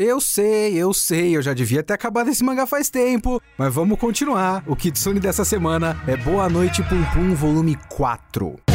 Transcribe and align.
Eu 0.00 0.20
sei, 0.20 0.74
eu 0.76 0.94
sei, 0.94 1.36
eu 1.36 1.42
já 1.42 1.52
devia 1.52 1.82
ter 1.82 1.92
acabado 1.92 2.30
esse 2.30 2.44
mangá 2.44 2.68
faz 2.68 2.88
tempo, 2.88 3.42
mas 3.58 3.74
vamos 3.74 3.98
continuar. 3.98 4.62
O 4.64 4.76
Kitsune 4.76 5.18
dessa 5.18 5.44
semana 5.44 6.00
é 6.06 6.16
Boa 6.16 6.48
Noite 6.48 6.84
Pum 6.84 7.02
Pum, 7.12 7.34
volume 7.34 7.76
4. 7.88 8.67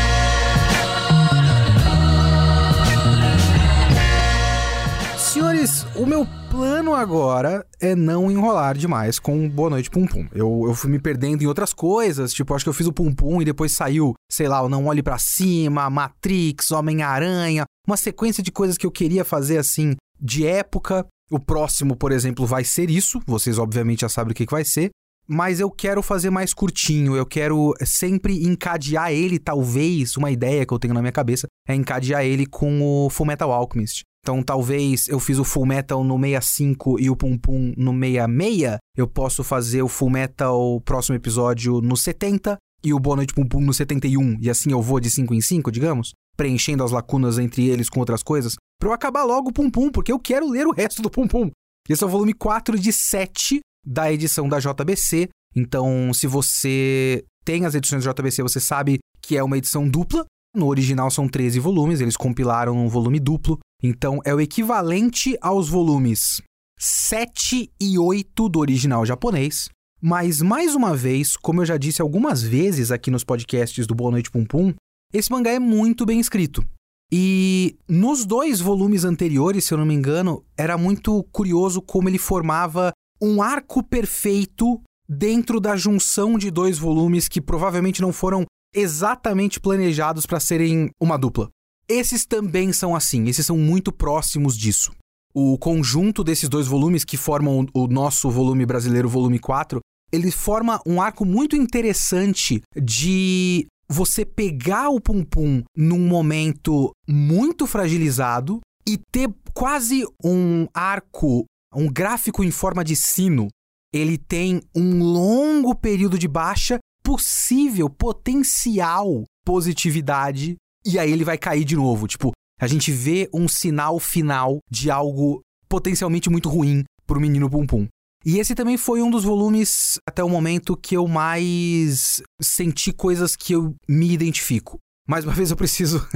Senhores, 5.61 5.87
o 5.95 6.07
meu 6.07 6.27
plano 6.51 6.95
agora 6.95 7.67
é 7.81 7.95
não 7.95 8.31
enrolar 8.31 8.77
demais 8.77 9.19
com 9.19 9.49
Boa 9.49 9.69
Noite 9.69 9.91
Pum 9.91 10.07
Pum. 10.07 10.27
Eu, 10.33 10.65
eu 10.67 10.75
fui 10.75 10.91
me 10.91 10.99
perdendo 10.99 11.43
em 11.43 11.47
outras 11.47 11.75
coisas, 11.75 12.33
tipo, 12.33 12.55
acho 12.55 12.65
que 12.65 12.69
eu 12.69 12.75
fiz 12.75 12.87
o 12.87 12.93
Pum 12.93 13.13
Pum 13.13 13.43
e 13.43 13.45
depois 13.45 13.73
saiu, 13.73 14.15
sei 14.31 14.49
lá, 14.49 14.63
o 14.63 14.69
Não 14.69 14.87
Olhe 14.87 15.03
para 15.03 15.19
Cima, 15.19 15.91
Matrix, 15.91 16.71
Homem-Aranha, 16.71 17.65
uma 17.87 17.97
sequência 17.97 18.43
de 18.43 18.51
coisas 18.51 18.79
que 18.79 18.87
eu 18.87 18.91
queria 18.91 19.25
fazer 19.25 19.59
assim, 19.59 19.97
de 20.19 20.47
época. 20.47 21.07
O 21.31 21.39
próximo, 21.39 21.95
por 21.95 22.11
exemplo, 22.11 22.47
vai 22.47 22.65
ser 22.65 22.89
isso, 22.89 23.21
vocês 23.27 23.59
obviamente 23.59 24.01
já 24.01 24.09
sabem 24.09 24.33
o 24.33 24.35
que, 24.35 24.47
que 24.47 24.53
vai 24.53 24.65
ser. 24.65 24.91
Mas 25.29 25.61
eu 25.61 25.71
quero 25.71 26.03
fazer 26.03 26.31
mais 26.31 26.55
curtinho, 26.55 27.15
eu 27.15 27.27
quero 27.27 27.75
sempre 27.85 28.45
encadear 28.45 29.13
ele, 29.13 29.39
talvez, 29.39 30.17
uma 30.17 30.31
ideia 30.31 30.65
que 30.65 30.73
eu 30.73 30.79
tenho 30.79 30.95
na 30.95 31.01
minha 31.01 31.13
cabeça, 31.13 31.47
é 31.69 31.75
encadear 31.75 32.25
ele 32.25 32.47
com 32.47 32.81
o 32.83 33.11
Fullmetal 33.11 33.53
Alchemist. 33.53 34.03
Então, 34.23 34.43
talvez 34.43 35.09
eu 35.09 35.19
fiz 35.19 35.39
o 35.39 35.45
Full 35.45 35.67
Metal 35.67 36.05
no 36.05 36.19
65 36.19 37.01
e 37.01 37.09
o 37.09 37.17
Pum 37.17 37.39
Pum 37.39 37.73
no 37.77 37.93
66. 37.93 38.79
Eu 38.97 39.09
posso 39.09 39.43
fazer 39.43 39.83
o 39.83 39.89
Full 39.89 40.11
Metal 40.11 40.81
próximo 40.83 41.17
episódio 41.17 41.81
no 41.81 41.97
70 41.97 42.57
e 42.85 42.93
o 42.93 42.99
Boa 42.99 43.17
Noite 43.17 43.35
Pum 43.35 43.47
Pum 43.47 43.61
no 43.61 43.73
71. 43.73 44.39
E 44.41 44.51
assim 44.51 44.73
eu 44.73 44.83
vou 44.83 45.01
de 45.01 45.11
5 45.11 45.35
em 45.35 45.41
5, 45.41 45.71
digamos, 45.71 46.13
preenchendo 46.37 46.85
as 46.85 46.91
lacunas 46.91 47.39
entre 47.39 47.69
eles 47.69 47.89
com 47.89 48.01
outras 48.01 48.23
coisas, 48.23 48.57
para 48.79 48.89
eu 48.89 48.93
acabar 48.93 49.25
logo 49.25 49.51
o 49.51 49.53
Pum 49.53 49.71
Pum, 49.71 49.91
porque 49.91 50.13
eu 50.13 50.19
quero 50.19 50.49
ler 50.49 50.67
o 50.67 50.73
resto 50.73 51.03
do 51.03 51.11
Pum 51.11 51.27
Pum. 51.27 51.51
Esse 51.89 52.05
é 52.05 52.07
o 52.07 52.11
volume 52.11 52.33
4 52.33 52.79
de 52.79 52.93
7 52.93 53.61
da 53.87 54.13
edição 54.13 54.49
da 54.49 54.59
JBC. 54.59 55.29
Então, 55.57 56.13
se 56.15 56.27
você 56.27 57.25
tem 57.45 57.65
as 57.65 57.75
edições 57.75 58.05
da 58.05 58.13
JBC, 58.13 58.43
você 58.43 58.61
sabe 58.61 58.99
que 59.21 59.37
é 59.37 59.43
uma 59.43 59.59
edição 59.59 59.89
dupla. 59.89 60.25
No 60.55 60.67
original 60.67 61.11
são 61.11 61.29
13 61.29 61.59
volumes, 61.61 62.01
eles 62.01 62.17
compilaram 62.17 62.77
um 62.77 62.89
volume 62.89 63.19
duplo. 63.19 63.59
Então 63.83 64.21
é 64.25 64.35
o 64.35 64.41
equivalente 64.41 65.37
aos 65.41 65.69
volumes 65.69 66.43
7 66.79 67.71
e 67.81 67.99
8 67.99 68.49
do 68.49 68.59
original 68.59 69.05
japonês. 69.05 69.69
Mas, 70.03 70.41
mais 70.41 70.75
uma 70.75 70.97
vez, 70.97 71.37
como 71.37 71.61
eu 71.61 71.67
já 71.67 71.77
disse 71.77 72.01
algumas 72.01 72.43
vezes 72.43 72.91
aqui 72.91 73.11
nos 73.11 73.23
podcasts 73.23 73.87
do 73.87 73.95
Boa 73.95 74.11
Noite 74.11 74.31
Pum 74.31 74.47
Pum, 74.47 74.73
esse 75.13 75.31
mangá 75.31 75.51
é 75.51 75.59
muito 75.59 76.07
bem 76.07 76.19
escrito. 76.19 76.65
E 77.13 77.77
nos 77.89 78.25
dois 78.25 78.61
volumes 78.61 79.05
anteriores, 79.05 79.65
se 79.65 79.75
eu 79.75 79.79
não 79.79 79.85
me 79.85 79.95
engano, 79.95 80.45
era 80.57 80.79
muito 80.79 81.23
curioso 81.25 81.83
como 81.83 82.09
ele 82.09 82.19
formava 82.19 82.93
um 83.21 83.43
arco 83.43 83.83
perfeito 83.83 84.81
dentro 85.09 85.61
da 85.61 85.77
junção 85.77 86.39
de 86.39 86.51
dois 86.51 86.79
volumes 86.79 87.29
que 87.29 87.41
provavelmente 87.41 88.01
não 88.01 88.13
foram 88.13 88.47
exatamente 88.75 89.59
planejados 89.59 90.25
para 90.25 90.39
serem 90.39 90.89
uma 91.01 91.19
dupla. 91.19 91.51
Esses 91.91 92.25
também 92.25 92.73
são 92.73 92.95
assim, 92.95 93.27
esses 93.27 93.45
são 93.45 93.59
muito 93.59 93.91
próximos 93.91 94.57
disso. 94.57 94.93
O 95.35 95.59
conjunto 95.59 96.23
desses 96.23 96.49
dois 96.49 96.69
volumes 96.69 97.05
que 97.05 97.17
formam 97.17 97.67
o 97.75 97.89
nosso 97.89 98.31
volume 98.31 98.65
brasileiro, 98.65 99.09
volume 99.09 99.41
4, 99.41 99.81
ele 100.13 100.31
forma 100.31 100.81
um 100.87 101.03
arco 101.03 101.25
muito 101.25 101.57
interessante 101.57 102.63
de 102.81 103.67
você 103.89 104.25
pegar 104.25 104.91
o 104.91 105.01
Pum 105.01 105.25
Pum 105.25 105.65
num 105.77 106.07
momento 106.07 106.93
muito 107.09 107.67
fragilizado 107.67 108.61
e 108.87 108.97
ter 109.11 109.29
quase 109.53 110.05
um 110.25 110.69
arco, 110.73 111.45
um 111.75 111.89
gráfico 111.89 112.45
em 112.45 112.53
forma 112.53 112.85
de 112.85 112.95
sino. 112.95 113.49
Ele 113.93 114.17
tem 114.17 114.61
um 114.73 115.03
longo 115.03 115.75
período 115.75 116.17
de 116.17 116.29
baixa, 116.29 116.79
possível, 117.03 117.91
potencial 117.91 119.25
positividade 119.45 120.57
e 120.85 120.99
aí 120.99 121.11
ele 121.11 121.25
vai 121.25 121.39
cair 121.39 121.65
de 121.65 121.77
novo. 121.77 122.07
Tipo, 122.07 122.33
a 122.61 122.67
gente 122.67 122.91
vê 122.93 123.29
um 123.33 123.49
sinal 123.49 123.99
final 123.99 124.59
de 124.71 124.91
algo 124.91 125.41
potencialmente 125.69 126.29
muito 126.29 126.49
ruim 126.49 126.85
pro 127.07 127.21
menino 127.21 127.49
Pum 127.49 127.67
Pum. 127.67 127.87
E 128.25 128.39
esse 128.39 128.55
também 128.55 128.77
foi 128.77 129.01
um 129.01 129.11
dos 129.11 129.25
volumes, 129.25 129.99
até 130.07 130.23
o 130.23 130.29
momento, 130.29 130.77
que 130.77 130.95
eu 130.95 131.09
mais 131.09 132.23
senti 132.41 132.93
coisas 132.93 133.35
que 133.35 133.55
eu 133.55 133.75
me 133.89 134.13
identifico. 134.13 134.79
Mais 135.09 135.25
uma 135.25 135.33
vez 135.35 135.51
eu 135.51 135.57
preciso 135.57 136.07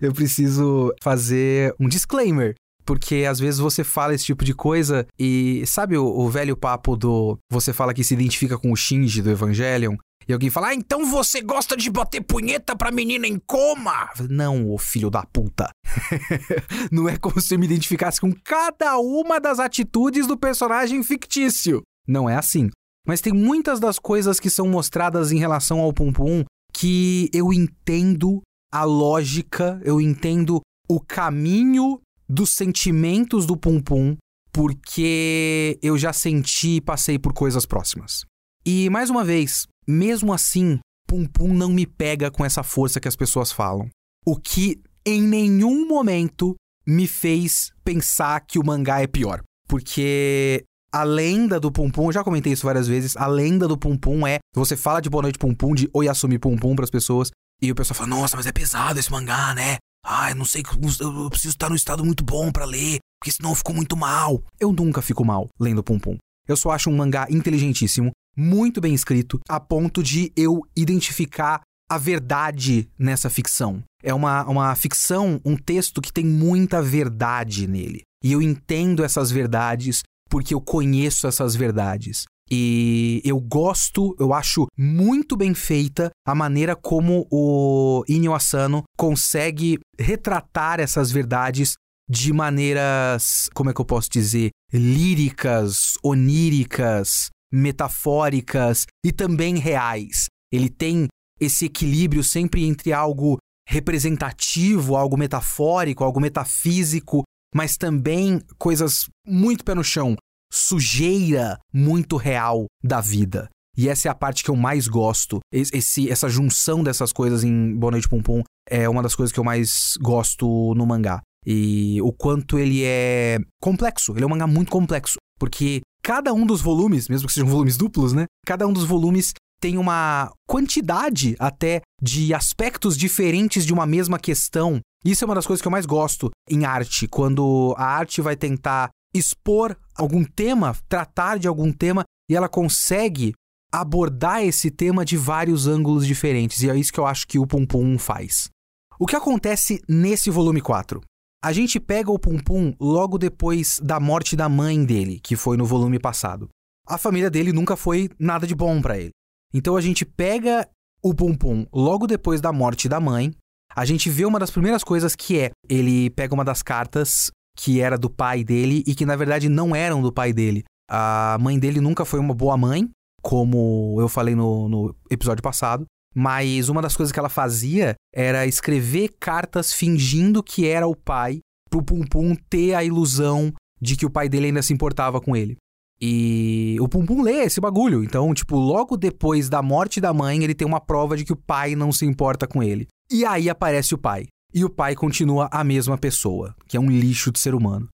eu 0.00 0.12
preciso 0.12 0.92
fazer 1.02 1.74
um 1.78 1.88
disclaimer. 1.88 2.54
Porque 2.86 3.24
às 3.28 3.38
vezes 3.38 3.60
você 3.60 3.82
fala 3.82 4.14
esse 4.14 4.26
tipo 4.26 4.44
de 4.44 4.52
coisa 4.52 5.06
e 5.18 5.64
sabe 5.66 5.96
o, 5.96 6.04
o 6.04 6.28
velho 6.28 6.54
papo 6.54 6.96
do 6.96 7.38
você 7.50 7.72
fala 7.72 7.94
que 7.94 8.04
se 8.04 8.12
identifica 8.12 8.58
com 8.58 8.70
o 8.70 8.76
Shinji 8.76 9.22
do 9.22 9.30
Evangelion 9.30 9.96
e 10.28 10.32
alguém 10.32 10.50
fala, 10.50 10.68
ah, 10.68 10.74
então 10.74 11.04
você 11.06 11.40
gosta 11.40 11.76
de 11.76 11.90
bater 11.90 12.22
punheta 12.22 12.76
pra 12.76 12.90
menina 12.90 13.26
em 13.26 13.38
coma? 13.38 14.10
Não, 14.28 14.70
ô 14.70 14.78
filho 14.78 15.10
da 15.10 15.24
puta. 15.24 15.70
Não 16.90 17.08
é 17.08 17.16
como 17.16 17.40
se 17.40 17.54
eu 17.54 17.58
me 17.58 17.66
identificasse 17.66 18.20
com 18.20 18.32
cada 18.32 18.98
uma 18.98 19.38
das 19.38 19.58
atitudes 19.58 20.26
do 20.26 20.36
personagem 20.36 21.02
fictício. 21.02 21.82
Não 22.06 22.28
é 22.28 22.36
assim. 22.36 22.70
Mas 23.06 23.20
tem 23.20 23.32
muitas 23.32 23.78
das 23.78 23.98
coisas 23.98 24.40
que 24.40 24.48
são 24.48 24.66
mostradas 24.66 25.30
em 25.30 25.38
relação 25.38 25.80
ao 25.80 25.92
Pum 25.92 26.12
Pum 26.12 26.44
que 26.72 27.28
eu 27.32 27.52
entendo 27.52 28.42
a 28.72 28.84
lógica, 28.84 29.80
eu 29.84 30.00
entendo 30.00 30.60
o 30.88 31.00
caminho 31.00 32.00
dos 32.28 32.50
sentimentos 32.50 33.46
do 33.46 33.56
Pum 33.56 33.80
Pum, 33.80 34.16
porque 34.52 35.78
eu 35.82 35.96
já 35.96 36.12
senti 36.12 36.76
e 36.76 36.80
passei 36.80 37.18
por 37.18 37.32
coisas 37.32 37.66
próximas. 37.66 38.24
E 38.66 38.88
mais 38.88 39.10
uma 39.10 39.22
vez, 39.22 39.66
mesmo 39.86 40.32
assim, 40.32 40.78
Pum 41.06 41.26
Pum 41.26 41.52
não 41.52 41.70
me 41.70 41.86
pega 41.86 42.30
com 42.30 42.44
essa 42.44 42.62
força 42.62 43.00
que 43.00 43.08
as 43.08 43.16
pessoas 43.16 43.52
falam. 43.52 43.88
O 44.26 44.36
que 44.36 44.80
em 45.04 45.22
nenhum 45.22 45.86
momento 45.86 46.54
me 46.86 47.06
fez 47.06 47.72
pensar 47.84 48.40
que 48.40 48.58
o 48.58 48.64
mangá 48.64 49.02
é 49.02 49.06
pior. 49.06 49.42
Porque 49.68 50.64
a 50.92 51.02
lenda 51.02 51.58
do 51.58 51.72
Pum 51.72 51.90
Pum, 51.90 52.06
eu 52.06 52.12
já 52.12 52.22
comentei 52.22 52.52
isso 52.52 52.66
várias 52.66 52.86
vezes, 52.86 53.16
a 53.16 53.26
lenda 53.26 53.66
do 53.66 53.76
Pum 53.76 53.96
Pum 53.96 54.26
é, 54.26 54.38
você 54.54 54.76
fala 54.76 55.00
de 55.00 55.10
Boa 55.10 55.22
Noite 55.22 55.38
Pum 55.38 55.54
Pum, 55.54 55.74
de 55.74 55.88
Oyasumi 55.92 56.38
Pum 56.38 56.56
Pum 56.56 56.76
pras 56.76 56.90
pessoas, 56.90 57.30
e 57.60 57.70
o 57.70 57.74
pessoal 57.74 57.96
fala, 57.96 58.10
nossa, 58.10 58.36
mas 58.36 58.46
é 58.46 58.52
pesado 58.52 58.98
esse 58.98 59.10
mangá, 59.10 59.54
né? 59.54 59.78
Ai, 60.04 60.34
não 60.34 60.44
sei, 60.44 60.62
eu 61.00 61.30
preciso 61.30 61.54
estar 61.54 61.68
num 61.68 61.74
estado 61.74 62.04
muito 62.04 62.22
bom 62.22 62.52
para 62.52 62.64
ler, 62.66 62.98
porque 63.18 63.32
senão 63.32 63.50
eu 63.50 63.56
fico 63.56 63.72
muito 63.72 63.96
mal. 63.96 64.42
Eu 64.60 64.70
nunca 64.70 65.00
fico 65.00 65.24
mal 65.24 65.48
lendo 65.58 65.82
Pum 65.82 65.98
Pum. 65.98 66.16
Eu 66.46 66.56
só 66.56 66.70
acho 66.70 66.90
um 66.90 66.96
mangá 66.96 67.26
inteligentíssimo, 67.30 68.12
muito 68.36 68.80
bem 68.80 68.94
escrito, 68.94 69.38
a 69.48 69.60
ponto 69.60 70.02
de 70.02 70.32
eu 70.36 70.62
identificar 70.76 71.60
a 71.88 71.98
verdade 71.98 72.88
nessa 72.98 73.28
ficção. 73.28 73.82
É 74.02 74.12
uma, 74.12 74.44
uma 74.44 74.74
ficção, 74.74 75.40
um 75.44 75.56
texto 75.56 76.00
que 76.00 76.12
tem 76.12 76.24
muita 76.24 76.82
verdade 76.82 77.66
nele. 77.66 78.02
E 78.22 78.32
eu 78.32 78.40
entendo 78.40 79.04
essas 79.04 79.30
verdades 79.30 80.02
porque 80.28 80.54
eu 80.54 80.60
conheço 80.60 81.26
essas 81.26 81.54
verdades. 81.54 82.24
E 82.50 83.22
eu 83.24 83.40
gosto, 83.40 84.14
eu 84.18 84.34
acho 84.34 84.66
muito 84.76 85.36
bem 85.36 85.54
feita 85.54 86.10
a 86.26 86.34
maneira 86.34 86.76
como 86.76 87.26
o 87.30 88.04
Inyo 88.08 88.34
Asano 88.34 88.82
consegue 88.98 89.78
retratar 89.98 90.80
essas 90.80 91.10
verdades 91.10 91.74
de 92.08 92.32
maneiras, 92.32 93.48
como 93.54 93.70
é 93.70 93.74
que 93.74 93.80
eu 93.80 93.84
posso 93.84 94.10
dizer, 94.10 94.50
líricas, 94.72 95.94
oníricas, 96.02 97.30
metafóricas 97.54 98.84
e 99.04 99.12
também 99.12 99.58
reais. 99.58 100.26
Ele 100.52 100.68
tem 100.68 101.06
esse 101.40 101.66
equilíbrio 101.66 102.24
sempre 102.24 102.64
entre 102.64 102.92
algo 102.92 103.38
representativo, 103.68 104.96
algo 104.96 105.16
metafórico, 105.16 106.04
algo 106.04 106.20
metafísico, 106.20 107.22
mas 107.54 107.76
também 107.76 108.40
coisas 108.58 109.08
muito 109.26 109.64
pé 109.64 109.74
no 109.74 109.84
chão, 109.84 110.16
sujeira 110.52 111.58
muito 111.72 112.16
real 112.16 112.66
da 112.82 113.00
vida. 113.00 113.48
E 113.76 113.88
essa 113.88 114.08
é 114.08 114.10
a 114.10 114.14
parte 114.14 114.44
que 114.44 114.50
eu 114.50 114.56
mais 114.56 114.86
gosto. 114.86 115.40
Esse, 115.52 116.08
essa 116.08 116.28
junção 116.28 116.82
dessas 116.82 117.12
coisas 117.12 117.42
em 117.42 117.74
Boa 117.74 117.92
Noite 117.92 118.08
Pum 118.08 118.42
é 118.68 118.88
uma 118.88 119.02
das 119.02 119.14
coisas 119.14 119.32
que 119.32 119.40
eu 119.40 119.44
mais 119.44 119.94
gosto 120.00 120.74
no 120.74 120.86
mangá. 120.86 121.20
E 121.44 122.00
o 122.00 122.12
quanto 122.12 122.58
ele 122.58 122.84
é 122.84 123.38
complexo. 123.60 124.12
Ele 124.12 124.22
é 124.22 124.26
um 124.26 124.30
mangá 124.30 124.46
muito 124.46 124.70
complexo. 124.70 125.16
Porque 125.38 125.80
cada 126.04 126.34
um 126.34 126.44
dos 126.44 126.60
volumes, 126.60 127.08
mesmo 127.08 127.26
que 127.26 127.32
sejam 127.32 127.48
volumes 127.48 127.78
duplos, 127.78 128.12
né? 128.12 128.26
Cada 128.46 128.66
um 128.66 128.72
dos 128.74 128.84
volumes 128.84 129.32
tem 129.58 129.78
uma 129.78 130.30
quantidade 130.46 131.34
até 131.38 131.80
de 132.00 132.34
aspectos 132.34 132.98
diferentes 132.98 133.64
de 133.64 133.72
uma 133.72 133.86
mesma 133.86 134.18
questão. 134.18 134.80
Isso 135.02 135.24
é 135.24 135.26
uma 135.26 135.34
das 135.34 135.46
coisas 135.46 135.62
que 135.62 135.66
eu 135.66 135.72
mais 135.72 135.86
gosto 135.86 136.30
em 136.50 136.66
arte, 136.66 137.08
quando 137.08 137.74
a 137.78 137.86
arte 137.86 138.20
vai 138.20 138.36
tentar 138.36 138.90
expor 139.14 139.74
algum 139.96 140.22
tema, 140.24 140.76
tratar 140.90 141.38
de 141.38 141.48
algum 141.48 141.72
tema 141.72 142.04
e 142.30 142.36
ela 142.36 142.50
consegue 142.50 143.32
abordar 143.72 144.44
esse 144.44 144.70
tema 144.70 145.06
de 145.06 145.16
vários 145.16 145.66
ângulos 145.66 146.06
diferentes. 146.06 146.62
E 146.62 146.68
é 146.68 146.76
isso 146.76 146.92
que 146.92 147.00
eu 147.00 147.06
acho 147.06 147.26
que 147.26 147.38
o 147.38 147.46
Pum 147.46 147.64
Pum 147.64 147.98
faz. 147.98 148.50
O 148.98 149.06
que 149.06 149.16
acontece 149.16 149.82
nesse 149.88 150.30
volume 150.30 150.60
4? 150.60 151.00
A 151.44 151.52
gente 151.52 151.78
pega 151.78 152.10
o 152.10 152.18
Pum 152.18 152.38
Pum 152.38 152.72
logo 152.80 153.18
depois 153.18 153.78
da 153.78 154.00
morte 154.00 154.34
da 154.34 154.48
mãe 154.48 154.82
dele, 154.82 155.20
que 155.22 155.36
foi 155.36 155.58
no 155.58 155.66
volume 155.66 155.98
passado. 155.98 156.48
A 156.88 156.96
família 156.96 157.30
dele 157.30 157.52
nunca 157.52 157.76
foi 157.76 158.08
nada 158.18 158.46
de 158.46 158.54
bom 158.54 158.80
para 158.80 158.96
ele. 158.96 159.10
Então 159.52 159.76
a 159.76 159.80
gente 159.82 160.06
pega 160.06 160.66
o 161.02 161.12
Pum 161.14 161.36
Pum 161.36 161.66
logo 161.70 162.06
depois 162.06 162.40
da 162.40 162.50
morte 162.50 162.88
da 162.88 162.98
mãe. 162.98 163.30
A 163.76 163.84
gente 163.84 164.08
vê 164.08 164.24
uma 164.24 164.38
das 164.38 164.50
primeiras 164.50 164.82
coisas 164.82 165.14
que 165.14 165.38
é: 165.38 165.50
ele 165.68 166.08
pega 166.08 166.32
uma 166.32 166.46
das 166.46 166.62
cartas 166.62 167.30
que 167.58 167.78
era 167.78 167.98
do 167.98 168.08
pai 168.08 168.42
dele 168.42 168.82
e 168.86 168.94
que 168.94 169.04
na 169.04 169.14
verdade 169.14 169.50
não 169.50 169.76
eram 169.76 170.00
do 170.00 170.10
pai 170.10 170.32
dele. 170.32 170.64
A 170.90 171.36
mãe 171.38 171.58
dele 171.58 171.78
nunca 171.78 172.06
foi 172.06 172.20
uma 172.20 172.32
boa 172.32 172.56
mãe, 172.56 172.88
como 173.20 173.98
eu 174.00 174.08
falei 174.08 174.34
no, 174.34 174.66
no 174.66 174.96
episódio 175.10 175.42
passado. 175.42 175.84
Mas 176.14 176.68
uma 176.68 176.80
das 176.80 176.96
coisas 176.96 177.12
que 177.12 177.18
ela 177.18 177.28
fazia 177.28 177.94
era 178.14 178.46
escrever 178.46 179.10
cartas 179.18 179.72
fingindo 179.72 180.42
que 180.42 180.66
era 180.66 180.86
o 180.86 180.94
pai, 180.94 181.40
pro 181.68 181.82
Pum 181.82 182.04
Pum 182.04 182.36
ter 182.48 182.74
a 182.74 182.84
ilusão 182.84 183.52
de 183.80 183.96
que 183.96 184.06
o 184.06 184.10
pai 184.10 184.28
dele 184.28 184.46
ainda 184.46 184.62
se 184.62 184.72
importava 184.72 185.20
com 185.20 185.34
ele. 185.34 185.56
E 186.00 186.76
o 186.80 186.88
Pum 186.88 187.04
Pum 187.04 187.22
lê 187.22 187.44
esse 187.44 187.60
bagulho. 187.60 188.04
Então, 188.04 188.32
tipo, 188.34 188.56
logo 188.56 188.96
depois 188.96 189.48
da 189.48 189.62
morte 189.62 190.00
da 190.00 190.12
mãe, 190.12 190.42
ele 190.42 190.54
tem 190.54 190.66
uma 190.66 190.80
prova 190.80 191.16
de 191.16 191.24
que 191.24 191.32
o 191.32 191.36
pai 191.36 191.74
não 191.74 191.90
se 191.92 192.04
importa 192.04 192.46
com 192.46 192.62
ele. 192.62 192.86
E 193.10 193.24
aí 193.24 193.48
aparece 193.48 193.94
o 193.94 193.98
pai. 193.98 194.26
E 194.52 194.64
o 194.64 194.70
pai 194.70 194.94
continua 194.94 195.48
a 195.50 195.64
mesma 195.64 195.98
pessoa, 195.98 196.54
que 196.68 196.76
é 196.76 196.80
um 196.80 196.90
lixo 196.90 197.32
de 197.32 197.40
ser 197.40 197.54
humano. 197.54 197.88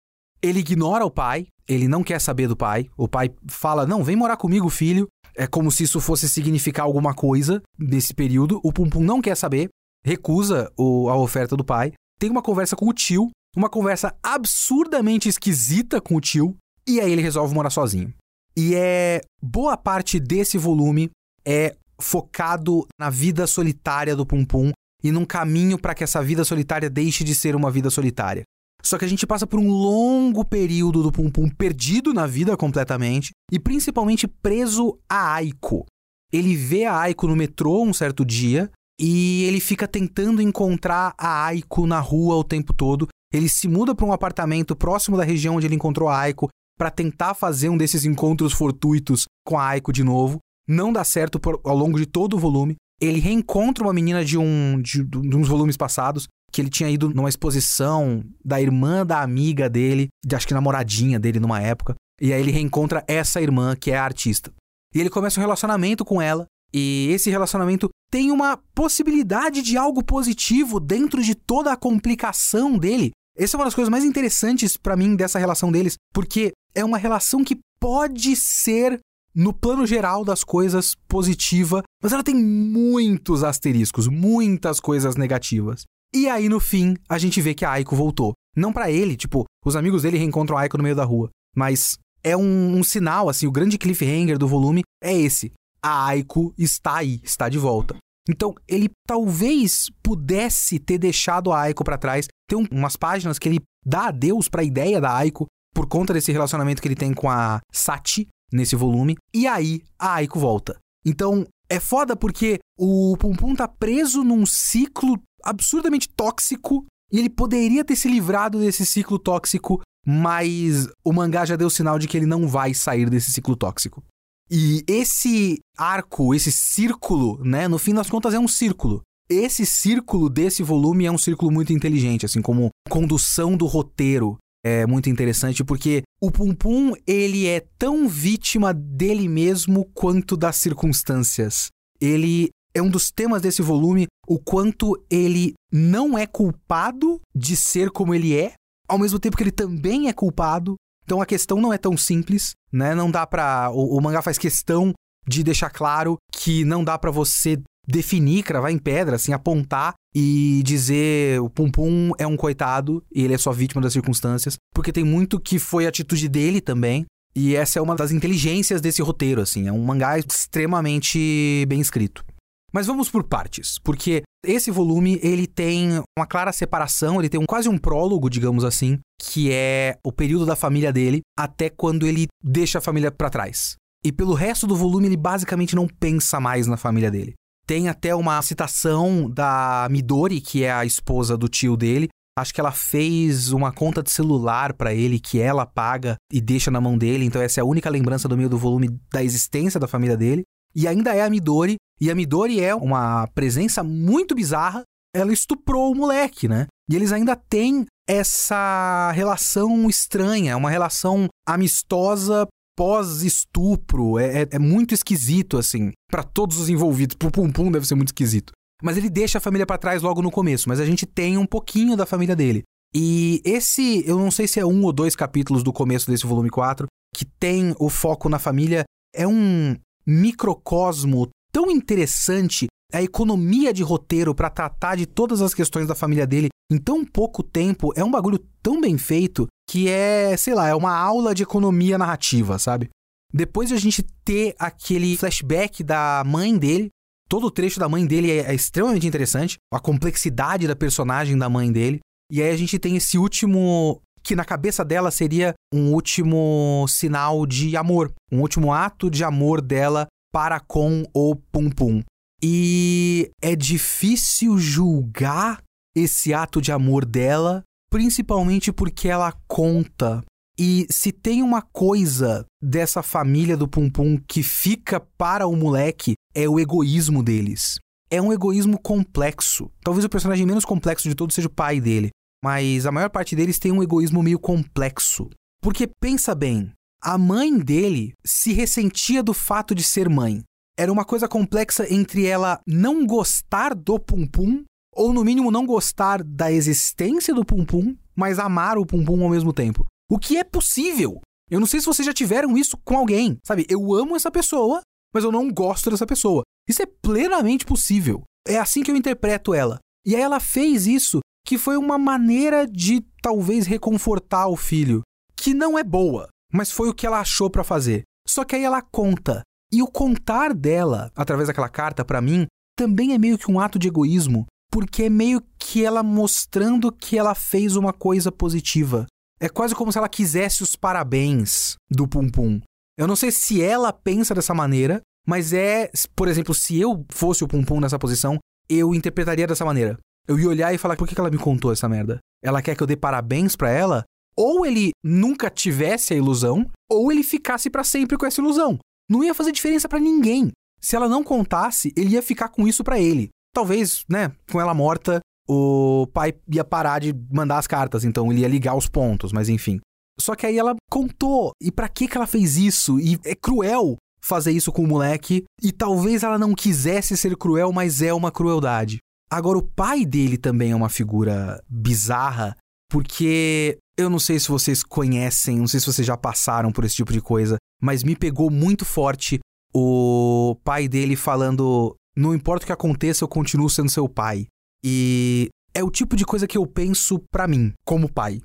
Ele 0.41 0.59
ignora 0.59 1.05
o 1.05 1.11
pai, 1.11 1.47
ele 1.67 1.87
não 1.87 2.03
quer 2.03 2.19
saber 2.19 2.47
do 2.47 2.55
pai. 2.55 2.89
O 2.97 3.07
pai 3.07 3.31
fala: 3.47 3.85
Não, 3.85 4.03
vem 4.03 4.15
morar 4.15 4.37
comigo, 4.37 4.69
filho. 4.69 5.07
É 5.35 5.45
como 5.45 5.71
se 5.71 5.83
isso 5.83 6.01
fosse 6.01 6.27
significar 6.27 6.85
alguma 6.85 7.13
coisa 7.13 7.61
nesse 7.77 8.13
período. 8.13 8.59
O 8.63 8.73
Pum 8.73 8.89
Pum 8.89 9.01
não 9.01 9.21
quer 9.21 9.35
saber, 9.35 9.69
recusa 10.03 10.71
o, 10.75 11.09
a 11.09 11.15
oferta 11.15 11.55
do 11.55 11.63
pai. 11.63 11.93
Tem 12.19 12.29
uma 12.29 12.41
conversa 12.41 12.75
com 12.75 12.87
o 12.87 12.93
tio, 12.93 13.29
uma 13.55 13.69
conversa 13.69 14.15
absurdamente 14.23 15.29
esquisita 15.29 16.01
com 16.01 16.15
o 16.15 16.21
tio, 16.21 16.55
e 16.87 16.99
aí 16.99 17.11
ele 17.11 17.21
resolve 17.21 17.53
morar 17.53 17.69
sozinho. 17.69 18.11
E 18.55 18.73
é 18.73 19.21
boa 19.39 19.77
parte 19.77 20.19
desse 20.19 20.57
volume 20.57 21.11
é 21.45 21.75
focado 21.99 22.87
na 22.99 23.09
vida 23.09 23.45
solitária 23.45 24.15
do 24.15 24.25
Pum 24.25 24.43
Pum 24.43 24.71
e 25.03 25.11
num 25.11 25.25
caminho 25.25 25.77
para 25.77 25.93
que 25.93 26.03
essa 26.03 26.23
vida 26.23 26.43
solitária 26.43 26.89
deixe 26.89 27.23
de 27.23 27.35
ser 27.35 27.55
uma 27.55 27.69
vida 27.69 27.91
solitária. 27.91 28.43
Só 28.83 28.97
que 28.97 29.05
a 29.05 29.07
gente 29.07 29.27
passa 29.27 29.45
por 29.45 29.59
um 29.59 29.69
longo 29.69 30.45
período 30.45 31.03
do 31.03 31.11
Pum 31.11 31.29
Pum 31.29 31.49
perdido 31.49 32.13
na 32.13 32.25
vida 32.25 32.55
completamente 32.55 33.31
e 33.51 33.59
principalmente 33.59 34.27
preso 34.27 34.97
a 35.09 35.33
Aiko. 35.33 35.85
Ele 36.31 36.55
vê 36.55 36.85
a 36.85 36.97
Aiko 36.97 37.27
no 37.27 37.35
metrô 37.35 37.83
um 37.83 37.93
certo 37.93 38.25
dia 38.25 38.69
e 38.99 39.43
ele 39.43 39.59
fica 39.59 39.87
tentando 39.87 40.41
encontrar 40.41 41.13
a 41.17 41.45
Aiko 41.45 41.85
na 41.85 41.99
rua 41.99 42.35
o 42.35 42.43
tempo 42.43 42.73
todo. 42.73 43.07
Ele 43.33 43.49
se 43.49 43.67
muda 43.67 43.93
para 43.93 44.05
um 44.05 44.13
apartamento 44.13 44.75
próximo 44.75 45.17
da 45.17 45.23
região 45.23 45.55
onde 45.55 45.67
ele 45.67 45.75
encontrou 45.75 46.09
a 46.09 46.17
Aiko 46.19 46.49
para 46.77 46.91
tentar 46.91 47.33
fazer 47.33 47.69
um 47.69 47.77
desses 47.77 48.05
encontros 48.05 48.53
fortuitos 48.53 49.25
com 49.45 49.57
a 49.57 49.65
Aiko 49.67 49.91
de 49.91 50.03
novo. 50.03 50.39
Não 50.67 50.91
dá 50.91 51.03
certo 51.03 51.39
por, 51.39 51.59
ao 51.63 51.75
longo 51.75 51.97
de 51.97 52.05
todo 52.05 52.35
o 52.35 52.39
volume. 52.39 52.75
Ele 53.01 53.19
reencontra 53.19 53.83
uma 53.83 53.93
menina 53.93 54.23
de, 54.23 54.37
um, 54.37 54.81
de, 54.81 55.03
de 55.03 55.35
uns 55.35 55.47
volumes 55.47 55.77
passados 55.77 56.27
que 56.51 56.61
ele 56.61 56.69
tinha 56.69 56.89
ido 56.89 57.09
numa 57.09 57.29
exposição 57.29 58.23
da 58.43 58.61
irmã 58.61 59.05
da 59.05 59.21
amiga 59.21 59.69
dele, 59.69 60.07
de, 60.25 60.35
acho 60.35 60.47
que 60.47 60.53
namoradinha 60.53 61.19
dele 61.19 61.39
numa 61.39 61.61
época. 61.61 61.95
E 62.21 62.33
aí 62.33 62.41
ele 62.41 62.51
reencontra 62.51 63.03
essa 63.07 63.41
irmã, 63.41 63.75
que 63.75 63.91
é 63.91 63.97
a 63.97 64.03
artista. 64.03 64.51
E 64.93 64.99
ele 64.99 65.09
começa 65.09 65.39
um 65.39 65.43
relacionamento 65.43 66.03
com 66.03 66.21
ela. 66.21 66.45
E 66.73 67.09
esse 67.11 67.29
relacionamento 67.29 67.89
tem 68.11 68.31
uma 68.31 68.57
possibilidade 68.73 69.61
de 69.61 69.77
algo 69.77 70.03
positivo 70.03 70.79
dentro 70.79 71.21
de 71.21 71.35
toda 71.35 71.71
a 71.71 71.77
complicação 71.77 72.77
dele. 72.77 73.11
Essa 73.37 73.55
é 73.55 73.57
uma 73.57 73.65
das 73.65 73.75
coisas 73.75 73.89
mais 73.89 74.03
interessantes 74.03 74.75
para 74.75 74.95
mim 74.95 75.15
dessa 75.15 75.37
relação 75.37 75.71
deles, 75.71 75.95
porque 76.13 76.51
é 76.73 76.83
uma 76.83 76.97
relação 76.97 77.43
que 77.43 77.59
pode 77.79 78.35
ser 78.35 78.99
no 79.35 79.53
plano 79.53 79.85
geral 79.85 80.25
das 80.25 80.43
coisas 80.43 80.95
positiva, 81.07 81.83
mas 82.01 82.11
ela 82.11 82.23
tem 82.23 82.33
muitos 82.33 83.43
asteriscos, 83.43 84.07
muitas 84.07 84.79
coisas 84.79 85.15
negativas. 85.15 85.83
E 86.13 86.27
aí, 86.29 86.47
no 86.47 86.59
fim, 86.59 86.95
a 87.09 87.17
gente 87.17 87.41
vê 87.41 87.53
que 87.53 87.65
a 87.65 87.71
Aiko 87.71 87.95
voltou. 87.95 88.33
Não 88.55 88.73
para 88.73 88.89
ele, 88.89 89.15
tipo, 89.15 89.45
os 89.65 89.75
amigos 89.75 90.01
dele 90.01 90.17
reencontram 90.17 90.57
a 90.57 90.61
Aiko 90.61 90.77
no 90.77 90.83
meio 90.83 90.95
da 90.95 91.03
rua. 91.03 91.29
Mas 91.55 91.97
é 92.23 92.35
um, 92.35 92.77
um, 92.77 92.83
sinal, 92.83 93.29
assim, 93.29 93.45
o 93.45 93.51
grande 93.51 93.77
cliffhanger 93.77 94.37
do 94.37 94.47
volume 94.47 94.81
é 95.03 95.13
esse. 95.13 95.51
A 95.81 96.07
Aiko 96.07 96.53
está 96.57 96.97
aí, 96.97 97.19
está 97.23 97.49
de 97.49 97.57
volta. 97.57 97.95
Então, 98.29 98.53
ele 98.67 98.89
talvez 99.07 99.89
pudesse 100.03 100.79
ter 100.79 100.97
deixado 100.97 101.51
a 101.51 101.61
Aiko 101.61 101.83
para 101.83 101.97
trás. 101.97 102.27
Tem 102.49 102.57
um, 102.57 102.67
umas 102.71 102.95
páginas 102.95 103.37
que 103.37 103.47
ele 103.47 103.61
dá 103.85 104.07
adeus 104.07 104.49
para 104.49 104.61
a 104.61 104.65
ideia 104.65 104.99
da 104.99 105.15
Aiko 105.15 105.45
por 105.73 105.87
conta 105.87 106.13
desse 106.13 106.31
relacionamento 106.31 106.81
que 106.81 106.87
ele 106.87 106.95
tem 106.95 107.13
com 107.13 107.29
a 107.29 107.59
Sati 107.71 108.27
nesse 108.51 108.75
volume. 108.75 109.15
E 109.33 109.47
aí, 109.47 109.81
a 109.99 110.15
Aiko 110.15 110.39
volta. 110.39 110.77
Então, 111.05 111.45
é 111.69 111.79
foda 111.79 112.15
porque 112.15 112.59
o 112.77 113.15
Pum 113.17 113.35
Pum 113.35 113.55
tá 113.55 113.67
preso 113.67 114.23
num 114.23 114.45
ciclo 114.45 115.17
absurdamente 115.43 116.09
tóxico 116.09 116.85
e 117.11 117.19
ele 117.19 117.29
poderia 117.29 117.83
ter 117.85 117.95
se 117.95 118.09
livrado 118.09 118.59
desse 118.59 118.85
ciclo 118.85 119.17
tóxico, 119.17 119.81
mas 120.05 120.87
o 121.03 121.13
mangá 121.13 121.45
já 121.45 121.55
deu 121.55 121.69
sinal 121.69 121.97
de 121.97 122.07
que 122.07 122.17
ele 122.17 122.25
não 122.25 122.47
vai 122.47 122.73
sair 122.73 123.09
desse 123.09 123.31
ciclo 123.31 123.55
tóxico. 123.55 124.03
E 124.49 124.83
esse 124.87 125.59
arco, 125.77 126.33
esse 126.33 126.51
círculo, 126.51 127.43
né, 127.43 127.67
no 127.67 127.77
fim 127.77 127.93
das 127.93 128.09
contas 128.09 128.33
é 128.33 128.39
um 128.39 128.47
círculo. 128.47 129.01
Esse 129.29 129.65
círculo 129.65 130.29
desse 130.29 130.63
volume 130.63 131.05
é 131.05 131.11
um 131.11 131.17
círculo 131.17 131.51
muito 131.51 131.73
inteligente, 131.73 132.25
assim 132.25 132.41
como 132.41 132.69
condução 132.89 133.57
do 133.57 133.65
roteiro 133.65 134.37
é 134.67 134.85
muito 134.85 135.09
interessante 135.09 135.63
porque 135.63 136.03
o 136.19 136.29
Pum 136.29 136.53
Pum 136.53 136.91
ele 137.05 137.47
é 137.47 137.65
tão 137.77 138.07
vítima 138.07 138.73
dele 138.73 139.29
mesmo 139.29 139.85
quanto 139.93 140.35
das 140.35 140.57
circunstâncias. 140.57 141.69
Ele 142.01 142.49
é 142.73 142.81
um 142.81 142.89
dos 142.89 143.09
temas 143.09 143.41
desse 143.41 143.61
volume 143.61 144.07
o 144.27 144.37
quanto 144.37 145.01
ele 145.09 145.53
não 145.71 146.17
é 146.17 146.27
culpado 146.27 147.21
de 147.33 147.55
ser 147.55 147.89
como 147.89 148.13
ele 148.13 148.37
é, 148.37 148.53
ao 148.87 148.99
mesmo 148.99 149.19
tempo 149.19 149.37
que 149.37 149.43
ele 149.43 149.51
também 149.51 150.07
é 150.07 150.13
culpado. 150.13 150.75
Então 151.03 151.21
a 151.21 151.25
questão 151.25 151.61
não 151.61 151.71
é 151.71 151.77
tão 151.77 151.95
simples, 151.95 152.51
né? 152.71 152.93
Não 152.93 153.09
dá 153.09 153.25
para 153.25 153.71
o, 153.71 153.97
o 153.97 154.01
mangá 154.01 154.21
faz 154.21 154.37
questão 154.37 154.93
de 155.25 155.43
deixar 155.43 155.69
claro 155.69 156.17
que 156.31 156.65
não 156.65 156.83
dá 156.83 156.97
para 156.97 157.11
você 157.11 157.57
definir, 157.87 158.43
cravar 158.43 158.71
em 158.71 158.77
pedra, 158.77 159.15
assim, 159.15 159.31
apontar 159.31 159.93
e 160.13 160.61
dizer 160.63 161.39
o 161.41 161.49
Pum 161.49 161.71
Pum 161.71 162.11
é 162.17 162.27
um 162.27 162.35
coitado 162.35 163.01
e 163.13 163.23
ele 163.23 163.33
é 163.33 163.37
só 163.37 163.51
vítima 163.51 163.81
das 163.81 163.93
circunstâncias, 163.93 164.57
porque 164.73 164.91
tem 164.91 165.05
muito 165.05 165.39
que 165.39 165.57
foi 165.57 165.85
a 165.85 165.89
atitude 165.89 166.27
dele 166.27 166.59
também. 166.59 167.05
E 167.35 167.55
essa 167.55 167.77
é 167.77 167.81
uma 167.81 167.95
das 167.95 168.11
inteligências 168.11 168.81
desse 168.81 169.01
roteiro, 169.01 169.41
assim, 169.41 169.67
é 169.67 169.71
um 169.71 169.83
mangá 169.83 170.17
extremamente 170.17 171.65
bem 171.67 171.79
escrito. 171.79 172.25
Mas 172.73 172.87
vamos 172.87 173.09
por 173.09 173.23
partes, 173.23 173.79
porque 173.79 174.23
esse 174.45 174.69
volume 174.69 175.19
ele 175.23 175.47
tem 175.47 176.03
uma 176.17 176.27
clara 176.27 176.51
separação, 176.51 177.19
ele 177.19 177.29
tem 177.29 177.39
um, 177.39 177.45
quase 177.45 177.69
um 177.69 177.77
prólogo, 177.77 178.29
digamos 178.29 178.63
assim, 178.63 178.99
que 179.21 179.51
é 179.51 179.97
o 180.03 180.11
período 180.11 180.45
da 180.45 180.55
família 180.55 180.91
dele 180.91 181.21
até 181.37 181.69
quando 181.69 182.05
ele 182.05 182.27
deixa 182.43 182.77
a 182.77 182.81
família 182.81 183.11
para 183.11 183.29
trás. 183.29 183.75
E 184.05 184.11
pelo 184.11 184.33
resto 184.33 184.67
do 184.67 184.75
volume 184.75 185.07
ele 185.07 185.17
basicamente 185.17 185.75
não 185.75 185.87
pensa 185.87 186.39
mais 186.39 186.67
na 186.67 186.77
família 186.77 187.09
dele. 187.09 187.33
Tem 187.65 187.89
até 187.89 188.15
uma 188.15 188.41
citação 188.41 189.29
da 189.29 189.87
Midori, 189.91 190.39
que 190.39 190.63
é 190.63 190.71
a 190.71 190.85
esposa 190.85 191.37
do 191.37 191.49
tio 191.49 191.75
dele. 191.75 192.07
Acho 192.37 192.53
que 192.53 192.61
ela 192.61 192.71
fez 192.71 193.51
uma 193.51 193.73
conta 193.73 194.01
de 194.01 194.11
celular 194.11 194.73
para 194.73 194.93
ele 194.93 195.19
que 195.19 195.41
ela 195.41 195.65
paga 195.65 196.15
e 196.31 196.39
deixa 196.39 196.71
na 196.71 196.79
mão 196.79 196.97
dele. 196.97 197.25
Então 197.25 197.41
essa 197.41 197.59
é 197.59 197.63
a 197.63 197.65
única 197.65 197.89
lembrança 197.89 198.27
do 198.27 198.37
meio 198.37 198.47
do 198.47 198.57
volume 198.57 198.87
da 199.11 199.23
existência 199.23 199.79
da 199.79 199.87
família 199.87 200.15
dele. 200.15 200.43
E 200.75 200.87
ainda 200.87 201.13
é 201.13 201.21
a 201.21 201.29
Midori, 201.29 201.75
e 201.99 202.11
a 202.11 202.15
Midori 202.15 202.61
é 202.61 202.75
uma 202.75 203.27
presença 203.27 203.83
muito 203.83 204.35
bizarra. 204.35 204.83
ela 205.15 205.33
estuprou 205.33 205.91
o 205.91 205.95
moleque, 205.95 206.47
né? 206.47 206.67
E 206.89 206.95
eles 206.95 207.11
ainda 207.11 207.35
têm 207.35 207.85
essa 208.07 209.11
relação 209.13 209.89
estranha, 209.89 210.55
uma 210.55 210.69
relação 210.69 211.27
amistosa 211.47 212.47
pós-estupro. 212.77 214.19
É, 214.19 214.43
é, 214.43 214.47
é, 214.51 214.59
muito 214.59 214.93
esquisito, 214.93 215.57
assim, 215.57 215.91
para 216.09 216.23
todos 216.23 216.59
os 216.59 216.69
envolvidos. 216.69 217.17
Pro 217.17 217.31
Pum 217.31 217.51
Pum 217.51 217.71
deve 217.71 217.87
ser 217.87 217.95
muito 217.95 218.09
esquisito. 218.09 218.53
Mas 218.81 218.95
ele 218.95 219.09
deixa 219.09 219.39
a 219.39 219.41
família 219.41 219.65
para 219.65 219.79
trás 219.79 220.03
logo 220.03 220.21
no 220.21 220.29
começo, 220.29 220.69
mas 220.69 220.79
a 220.79 220.85
gente 220.85 221.05
tem 221.05 221.35
um 221.37 221.47
pouquinho 221.47 221.97
da 221.97 222.05
família 222.05 222.35
dele. 222.35 222.63
E 222.93 223.41
esse, 223.43 224.07
eu 224.07 224.19
não 224.19 224.29
sei 224.29 224.47
se 224.47 224.59
é 224.59 224.65
um 224.65 224.83
ou 224.83 224.93
dois 224.93 225.15
capítulos 225.15 225.63
do 225.63 225.73
começo 225.73 226.09
desse 226.09 226.27
volume 226.27 226.49
4, 226.49 226.85
que 227.15 227.25
tem 227.25 227.75
o 227.79 227.89
foco 227.89 228.29
na 228.29 228.37
família, 228.37 228.83
é 229.15 229.27
um 229.27 229.75
microcosmo 230.07 231.27
tão 231.51 231.69
interessante 231.69 232.67
a 232.93 233.01
economia 233.01 233.73
de 233.73 233.83
roteiro 233.83 234.33
para 234.33 234.49
tratar 234.49 234.95
de 234.95 235.05
todas 235.05 235.41
as 235.41 235.53
questões 235.53 235.87
da 235.87 235.95
família 235.95 236.25
dele 236.25 236.47
em 236.71 236.77
tão 236.77 237.05
pouco 237.05 237.43
tempo 237.43 237.91
é 237.95 238.03
um 238.03 238.11
bagulho 238.11 238.39
tão 238.61 238.79
bem 238.79 238.97
feito 238.97 239.47
que 239.69 239.89
é, 239.89 240.35
sei 240.37 240.53
lá, 240.53 240.67
é 240.67 240.75
uma 240.75 240.95
aula 240.95 241.35
de 241.35 241.43
economia 241.43 241.97
narrativa, 241.97 242.57
sabe? 242.57 242.89
Depois 243.33 243.69
de 243.69 243.75
a 243.75 243.77
gente 243.77 244.03
ter 244.23 244.55
aquele 244.57 245.17
flashback 245.17 245.83
da 245.83 246.23
mãe 246.25 246.57
dele, 246.57 246.89
todo 247.29 247.47
o 247.47 247.51
trecho 247.51 247.79
da 247.79 247.89
mãe 247.89 248.05
dele 248.05 248.31
é, 248.31 248.51
é 248.51 248.55
extremamente 248.55 249.05
interessante, 249.05 249.57
a 249.73 249.79
complexidade 249.79 250.67
da 250.67 250.75
personagem 250.75 251.37
da 251.37 251.49
mãe 251.49 251.71
dele. 251.71 251.99
E 252.31 252.41
aí 252.41 252.49
a 252.49 252.57
gente 252.57 252.79
tem 252.79 252.95
esse 252.95 253.17
último 253.17 254.01
que 254.27 254.35
na 254.35 254.43
cabeça 254.43 254.83
dela 254.83 255.09
seria 255.09 255.53
um 255.73 255.93
último 255.93 256.85
sinal 256.89 257.45
de 257.45 257.77
amor, 257.77 258.11
um 258.29 258.41
último 258.41 258.73
ato 258.73 259.09
de 259.09 259.23
amor 259.23 259.61
dela 259.61 260.05
para 260.33 260.59
com 260.59 261.03
o 261.13 261.33
Pum 261.33 261.69
Pum. 261.69 262.03
E 262.43 263.31
é 263.41 263.55
difícil 263.55 264.57
julgar 264.57 265.61
esse 265.95 266.33
ato 266.33 266.61
de 266.61 266.73
amor 266.73 267.05
dela, 267.05 267.63
principalmente 267.89 268.69
porque 268.73 269.07
ela 269.07 269.33
conta. 269.47 270.21
E 270.59 270.85
se 270.89 271.13
tem 271.13 271.41
uma 271.41 271.61
coisa 271.61 272.45
dessa 272.61 273.01
família 273.01 273.55
do 273.55 273.65
Pum 273.65 273.89
Pum 273.89 274.19
que 274.27 274.43
fica 274.43 274.99
para 274.99 275.47
o 275.47 275.55
moleque, 275.55 276.15
é 276.35 276.49
o 276.49 276.59
egoísmo 276.59 277.23
deles. 277.23 277.79
É 278.11 278.21
um 278.21 278.33
egoísmo 278.33 278.77
complexo. 278.77 279.71
Talvez 279.81 280.03
o 280.03 280.09
personagem 280.09 280.45
menos 280.45 280.65
complexo 280.65 281.07
de 281.07 281.15
todos 281.15 281.33
seja 281.33 281.47
o 281.47 281.51
pai 281.51 281.79
dele, 281.79 282.09
mas 282.43 282.85
a 282.85 282.91
maior 282.91 283.09
parte 283.09 283.35
deles 283.35 283.59
tem 283.59 283.71
um 283.71 283.83
egoísmo 283.83 284.21
meio 284.23 284.39
complexo. 284.39 285.29
Porque 285.61 285.87
pensa 285.87 286.35
bem, 286.35 286.71
a 287.01 287.17
mãe 287.17 287.57
dele 287.57 288.13
se 288.25 288.53
ressentia 288.53 289.21
do 289.23 289.33
fato 289.33 289.73
de 289.73 289.83
ser 289.83 290.09
mãe 290.09 290.43
era 290.77 290.91
uma 290.91 291.03
coisa 291.03 291.27
complexa 291.27 291.91
entre 291.91 292.27
ela 292.27 292.61
não 292.67 293.05
gostar 293.05 293.73
do 293.73 293.99
Pum 293.99 294.27
Pum, 294.27 294.63
ou 294.93 295.11
no 295.11 295.23
mínimo 295.23 295.49
não 295.49 295.65
gostar 295.65 296.23
da 296.23 296.51
existência 296.51 297.33
do 297.33 297.43
Pum 297.43 297.65
Pum, 297.65 297.95
mas 298.15 298.37
amar 298.37 298.77
o 298.77 298.85
Pum 298.85 299.03
Pum 299.03 299.23
ao 299.23 299.29
mesmo 299.29 299.51
tempo. 299.51 299.85
O 300.09 300.19
que 300.19 300.37
é 300.37 300.43
possível. 300.43 301.19
Eu 301.49 301.59
não 301.59 301.65
sei 301.65 301.79
se 301.79 301.85
vocês 301.87 302.05
já 302.05 302.13
tiveram 302.13 302.55
isso 302.55 302.77
com 302.85 302.95
alguém, 302.95 303.37
sabe? 303.43 303.65
Eu 303.67 303.93
amo 303.93 304.15
essa 304.15 304.29
pessoa, 304.29 304.81
mas 305.13 305.23
eu 305.23 305.31
não 305.31 305.51
gosto 305.51 305.89
dessa 305.89 306.05
pessoa. 306.05 306.43
Isso 306.69 306.83
é 306.83 306.85
plenamente 306.85 307.65
possível. 307.65 308.23
É 308.47 308.59
assim 308.59 308.83
que 308.83 308.91
eu 308.91 308.95
interpreto 308.95 309.53
ela. 309.53 309.79
E 310.05 310.15
aí 310.15 310.21
ela 310.21 310.39
fez 310.39 310.85
isso, 310.85 311.19
que 311.47 311.57
foi 311.57 311.77
uma 311.77 311.97
maneira 311.97 312.67
de 312.67 312.99
talvez 313.21 313.65
reconfortar 313.65 314.49
o 314.49 314.57
filho, 314.57 315.01
que 315.33 315.53
não 315.53 315.79
é 315.79 315.83
boa, 315.83 316.27
mas 316.51 316.69
foi 316.69 316.89
o 316.89 316.93
que 316.93 317.07
ela 317.07 317.21
achou 317.21 317.49
para 317.49 317.63
fazer. 317.63 318.03
Só 318.27 318.43
que 318.43 318.57
aí 318.57 318.65
ela 318.65 318.81
conta 318.81 319.43
e 319.71 319.81
o 319.81 319.87
contar 319.87 320.53
dela, 320.53 321.09
através 321.15 321.47
daquela 321.47 321.69
carta 321.69 322.03
para 322.03 322.19
mim, 322.19 322.47
também 322.77 323.13
é 323.13 323.17
meio 323.17 323.37
que 323.37 323.49
um 323.49 323.61
ato 323.61 323.79
de 323.79 323.87
egoísmo, 323.87 324.45
porque 324.69 325.03
é 325.03 325.09
meio 325.09 325.41
que 325.57 325.85
ela 325.85 326.03
mostrando 326.03 326.91
que 326.91 327.17
ela 327.17 327.33
fez 327.33 327.77
uma 327.77 327.93
coisa 327.93 328.29
positiva. 328.29 329.05
É 329.39 329.47
quase 329.47 329.73
como 329.73 329.89
se 329.89 329.97
ela 329.97 330.09
quisesse 330.09 330.63
os 330.63 330.75
parabéns 330.75 331.75
do 331.89 332.09
Pum 332.09 332.29
Pum. 332.29 332.59
Eu 332.97 333.07
não 333.07 333.15
sei 333.15 333.31
se 333.31 333.61
ela 333.61 333.93
pensa 333.93 334.35
dessa 334.35 334.53
maneira, 334.53 334.99
mas 335.25 335.53
é, 335.53 335.89
por 336.13 336.27
exemplo, 336.27 336.53
se 336.53 336.77
eu 336.77 337.05
fosse 337.09 337.41
o 337.45 337.47
Pum 337.47 337.63
Pum 337.63 337.79
nessa 337.79 337.97
posição, 337.97 338.37
eu 338.69 338.93
interpretaria 338.93 339.47
dessa 339.47 339.63
maneira. 339.63 339.97
Eu 340.27 340.39
ia 340.39 340.49
olhar 340.49 340.73
e 340.73 340.77
falar: 340.77 340.95
por 340.95 341.07
que 341.07 341.19
ela 341.19 341.31
me 341.31 341.37
contou 341.37 341.71
essa 341.71 341.87
merda? 341.87 342.19
Ela 342.43 342.61
quer 342.61 342.75
que 342.75 342.83
eu 342.83 342.87
dê 342.87 342.95
parabéns 342.95 343.55
para 343.55 343.69
ela? 343.69 344.03
Ou 344.35 344.65
ele 344.65 344.91
nunca 345.03 345.49
tivesse 345.49 346.13
a 346.13 346.17
ilusão, 346.17 346.69
ou 346.89 347.11
ele 347.11 347.23
ficasse 347.23 347.69
para 347.69 347.83
sempre 347.83 348.17
com 348.17 348.25
essa 348.25 348.39
ilusão 348.39 348.79
não 349.09 349.23
ia 349.23 349.33
fazer 349.33 349.51
diferença 349.51 349.87
para 349.87 349.99
ninguém. 349.99 350.51
Se 350.79 350.95
ela 350.95 351.07
não 351.07 351.23
contasse, 351.23 351.93
ele 351.95 352.11
ia 352.11 352.21
ficar 352.21 352.49
com 352.49 352.67
isso 352.67 352.83
para 352.83 352.99
ele. 352.99 353.29
Talvez, 353.53 354.03
né, 354.09 354.31
com 354.51 354.61
ela 354.61 354.73
morta, 354.73 355.19
o 355.47 356.07
pai 356.13 356.33
ia 356.51 356.63
parar 356.63 356.99
de 356.99 357.13
mandar 357.31 357.57
as 357.57 357.67
cartas, 357.67 358.03
então 358.03 358.31
ele 358.31 358.41
ia 358.41 358.47
ligar 358.47 358.75
os 358.75 358.87
pontos, 358.87 359.31
mas 359.31 359.49
enfim. 359.49 359.79
Só 360.19 360.35
que 360.35 360.45
aí 360.45 360.57
ela 360.57 360.75
contou, 360.89 361.51
e 361.61 361.71
para 361.71 361.87
que 361.87 362.07
que 362.07 362.17
ela 362.17 362.27
fez 362.27 362.57
isso? 362.57 362.99
E 362.99 363.19
é 363.23 363.33
cruel 363.33 363.97
fazer 364.19 364.51
isso 364.51 364.71
com 364.71 364.83
o 364.83 364.87
moleque, 364.87 365.45
e 365.63 365.71
talvez 365.71 366.23
ela 366.23 366.37
não 366.37 366.53
quisesse 366.53 367.15
ser 367.15 367.35
cruel, 367.37 367.71
mas 367.71 368.01
é 368.01 368.13
uma 368.13 368.31
crueldade. 368.31 368.97
Agora 369.29 369.57
o 369.57 369.63
pai 369.63 370.05
dele 370.05 370.37
também 370.37 370.71
é 370.71 370.75
uma 370.75 370.89
figura 370.89 371.61
bizarra, 371.69 372.55
porque 372.89 373.77
eu 373.97 374.09
não 374.09 374.19
sei 374.19 374.39
se 374.39 374.47
vocês 374.47 374.83
conhecem, 374.83 375.57
não 375.57 375.67
sei 375.67 375.79
se 375.79 375.85
vocês 375.85 376.07
já 376.07 376.15
passaram 376.15 376.71
por 376.71 376.85
esse 376.85 376.95
tipo 376.95 377.11
de 377.11 377.21
coisa, 377.21 377.57
mas 377.81 378.03
me 378.03 378.15
pegou 378.15 378.49
muito 378.49 378.85
forte 378.85 379.39
o 379.73 380.55
pai 380.63 380.87
dele 380.87 381.15
falando: 381.15 381.95
Não 382.15 382.33
importa 382.33 382.63
o 382.63 382.67
que 382.67 382.71
aconteça, 382.71 383.23
eu 383.23 383.27
continuo 383.27 383.69
sendo 383.69 383.91
seu 383.91 384.07
pai. 384.07 384.47
E 384.83 385.49
é 385.73 385.83
o 385.83 385.91
tipo 385.91 386.15
de 386.15 386.25
coisa 386.25 386.47
que 386.47 386.57
eu 386.57 386.65
penso 386.65 387.19
para 387.31 387.47
mim, 387.47 387.73
como 387.85 388.11
pai. 388.11 388.41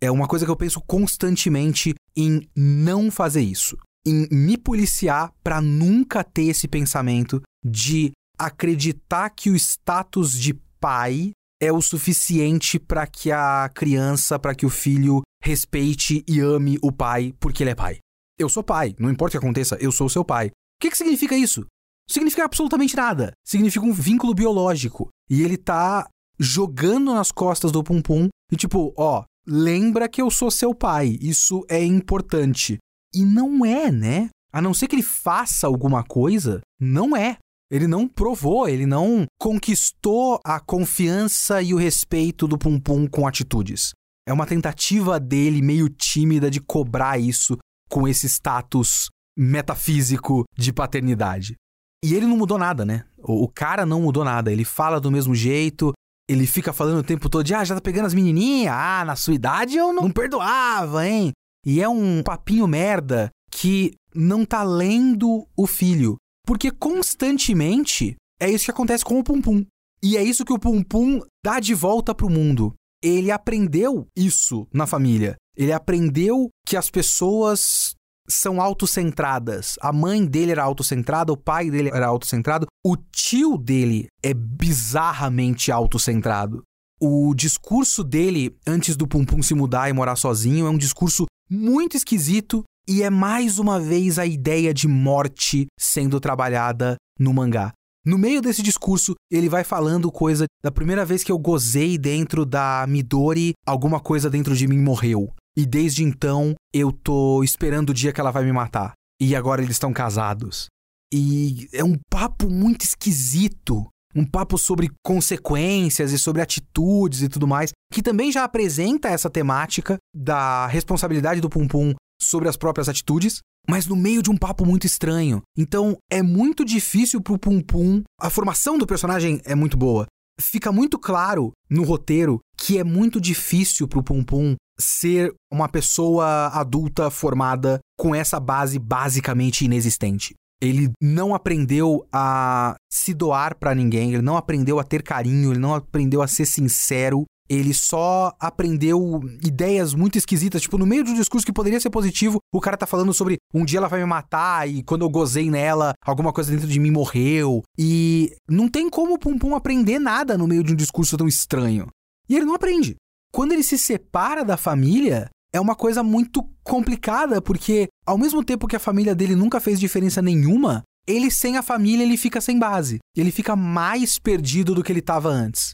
É 0.00 0.10
uma 0.10 0.28
coisa 0.28 0.44
que 0.44 0.50
eu 0.50 0.56
penso 0.56 0.80
constantemente 0.86 1.94
em 2.16 2.48
não 2.54 3.10
fazer 3.10 3.40
isso. 3.40 3.76
Em 4.06 4.28
me 4.30 4.56
policiar 4.56 5.32
para 5.42 5.60
nunca 5.60 6.22
ter 6.22 6.44
esse 6.44 6.68
pensamento 6.68 7.42
de 7.64 8.12
acreditar 8.38 9.30
que 9.30 9.50
o 9.50 9.56
status 9.56 10.32
de 10.32 10.54
pai 10.80 11.32
é 11.60 11.72
o 11.72 11.82
suficiente 11.82 12.78
para 12.78 13.06
que 13.06 13.32
a 13.32 13.68
criança, 13.74 14.38
para 14.38 14.54
que 14.54 14.64
o 14.64 14.70
filho 14.70 15.22
respeite 15.42 16.24
e 16.26 16.40
ame 16.40 16.78
o 16.82 16.92
pai 16.92 17.34
porque 17.40 17.62
ele 17.62 17.70
é 17.70 17.74
pai. 17.74 17.98
Eu 18.38 18.48
sou 18.48 18.62
pai, 18.62 18.94
não 18.98 19.10
importa 19.10 19.36
o 19.36 19.40
que 19.40 19.44
aconteça, 19.44 19.76
eu 19.80 19.90
sou 19.90 20.08
seu 20.08 20.24
pai. 20.24 20.48
O 20.48 20.50
que, 20.80 20.90
que 20.90 20.96
significa 20.96 21.36
isso? 21.36 21.66
Significa 22.08 22.44
absolutamente 22.44 22.96
nada. 22.96 23.32
Significa 23.44 23.84
um 23.84 23.92
vínculo 23.92 24.32
biológico. 24.32 25.08
E 25.28 25.42
ele 25.42 25.56
tá 25.56 26.08
jogando 26.38 27.12
nas 27.12 27.32
costas 27.32 27.72
do 27.72 27.82
Pum 27.82 28.00
Pum 28.00 28.28
e 28.50 28.56
tipo, 28.56 28.94
ó, 28.96 29.24
lembra 29.46 30.08
que 30.08 30.22
eu 30.22 30.30
sou 30.30 30.50
seu 30.50 30.74
pai, 30.74 31.18
isso 31.20 31.64
é 31.68 31.84
importante. 31.84 32.78
E 33.12 33.24
não 33.24 33.64
é, 33.64 33.90
né? 33.90 34.30
A 34.52 34.62
não 34.62 34.72
ser 34.72 34.86
que 34.86 34.94
ele 34.94 35.02
faça 35.02 35.66
alguma 35.66 36.04
coisa, 36.04 36.60
não 36.80 37.16
é. 37.16 37.36
Ele 37.70 37.86
não 37.86 38.08
provou, 38.08 38.68
ele 38.68 38.86
não 38.86 39.26
conquistou 39.38 40.40
a 40.44 40.58
confiança 40.58 41.60
e 41.60 41.74
o 41.74 41.76
respeito 41.76 42.48
do 42.48 42.56
Pum 42.56 42.80
Pum 42.80 43.06
com 43.06 43.26
atitudes. 43.26 43.90
É 44.26 44.32
uma 44.32 44.46
tentativa 44.46 45.20
dele 45.20 45.60
meio 45.60 45.88
tímida 45.88 46.50
de 46.50 46.60
cobrar 46.60 47.18
isso 47.18 47.56
com 47.88 48.06
esse 48.06 48.28
status 48.28 49.08
metafísico 49.36 50.44
de 50.56 50.72
paternidade. 50.72 51.56
E 52.04 52.14
ele 52.14 52.26
não 52.26 52.36
mudou 52.36 52.58
nada, 52.58 52.84
né? 52.84 53.04
O, 53.18 53.48
cara 53.48 53.84
não 53.84 54.02
mudou 54.02 54.24
nada. 54.24 54.52
Ele 54.52 54.64
fala 54.64 55.00
do 55.00 55.10
mesmo 55.10 55.34
jeito, 55.34 55.92
ele 56.28 56.46
fica 56.46 56.72
falando 56.72 56.98
o 56.98 57.02
tempo 57.02 57.28
todo 57.28 57.44
de, 57.44 57.54
ah, 57.54 57.64
já 57.64 57.74
tá 57.74 57.80
pegando 57.80 58.06
as 58.06 58.14
menininhas, 58.14 58.72
ah, 58.72 59.04
na 59.04 59.16
sua 59.16 59.34
idade 59.34 59.76
eu 59.76 59.92
não, 59.92 60.02
não 60.02 60.10
perdoava, 60.10 61.06
hein? 61.06 61.32
E 61.66 61.82
é 61.82 61.88
um 61.88 62.22
papinho 62.22 62.66
merda 62.66 63.30
que 63.50 63.94
não 64.14 64.44
tá 64.44 64.62
lendo 64.62 65.46
o 65.56 65.66
filho. 65.66 66.16
Porque 66.48 66.70
constantemente 66.70 68.16
é 68.40 68.50
isso 68.50 68.64
que 68.64 68.70
acontece 68.70 69.04
com 69.04 69.18
o 69.18 69.22
Pum 69.22 69.38
Pum. 69.38 69.66
E 70.02 70.16
é 70.16 70.22
isso 70.22 70.46
que 70.46 70.52
o 70.54 70.58
Pum 70.58 70.82
Pum 70.82 71.20
dá 71.44 71.60
de 71.60 71.74
volta 71.74 72.14
pro 72.14 72.30
mundo. 72.30 72.72
Ele 73.04 73.30
aprendeu 73.30 74.06
isso 74.16 74.66
na 74.72 74.86
família. 74.86 75.36
Ele 75.54 75.74
aprendeu 75.74 76.48
que 76.66 76.74
as 76.74 76.88
pessoas 76.88 77.94
são 78.26 78.62
autocentradas. 78.62 79.74
A 79.82 79.92
mãe 79.92 80.24
dele 80.24 80.52
era 80.52 80.62
autocentrada, 80.62 81.30
o 81.30 81.36
pai 81.36 81.70
dele 81.70 81.90
era 81.90 82.06
autocentrado, 82.06 82.66
o 82.82 82.96
tio 82.96 83.58
dele 83.58 84.06
é 84.22 84.32
bizarramente 84.32 85.70
autocentrado. 85.70 86.62
O 86.98 87.34
discurso 87.34 88.02
dele 88.02 88.56
antes 88.66 88.96
do 88.96 89.06
Pum 89.06 89.22
Pum 89.22 89.42
se 89.42 89.52
mudar 89.52 89.90
e 89.90 89.92
morar 89.92 90.16
sozinho 90.16 90.66
é 90.66 90.70
um 90.70 90.78
discurso 90.78 91.26
muito 91.50 91.94
esquisito 91.94 92.64
e 92.88 93.02
é 93.02 93.10
mais 93.10 93.58
uma 93.58 93.78
vez 93.78 94.18
a 94.18 94.24
ideia 94.24 94.72
de 94.72 94.88
morte 94.88 95.66
sendo 95.78 96.18
trabalhada 96.18 96.96
no 97.20 97.34
mangá. 97.34 97.70
No 98.02 98.16
meio 98.16 98.40
desse 98.40 98.62
discurso, 98.62 99.14
ele 99.30 99.46
vai 99.46 99.62
falando 99.62 100.10
coisa 100.10 100.46
da 100.64 100.72
primeira 100.72 101.04
vez 101.04 101.22
que 101.22 101.30
eu 101.30 101.38
gozei 101.38 101.98
dentro 101.98 102.46
da 102.46 102.86
Midori, 102.88 103.52
alguma 103.66 104.00
coisa 104.00 104.30
dentro 104.30 104.56
de 104.56 104.66
mim 104.66 104.78
morreu. 104.78 105.30
E 105.54 105.66
desde 105.66 106.02
então 106.02 106.54
eu 106.72 106.90
tô 106.90 107.44
esperando 107.44 107.90
o 107.90 107.94
dia 107.94 108.10
que 108.10 108.20
ela 108.20 108.30
vai 108.30 108.42
me 108.42 108.52
matar. 108.52 108.92
E 109.20 109.36
agora 109.36 109.60
eles 109.60 109.74
estão 109.74 109.92
casados. 109.92 110.68
E 111.12 111.68
é 111.74 111.84
um 111.84 111.98
papo 112.10 112.48
muito 112.48 112.82
esquisito. 112.82 113.86
um 114.16 114.24
papo 114.24 114.56
sobre 114.56 114.90
consequências 115.04 116.12
e 116.12 116.18
sobre 116.18 116.40
atitudes 116.40 117.20
e 117.20 117.28
tudo 117.28 117.46
mais, 117.46 117.70
que 117.92 118.02
também 118.02 118.32
já 118.32 118.42
apresenta 118.42 119.08
essa 119.08 119.28
temática 119.28 119.98
da 120.16 120.66
responsabilidade 120.66 121.42
do 121.42 121.50
Pum 121.50 121.68
Pum 121.68 121.94
sobre 122.20 122.48
as 122.48 122.56
próprias 122.56 122.88
atitudes, 122.88 123.40
mas 123.68 123.86
no 123.86 123.96
meio 123.96 124.22
de 124.22 124.30
um 124.30 124.36
papo 124.36 124.64
muito 124.64 124.86
estranho. 124.86 125.42
Então 125.56 125.96
é 126.10 126.22
muito 126.22 126.64
difícil 126.64 127.20
pro 127.20 127.38
Pum 127.38 127.60
Pum. 127.60 128.02
A 128.20 128.30
formação 128.30 128.78
do 128.78 128.86
personagem 128.86 129.40
é 129.44 129.54
muito 129.54 129.76
boa. 129.76 130.06
Fica 130.40 130.70
muito 130.70 130.98
claro 130.98 131.52
no 131.68 131.82
roteiro 131.82 132.38
que 132.56 132.78
é 132.78 132.84
muito 132.84 133.20
difícil 133.20 133.86
pro 133.86 134.02
Pum 134.02 134.22
Pum 134.22 134.54
ser 134.78 135.34
uma 135.52 135.68
pessoa 135.68 136.48
adulta 136.48 137.10
formada 137.10 137.80
com 137.98 138.14
essa 138.14 138.38
base 138.38 138.78
basicamente 138.78 139.64
inexistente. 139.64 140.34
Ele 140.60 140.90
não 141.00 141.34
aprendeu 141.34 142.06
a 142.12 142.74
se 142.90 143.14
doar 143.14 143.56
para 143.56 143.74
ninguém, 143.74 144.12
ele 144.12 144.22
não 144.22 144.36
aprendeu 144.36 144.78
a 144.78 144.84
ter 144.84 145.02
carinho, 145.02 145.52
ele 145.52 145.60
não 145.60 145.74
aprendeu 145.74 146.20
a 146.20 146.26
ser 146.26 146.46
sincero, 146.46 147.24
ele 147.48 147.72
só 147.72 148.34
aprendeu 148.38 149.20
ideias 149.44 149.94
muito 149.94 150.18
esquisitas. 150.18 150.62
Tipo, 150.62 150.78
no 150.78 150.86
meio 150.86 151.02
de 151.02 151.10
um 151.10 151.14
discurso 151.14 151.46
que 151.46 151.52
poderia 151.52 151.80
ser 151.80 151.90
positivo, 151.90 152.38
o 152.52 152.60
cara 152.60 152.76
tá 152.76 152.86
falando 152.86 153.12
sobre 153.14 153.38
um 153.54 153.64
dia 153.64 153.78
ela 153.78 153.88
vai 153.88 154.00
me 154.00 154.06
matar 154.06 154.68
e 154.68 154.82
quando 154.82 155.02
eu 155.02 155.10
gozei 155.10 155.50
nela, 155.50 155.94
alguma 156.04 156.32
coisa 156.32 156.52
dentro 156.52 156.68
de 156.68 156.78
mim 156.78 156.90
morreu. 156.90 157.62
E 157.78 158.32
não 158.48 158.68
tem 158.68 158.90
como 158.90 159.14
o 159.14 159.18
Pum 159.18 159.38
Pum 159.38 159.54
aprender 159.54 159.98
nada 159.98 160.36
no 160.36 160.46
meio 160.46 160.62
de 160.62 160.72
um 160.72 160.76
discurso 160.76 161.16
tão 161.16 161.26
estranho. 161.26 161.86
E 162.28 162.36
ele 162.36 162.44
não 162.44 162.54
aprende. 162.54 162.96
Quando 163.32 163.52
ele 163.52 163.62
se 163.62 163.78
separa 163.78 164.44
da 164.44 164.56
família, 164.56 165.28
é 165.52 165.60
uma 165.60 165.74
coisa 165.74 166.02
muito 166.02 166.46
complicada, 166.62 167.40
porque 167.40 167.88
ao 168.06 168.18
mesmo 168.18 168.44
tempo 168.44 168.66
que 168.66 168.76
a 168.76 168.80
família 168.80 169.14
dele 169.14 169.34
nunca 169.34 169.60
fez 169.60 169.80
diferença 169.80 170.20
nenhuma, 170.20 170.82
ele 171.06 171.30
sem 171.30 171.56
a 171.56 171.62
família 171.62 172.04
ele 172.04 172.18
fica 172.18 172.40
sem 172.40 172.58
base. 172.58 172.98
Ele 173.16 173.30
fica 173.30 173.56
mais 173.56 174.18
perdido 174.18 174.74
do 174.74 174.82
que 174.82 174.92
ele 174.92 175.00
estava 175.00 175.30
antes. 175.30 175.72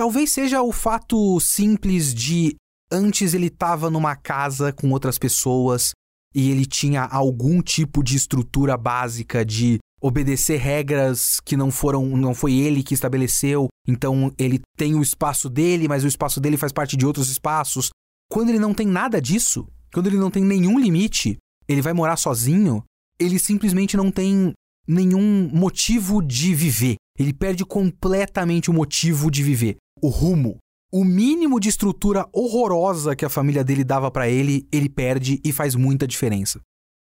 Talvez 0.00 0.30
seja 0.32 0.62
o 0.62 0.72
fato 0.72 1.38
simples 1.40 2.14
de 2.14 2.56
antes 2.90 3.34
ele 3.34 3.48
estava 3.48 3.90
numa 3.90 4.16
casa 4.16 4.72
com 4.72 4.90
outras 4.92 5.18
pessoas 5.18 5.90
e 6.34 6.50
ele 6.50 6.64
tinha 6.64 7.04
algum 7.04 7.60
tipo 7.60 8.02
de 8.02 8.16
estrutura 8.16 8.78
básica 8.78 9.44
de 9.44 9.76
obedecer 10.00 10.56
regras 10.56 11.38
que 11.44 11.54
não 11.54 11.70
foram, 11.70 12.16
não 12.16 12.32
foi 12.32 12.54
ele 12.54 12.82
que 12.82 12.94
estabeleceu. 12.94 13.68
Então 13.86 14.32
ele 14.38 14.62
tem 14.74 14.94
o 14.94 15.02
espaço 15.02 15.50
dele, 15.50 15.86
mas 15.86 16.02
o 16.02 16.08
espaço 16.08 16.40
dele 16.40 16.56
faz 16.56 16.72
parte 16.72 16.96
de 16.96 17.04
outros 17.04 17.28
espaços. 17.28 17.90
Quando 18.32 18.48
ele 18.48 18.58
não 18.58 18.72
tem 18.72 18.86
nada 18.86 19.20
disso, 19.20 19.68
quando 19.92 20.06
ele 20.06 20.16
não 20.16 20.30
tem 20.30 20.42
nenhum 20.42 20.78
limite, 20.78 21.36
ele 21.68 21.82
vai 21.82 21.92
morar 21.92 22.16
sozinho, 22.16 22.82
ele 23.18 23.38
simplesmente 23.38 23.98
não 23.98 24.10
tem 24.10 24.54
nenhum 24.88 25.50
motivo 25.52 26.22
de 26.22 26.54
viver. 26.54 26.96
Ele 27.20 27.34
perde 27.34 27.66
completamente 27.66 28.70
o 28.70 28.72
motivo 28.72 29.30
de 29.30 29.42
viver, 29.42 29.76
o 30.00 30.08
rumo. 30.08 30.56
O 30.90 31.04
mínimo 31.04 31.60
de 31.60 31.68
estrutura 31.68 32.26
horrorosa 32.32 33.14
que 33.14 33.26
a 33.26 33.28
família 33.28 33.62
dele 33.62 33.84
dava 33.84 34.10
para 34.10 34.26
ele, 34.26 34.66
ele 34.72 34.88
perde 34.88 35.38
e 35.44 35.52
faz 35.52 35.74
muita 35.74 36.06
diferença. 36.06 36.62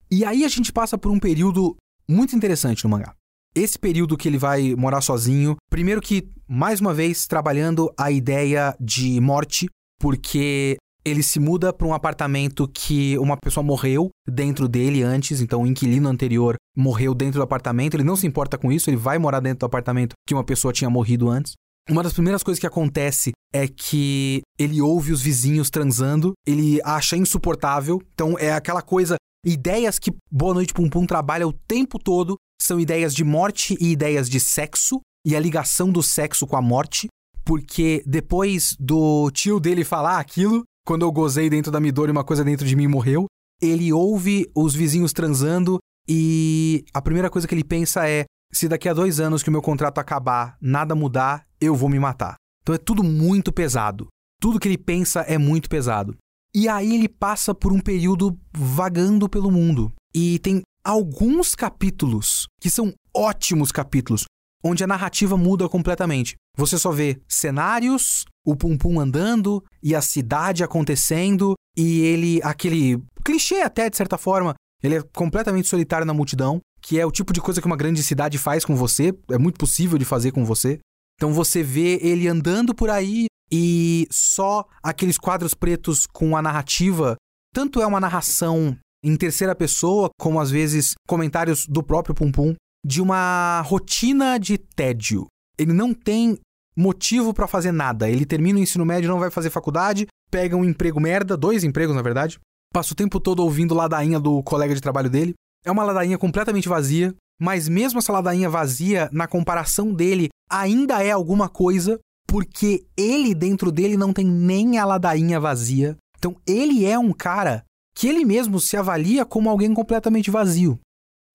E 0.10 0.26
aí 0.26 0.44
a 0.44 0.48
gente 0.48 0.74
passa 0.74 0.98
por 0.98 1.12
um 1.12 1.20
período 1.20 1.78
muito 2.10 2.36
interessante 2.36 2.84
no 2.84 2.90
mangá. 2.90 3.14
Esse 3.54 3.78
período 3.78 4.18
que 4.18 4.28
ele 4.28 4.40
vai 4.40 4.74
morar 4.74 5.02
sozinho, 5.02 5.56
primeiro 5.70 6.02
que, 6.02 6.28
mais 6.48 6.82
uma 6.82 6.96
vez, 6.96 7.28
trabalhando 7.28 7.94
a 7.96 8.10
ideia 8.10 8.76
de 8.80 9.22
morte, 9.22 9.70
porque 10.00 10.78
ele 11.08 11.24
se 11.24 11.40
muda 11.40 11.72
para 11.72 11.88
um 11.88 11.94
apartamento 11.94 12.68
que 12.68 13.18
uma 13.18 13.38
pessoa 13.38 13.64
morreu 13.64 14.10
dentro 14.28 14.68
dele 14.68 15.04
antes, 15.04 15.42
então 15.42 15.64
o 15.64 15.68
inquilino 15.68 16.10
anterior 16.10 16.56
morreu 16.76 17.14
dentro 17.14 17.40
do 17.40 17.44
apartamento. 17.44 17.96
Ele 17.96 18.04
não 18.04 18.16
se 18.16 18.28
importa 18.28 18.58
com 18.58 18.72
isso, 18.72 18.90
ele 18.90 18.98
vai 18.98 19.18
morar 19.18 19.40
dentro 19.40 19.60
do 19.60 19.66
apartamento 19.66 20.14
que 20.28 20.34
uma 20.34 20.44
pessoa 20.44 20.74
tinha 20.74 20.90
morrido 20.90 21.30
antes. 21.30 21.54
Uma 21.90 22.04
das 22.04 22.14
primeiras 22.14 22.44
coisas 22.44 22.60
que 22.60 22.68
acontece 22.68 23.32
é 23.54 23.68
que 23.68 24.42
ele 24.60 24.82
ouve 24.82 25.14
os 25.14 25.22
vizinhos 25.22 25.70
transando, 25.70 26.34
ele 26.46 26.82
acha 26.84 27.16
insuportável. 27.16 28.02
Então 28.14 28.38
é 28.38 28.52
aquela 28.52 28.82
coisa, 28.82 29.16
ideias 29.46 29.98
que 29.98 30.12
Boa 30.30 30.54
Noite 30.54 30.74
Pum 30.74 30.90
Pum 30.90 31.06
trabalha 31.06 31.48
o 31.48 31.54
tempo 31.54 31.98
todo 31.98 32.36
são 32.62 32.80
ideias 32.80 33.14
de 33.16 33.24
morte 33.24 33.78
e 33.80 33.92
ideias 33.92 34.30
de 34.30 34.40
sexo 34.40 35.00
e 35.26 35.36
a 35.36 35.40
ligação 35.40 35.90
do 35.90 36.04
sexo 36.04 36.46
com 36.46 36.58
a 36.58 36.62
morte, 36.62 37.08
porque 37.46 38.04
depois 38.06 38.76
do 38.80 39.32
tio 39.32 39.60
dele 39.60 39.84
falar 39.86 40.20
aquilo, 40.20 40.64
quando 40.88 41.02
eu 41.02 41.12
gozei 41.12 41.50
dentro 41.50 41.70
da 41.70 41.82
Midori, 41.82 42.14
uma 42.14 42.24
coisa 42.24 42.46
dentro 42.46 42.66
de 42.66 42.74
mim 42.74 42.88
morreu. 42.88 43.26
Ele 43.62 43.92
ouve 43.92 44.50
os 44.56 44.74
vizinhos 44.74 45.12
transando 45.12 45.80
e 46.08 46.86
a 46.94 47.02
primeira 47.02 47.30
coisa 47.30 47.46
que 47.46 47.54
ele 47.54 47.64
pensa 47.64 48.08
é: 48.08 48.24
se 48.54 48.70
daqui 48.70 48.88
a 48.88 48.94
dois 48.94 49.20
anos 49.20 49.44
que 49.44 49.50
o 49.50 49.52
meu 49.52 49.62
contrato 49.62 50.00
acabar, 50.00 50.56
nada 50.62 50.96
mudar, 50.96 51.46
eu 51.60 51.76
vou 51.76 51.90
me 51.90 52.00
matar. 52.00 52.36
Então 52.62 52.74
é 52.74 52.78
tudo 52.78 53.04
muito 53.04 53.52
pesado. 53.52 54.08
Tudo 54.40 54.60
que 54.60 54.68
ele 54.68 54.78
pensa 54.78 55.22
é 55.22 55.38
muito 55.38 55.68
pesado. 55.68 56.16
E 56.56 56.70
aí 56.70 56.96
ele 56.96 57.10
passa 57.10 57.54
por 57.54 57.74
um 57.74 57.82
período 57.82 58.40
vagando 58.56 59.28
pelo 59.28 59.52
mundo. 59.52 59.92
E 60.16 60.40
tem 60.40 60.62
alguns 60.86 61.54
capítulos 61.54 62.48
que 62.62 62.70
são 62.70 62.94
ótimos 63.14 63.74
capítulos, 63.74 64.24
onde 64.64 64.86
a 64.86 64.88
narrativa 64.88 65.36
muda 65.36 65.68
completamente. 65.68 66.36
Você 66.58 66.78
só 66.78 66.92
vê 66.92 67.22
cenários, 67.28 68.26
o 68.44 68.56
Pum 68.56 68.78
Pum 68.78 69.00
andando 69.00 69.64
e 69.82 69.96
a 69.96 70.02
cidade 70.02 70.64
acontecendo 70.64 71.54
e 71.78 72.02
ele, 72.02 72.42
aquele 72.44 73.00
clichê 73.24 73.62
até 73.62 73.90
de 73.90 73.96
certa 73.96 74.18
forma, 74.18 74.56
ele 74.82 74.96
é 74.96 75.04
completamente 75.16 75.68
solitário 75.68 76.06
na 76.06 76.14
multidão, 76.14 76.60
que 76.82 77.00
é 77.00 77.06
o 77.06 77.12
tipo 77.12 77.32
de 77.32 77.42
coisa 77.42 77.62
que 77.62 77.68
uma 77.68 77.78
grande 77.78 78.02
cidade 78.02 78.38
faz 78.38 78.66
com 78.66 78.76
você, 78.76 79.14
é 79.30 79.38
muito 79.38 79.60
possível 79.60 79.98
de 79.98 80.06
fazer 80.06 80.32
com 80.32 80.44
você. 80.44 80.80
Então 81.16 81.32
você 81.32 81.62
vê 81.62 82.00
ele 82.02 82.28
andando 82.28 82.74
por 82.74 82.90
aí 82.90 83.26
e 83.52 84.08
só 84.12 84.66
aqueles 84.82 85.18
quadros 85.18 85.54
pretos 85.54 86.06
com 86.08 86.36
a 86.36 86.42
narrativa, 86.42 87.16
tanto 87.54 87.82
é 87.82 87.86
uma 87.86 88.00
narração 88.00 88.78
em 89.04 89.16
terceira 89.16 89.56
pessoa, 89.56 90.10
como 90.20 90.40
às 90.40 90.50
vezes 90.50 90.94
comentários 91.08 91.66
do 91.68 91.84
próprio 91.84 92.16
Pum 92.16 92.32
Pum, 92.32 92.56
de 92.86 93.02
uma 93.02 93.62
rotina 93.62 94.40
de 94.40 94.58
tédio. 94.58 95.28
Ele 95.58 95.74
não 95.74 95.94
tem 95.94 96.38
motivo 96.78 97.34
para 97.34 97.48
fazer 97.48 97.72
nada. 97.72 98.08
Ele 98.08 98.26
termina 98.26 98.60
o 98.60 98.62
ensino 98.62 98.86
médio, 98.86 99.10
não 99.10 99.20
vai 99.20 99.32
fazer 99.32 99.50
faculdade, 99.50 100.06
pega 100.30 100.56
um 100.56 100.64
emprego 100.64 101.00
merda, 101.00 101.36
dois 101.36 101.64
empregos 101.64 101.96
na 101.96 102.02
verdade, 102.02 102.40
passa 102.72 102.94
o 102.94 102.96
tempo 102.96 103.20
todo 103.20 103.42
ouvindo 103.42 103.74
ladainha 103.74 104.20
do 104.20 104.44
colega 104.44 104.76
de 104.76 104.82
trabalho 104.82 105.10
dele. 105.10 105.34
É 105.66 105.72
uma 105.72 105.84
ladainha 105.84 106.18
completamente 106.18 106.70
vazia, 106.70 107.16
mas 107.42 107.68
mesmo 107.68 107.98
essa 108.00 108.14
ladainha 108.14 108.50
vazia, 108.50 109.10
na 109.12 109.28
comparação 109.28 109.92
dele, 109.92 110.30
ainda 110.50 111.04
é 111.04 111.12
alguma 111.12 111.50
coisa, 111.50 112.00
porque 112.28 112.86
ele 112.96 113.34
dentro 113.34 113.72
dele 113.72 113.98
não 113.98 114.14
tem 114.14 114.26
nem 114.26 114.78
a 114.78 114.86
ladainha 114.86 115.40
vazia. 115.40 115.98
Então 116.18 116.36
ele 116.46 116.86
é 116.86 116.98
um 116.98 117.12
cara 117.12 117.64
que 117.96 118.08
ele 118.08 118.24
mesmo 118.24 118.60
se 118.60 118.78
avalia 118.78 119.26
como 119.26 119.50
alguém 119.50 119.74
completamente 119.74 120.30
vazio. 120.30 120.80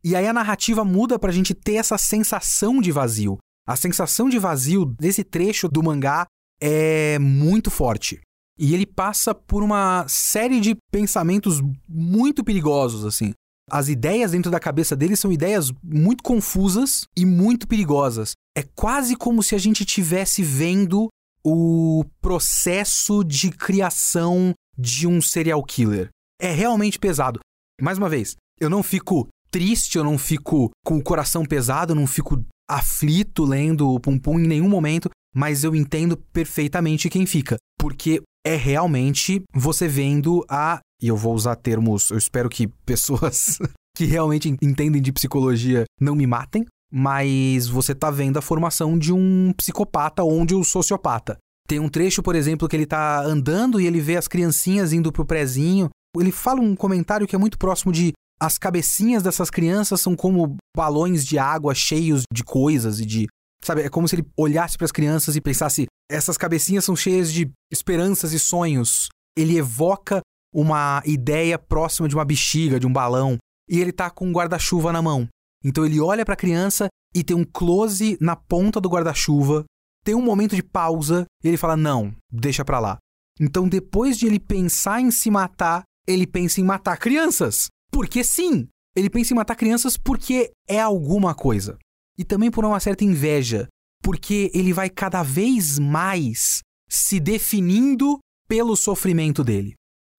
E 0.05 0.15
aí 0.15 0.27
a 0.27 0.33
narrativa 0.33 0.85
muda 0.85 1.19
pra 1.19 1.33
gente 1.33 1.55
ter 1.55 1.75
essa 1.75 1.99
sensação 1.99 2.81
de 2.81 2.93
vazio. 2.93 3.39
A 3.67 3.77
sensação 3.77 4.29
de 4.29 4.39
vazio 4.39 4.85
desse 4.85 5.23
trecho 5.23 5.69
do 5.69 5.83
mangá 5.83 6.27
é 6.61 7.19
muito 7.19 7.71
forte. 7.71 8.21
E 8.59 8.75
ele 8.75 8.87
passa 8.87 9.35
por 9.35 9.63
uma 9.63 10.07
série 10.09 10.61
de 10.61 10.77
pensamentos 10.91 11.61
muito 11.89 12.45
perigosos, 12.45 13.05
assim. 13.05 13.33
As 13.71 13.89
ideias 13.89 14.33
dentro 14.33 14.51
da 14.51 14.61
cabeça 14.61 14.95
dele 14.95 15.17
são 15.17 15.33
ideias 15.33 15.73
muito 15.83 16.23
confusas 16.23 17.05
e 17.17 17.25
muito 17.25 17.67
perigosas. 17.67 18.33
É 18.57 18.63
quase 18.63 19.17
como 19.17 19.43
se 19.43 19.55
a 19.55 19.59
gente 19.59 19.81
estivesse 19.81 20.43
vendo 20.43 21.09
o 21.45 22.05
processo 22.21 23.25
de 23.25 23.51
criação 23.51 24.53
de 24.77 25.07
um 25.07 25.21
serial 25.23 25.63
killer. 25.63 26.09
É 26.41 26.53
realmente 26.53 26.99
pesado. 26.99 27.41
Mais 27.81 27.99
uma 27.99 28.09
vez, 28.09 28.37
eu 28.61 28.69
não 28.69 28.83
fico 28.83 29.29
triste, 29.51 29.99
eu 29.99 30.05
não 30.05 30.19
fico 30.19 30.71
com 30.85 30.99
o 30.99 31.03
coração 31.03 31.45
pesado, 31.45 31.93
eu 31.93 31.97
não 31.97 32.07
fico 32.07 32.45
aflito 32.73 33.45
lendo 33.45 33.91
o 33.91 34.01
Pum 34.01 34.19
Pum 34.19 34.39
em 34.39 34.47
nenhum 34.47 34.69
momento, 34.69 35.11
mas 35.35 35.65
eu 35.65 35.75
entendo 35.75 36.17
perfeitamente 36.17 37.11
quem 37.11 37.27
fica, 37.27 37.57
porque 37.79 38.23
é 38.45 38.57
realmente 38.57 39.43
você 39.53 39.87
vendo 39.87 40.45
a. 40.49 40.81
E 41.01 41.09
eu 41.09 41.17
vou 41.17 41.35
usar 41.35 41.57
termos, 41.57 42.11
eu 42.11 42.19
espero 42.19 42.49
que 42.49 42.67
pessoas 42.87 43.59
que 43.97 44.05
realmente 44.05 44.49
entendem 44.63 45.03
de 45.03 45.13
psicologia 45.13 45.85
não 46.01 46.15
me 46.15 46.27
matem, 46.27 46.65
mas 46.93 47.69
você 47.69 47.95
tá 47.95 48.11
vendo 48.11 48.39
a 48.39 48.43
formação 48.43 48.99
de 48.99 49.13
um 49.13 49.53
psicopata 49.57 50.23
ou 50.23 50.45
de 50.47 50.55
um 50.55 50.65
sociopata. 50.65 51.37
Tem 51.69 51.79
um 51.79 51.89
trecho, 51.89 52.23
por 52.23 52.35
exemplo, 52.35 52.69
que 52.69 52.77
ele 52.77 52.87
tá 52.87 53.23
andando 53.23 53.81
e 53.81 53.87
ele 53.87 54.01
vê 54.01 54.17
as 54.17 54.29
criancinhas 54.29 54.93
indo 54.93 55.13
pro 55.13 55.25
prezinho. 55.25 55.89
Ele 56.19 56.33
fala 56.33 56.61
um 56.61 56.77
comentário 56.77 57.27
que 57.27 57.35
é 57.35 57.39
muito 57.39 57.57
próximo 57.57 57.93
de 57.93 58.13
as 58.43 58.59
cabecinhas 58.59 59.23
dessas 59.23 59.51
crianças 59.51 60.01
são 60.01 60.17
como 60.17 60.57
balões 60.77 61.25
de 61.25 61.39
água 61.39 61.77
cheios 61.77 62.25
de 62.33 62.43
coisas 62.43 62.99
e 62.99 63.07
de. 63.07 63.29
Sabe, 63.65 63.83
é 63.83 63.89
como 63.89 64.09
se 64.09 64.17
ele 64.17 64.27
olhasse 64.37 64.77
para 64.77 64.85
as 64.85 64.91
crianças 64.91 65.37
e 65.37 65.41
pensasse: 65.41 65.87
essas 66.11 66.37
cabecinhas 66.37 66.85
são 66.85 66.97
cheias 66.97 67.33
de 67.33 67.49
esperanças 67.71 68.33
e 68.33 68.41
sonhos. 68.41 69.09
Ele 69.39 69.57
evoca 69.57 70.21
uma 70.53 71.01
ideia 71.07 71.57
próxima 71.57 72.09
de 72.09 72.17
uma 72.17 72.25
bexiga, 72.25 72.81
de 72.81 72.87
um 72.87 72.93
balão, 72.93 73.39
e 73.71 73.81
ele 73.81 73.93
tá 73.93 74.11
com 74.11 74.27
um 74.27 74.33
guarda-chuva 74.33 74.93
na 74.93 75.01
mão. 75.01 75.29
Então 75.65 75.87
ele 75.87 76.01
olha 76.01 76.25
para 76.25 76.35
a 76.35 76.37
criança 76.37 76.89
e 77.15 77.23
tem 77.23 77.37
um 77.37 77.45
close 77.45 78.19
na 78.21 78.35
ponta 78.35 78.81
do 78.81 78.89
guarda-chuva, 78.89 79.65
tem 80.05 80.17
um 80.17 80.23
momento 80.23 80.57
de 80.57 80.65
pausa 80.65 81.27
e 81.45 81.47
ele 81.47 81.57
fala: 81.57 81.77
"Não, 81.77 82.13
deixa 82.29 82.65
para 82.65 82.81
lá". 82.81 82.99
Então 83.41 83.69
depois 83.69 84.19
de 84.19 84.27
ele 84.27 84.41
pensar 84.41 85.01
em 85.01 85.13
se 85.13 85.31
matar, 85.31 85.85
ele 86.09 86.27
pensa 86.27 86.61
em 86.61 86.65
matar 86.65 86.99
crianças. 86.99 87.69
Porque 87.93 88.25
sim, 88.25 88.67
ele 88.97 89.11
pensa 89.11 89.33
em 89.33 89.37
matar 89.37 89.55
crianças 89.55 89.97
porque 89.97 90.51
é 90.67 90.81
alguma 90.81 91.35
coisa. 91.35 91.79
E 92.19 92.25
também 92.25 92.51
por 92.51 92.65
uma 92.65 92.81
certa 92.81 93.05
inveja, 93.05 93.69
porque 94.03 94.51
ele 94.55 94.73
vai 94.73 94.91
cada 94.91 95.23
vez 95.23 95.79
mais 95.79 96.61
se 96.89 97.21
definindo 97.21 98.19
pelo 98.49 98.77
sofrimento 98.77 99.45
dele. 99.45 99.75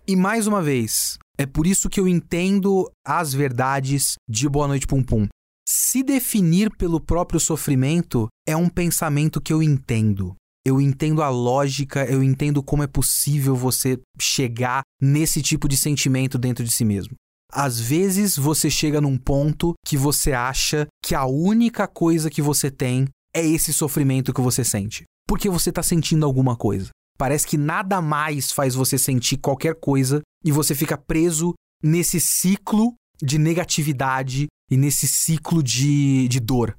E 0.08 0.16
mais 0.16 0.48
uma 0.48 0.62
vez, 0.62 1.18
é 1.38 1.46
por 1.46 1.68
isso 1.68 1.90
que 1.90 2.00
eu 2.00 2.08
entendo 2.08 2.90
as 3.06 3.34
verdades 3.34 4.16
de 4.30 4.50
Boa 4.50 4.68
Noite 4.68 4.88
Pum 4.88 5.04
Pum. 5.04 5.28
Se 5.68 6.04
definir 6.04 6.70
pelo 6.78 7.00
próprio 7.00 7.40
sofrimento 7.40 8.28
é 8.48 8.56
um 8.56 8.68
pensamento 8.70 9.40
que 9.40 9.54
eu 9.54 9.64
entendo. 9.64 10.36
Eu 10.66 10.80
entendo 10.80 11.22
a 11.22 11.30
lógica, 11.30 12.06
eu 12.06 12.24
entendo 12.24 12.62
como 12.64 12.84
é 12.84 12.88
possível 12.88 13.56
você 13.56 14.00
chegar 14.20 14.82
nesse 15.02 15.42
tipo 15.42 15.68
de 15.68 15.78
sentimento 15.78 16.38
dentro 16.38 16.64
de 16.64 16.72
si 16.72 16.86
mesmo. 16.86 17.14
Às 17.56 17.80
vezes 17.80 18.36
você 18.36 18.68
chega 18.68 19.00
num 19.00 19.16
ponto 19.16 19.74
que 19.86 19.96
você 19.96 20.34
acha 20.34 20.88
que 21.06 21.14
a 21.14 21.26
única 21.26 21.88
coisa 21.88 22.30
que 22.30 22.42
você 22.42 22.72
tem 22.72 23.08
é 23.36 23.46
esse 23.46 23.72
sofrimento 23.72 24.34
que 24.34 24.42
você 24.42 24.64
sente. 24.64 25.04
Porque 25.28 25.50
você 25.50 25.70
está 25.70 25.84
sentindo 25.84 26.26
alguma 26.26 26.56
coisa. 26.56 26.90
Parece 27.16 27.46
que 27.46 27.56
nada 27.56 28.02
mais 28.02 28.52
faz 28.52 28.74
você 28.74 28.98
sentir 28.98 29.38
qualquer 29.38 29.76
coisa 29.76 30.22
e 30.44 30.52
você 30.52 30.74
fica 30.74 30.98
preso 30.98 31.54
nesse 31.84 32.20
ciclo 32.20 32.96
de 33.22 33.38
negatividade 33.38 34.48
e 34.72 34.76
nesse 34.76 35.08
ciclo 35.08 35.62
de, 35.62 36.28
de 36.28 36.40
dor. 36.40 36.76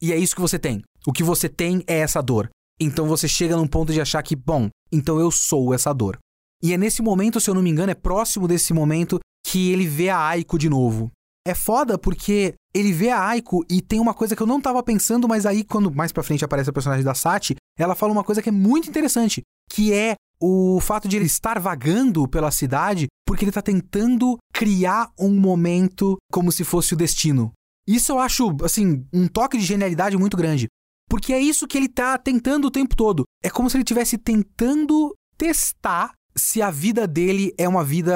E 0.00 0.12
é 0.12 0.16
isso 0.16 0.36
que 0.36 0.40
você 0.40 0.58
tem. 0.58 0.82
O 1.04 1.12
que 1.12 1.24
você 1.24 1.48
tem 1.48 1.82
é 1.86 1.98
essa 1.98 2.22
dor. 2.22 2.48
Então 2.80 3.08
você 3.08 3.26
chega 3.26 3.56
num 3.56 3.66
ponto 3.66 3.92
de 3.92 4.00
achar 4.00 4.22
que, 4.22 4.36
bom, 4.36 4.68
então 4.92 5.18
eu 5.18 5.32
sou 5.32 5.74
essa 5.74 5.92
dor. 5.92 6.16
E 6.62 6.72
é 6.72 6.78
nesse 6.78 7.02
momento, 7.02 7.40
se 7.40 7.50
eu 7.50 7.54
não 7.54 7.62
me 7.62 7.70
engano, 7.70 7.90
é 7.90 7.94
próximo 7.94 8.46
desse 8.46 8.72
momento 8.72 9.18
que 9.52 9.70
ele 9.70 9.86
vê 9.86 10.08
a 10.08 10.18
Aiko 10.18 10.56
de 10.56 10.70
novo. 10.70 11.12
É 11.46 11.54
foda 11.54 11.98
porque 11.98 12.54
ele 12.72 12.90
vê 12.90 13.10
a 13.10 13.22
Aiko 13.22 13.62
e 13.70 13.82
tem 13.82 14.00
uma 14.00 14.14
coisa 14.14 14.34
que 14.34 14.42
eu 14.42 14.46
não 14.46 14.62
tava 14.62 14.82
pensando, 14.82 15.28
mas 15.28 15.44
aí 15.44 15.62
quando 15.62 15.94
mais 15.94 16.10
pra 16.10 16.22
frente 16.22 16.42
aparece 16.42 16.70
a 16.70 16.72
personagem 16.72 17.04
da 17.04 17.14
Sati, 17.14 17.56
ela 17.78 17.94
fala 17.94 18.12
uma 18.12 18.24
coisa 18.24 18.40
que 18.40 18.48
é 18.48 18.52
muito 18.52 18.88
interessante, 18.88 19.42
que 19.70 19.92
é 19.92 20.14
o 20.40 20.80
fato 20.80 21.06
de 21.06 21.16
ele 21.16 21.26
estar 21.26 21.60
vagando 21.60 22.26
pela 22.26 22.50
cidade 22.50 23.08
porque 23.26 23.44
ele 23.44 23.52
tá 23.52 23.60
tentando 23.60 24.38
criar 24.54 25.10
um 25.20 25.38
momento 25.38 26.16
como 26.32 26.50
se 26.50 26.64
fosse 26.64 26.94
o 26.94 26.96
destino. 26.96 27.52
Isso 27.86 28.10
eu 28.10 28.18
acho, 28.18 28.56
assim, 28.64 29.06
um 29.12 29.28
toque 29.28 29.58
de 29.58 29.66
genialidade 29.66 30.16
muito 30.16 30.36
grande. 30.36 30.66
Porque 31.10 31.30
é 31.30 31.38
isso 31.38 31.66
que 31.66 31.76
ele 31.76 31.90
tá 31.90 32.16
tentando 32.16 32.68
o 32.68 32.70
tempo 32.70 32.96
todo. 32.96 33.24
É 33.44 33.50
como 33.50 33.68
se 33.68 33.76
ele 33.76 33.82
estivesse 33.82 34.16
tentando 34.16 35.14
testar 35.36 36.14
se 36.34 36.62
a 36.62 36.70
vida 36.70 37.06
dele 37.06 37.54
é 37.58 37.68
uma 37.68 37.84
vida 37.84 38.14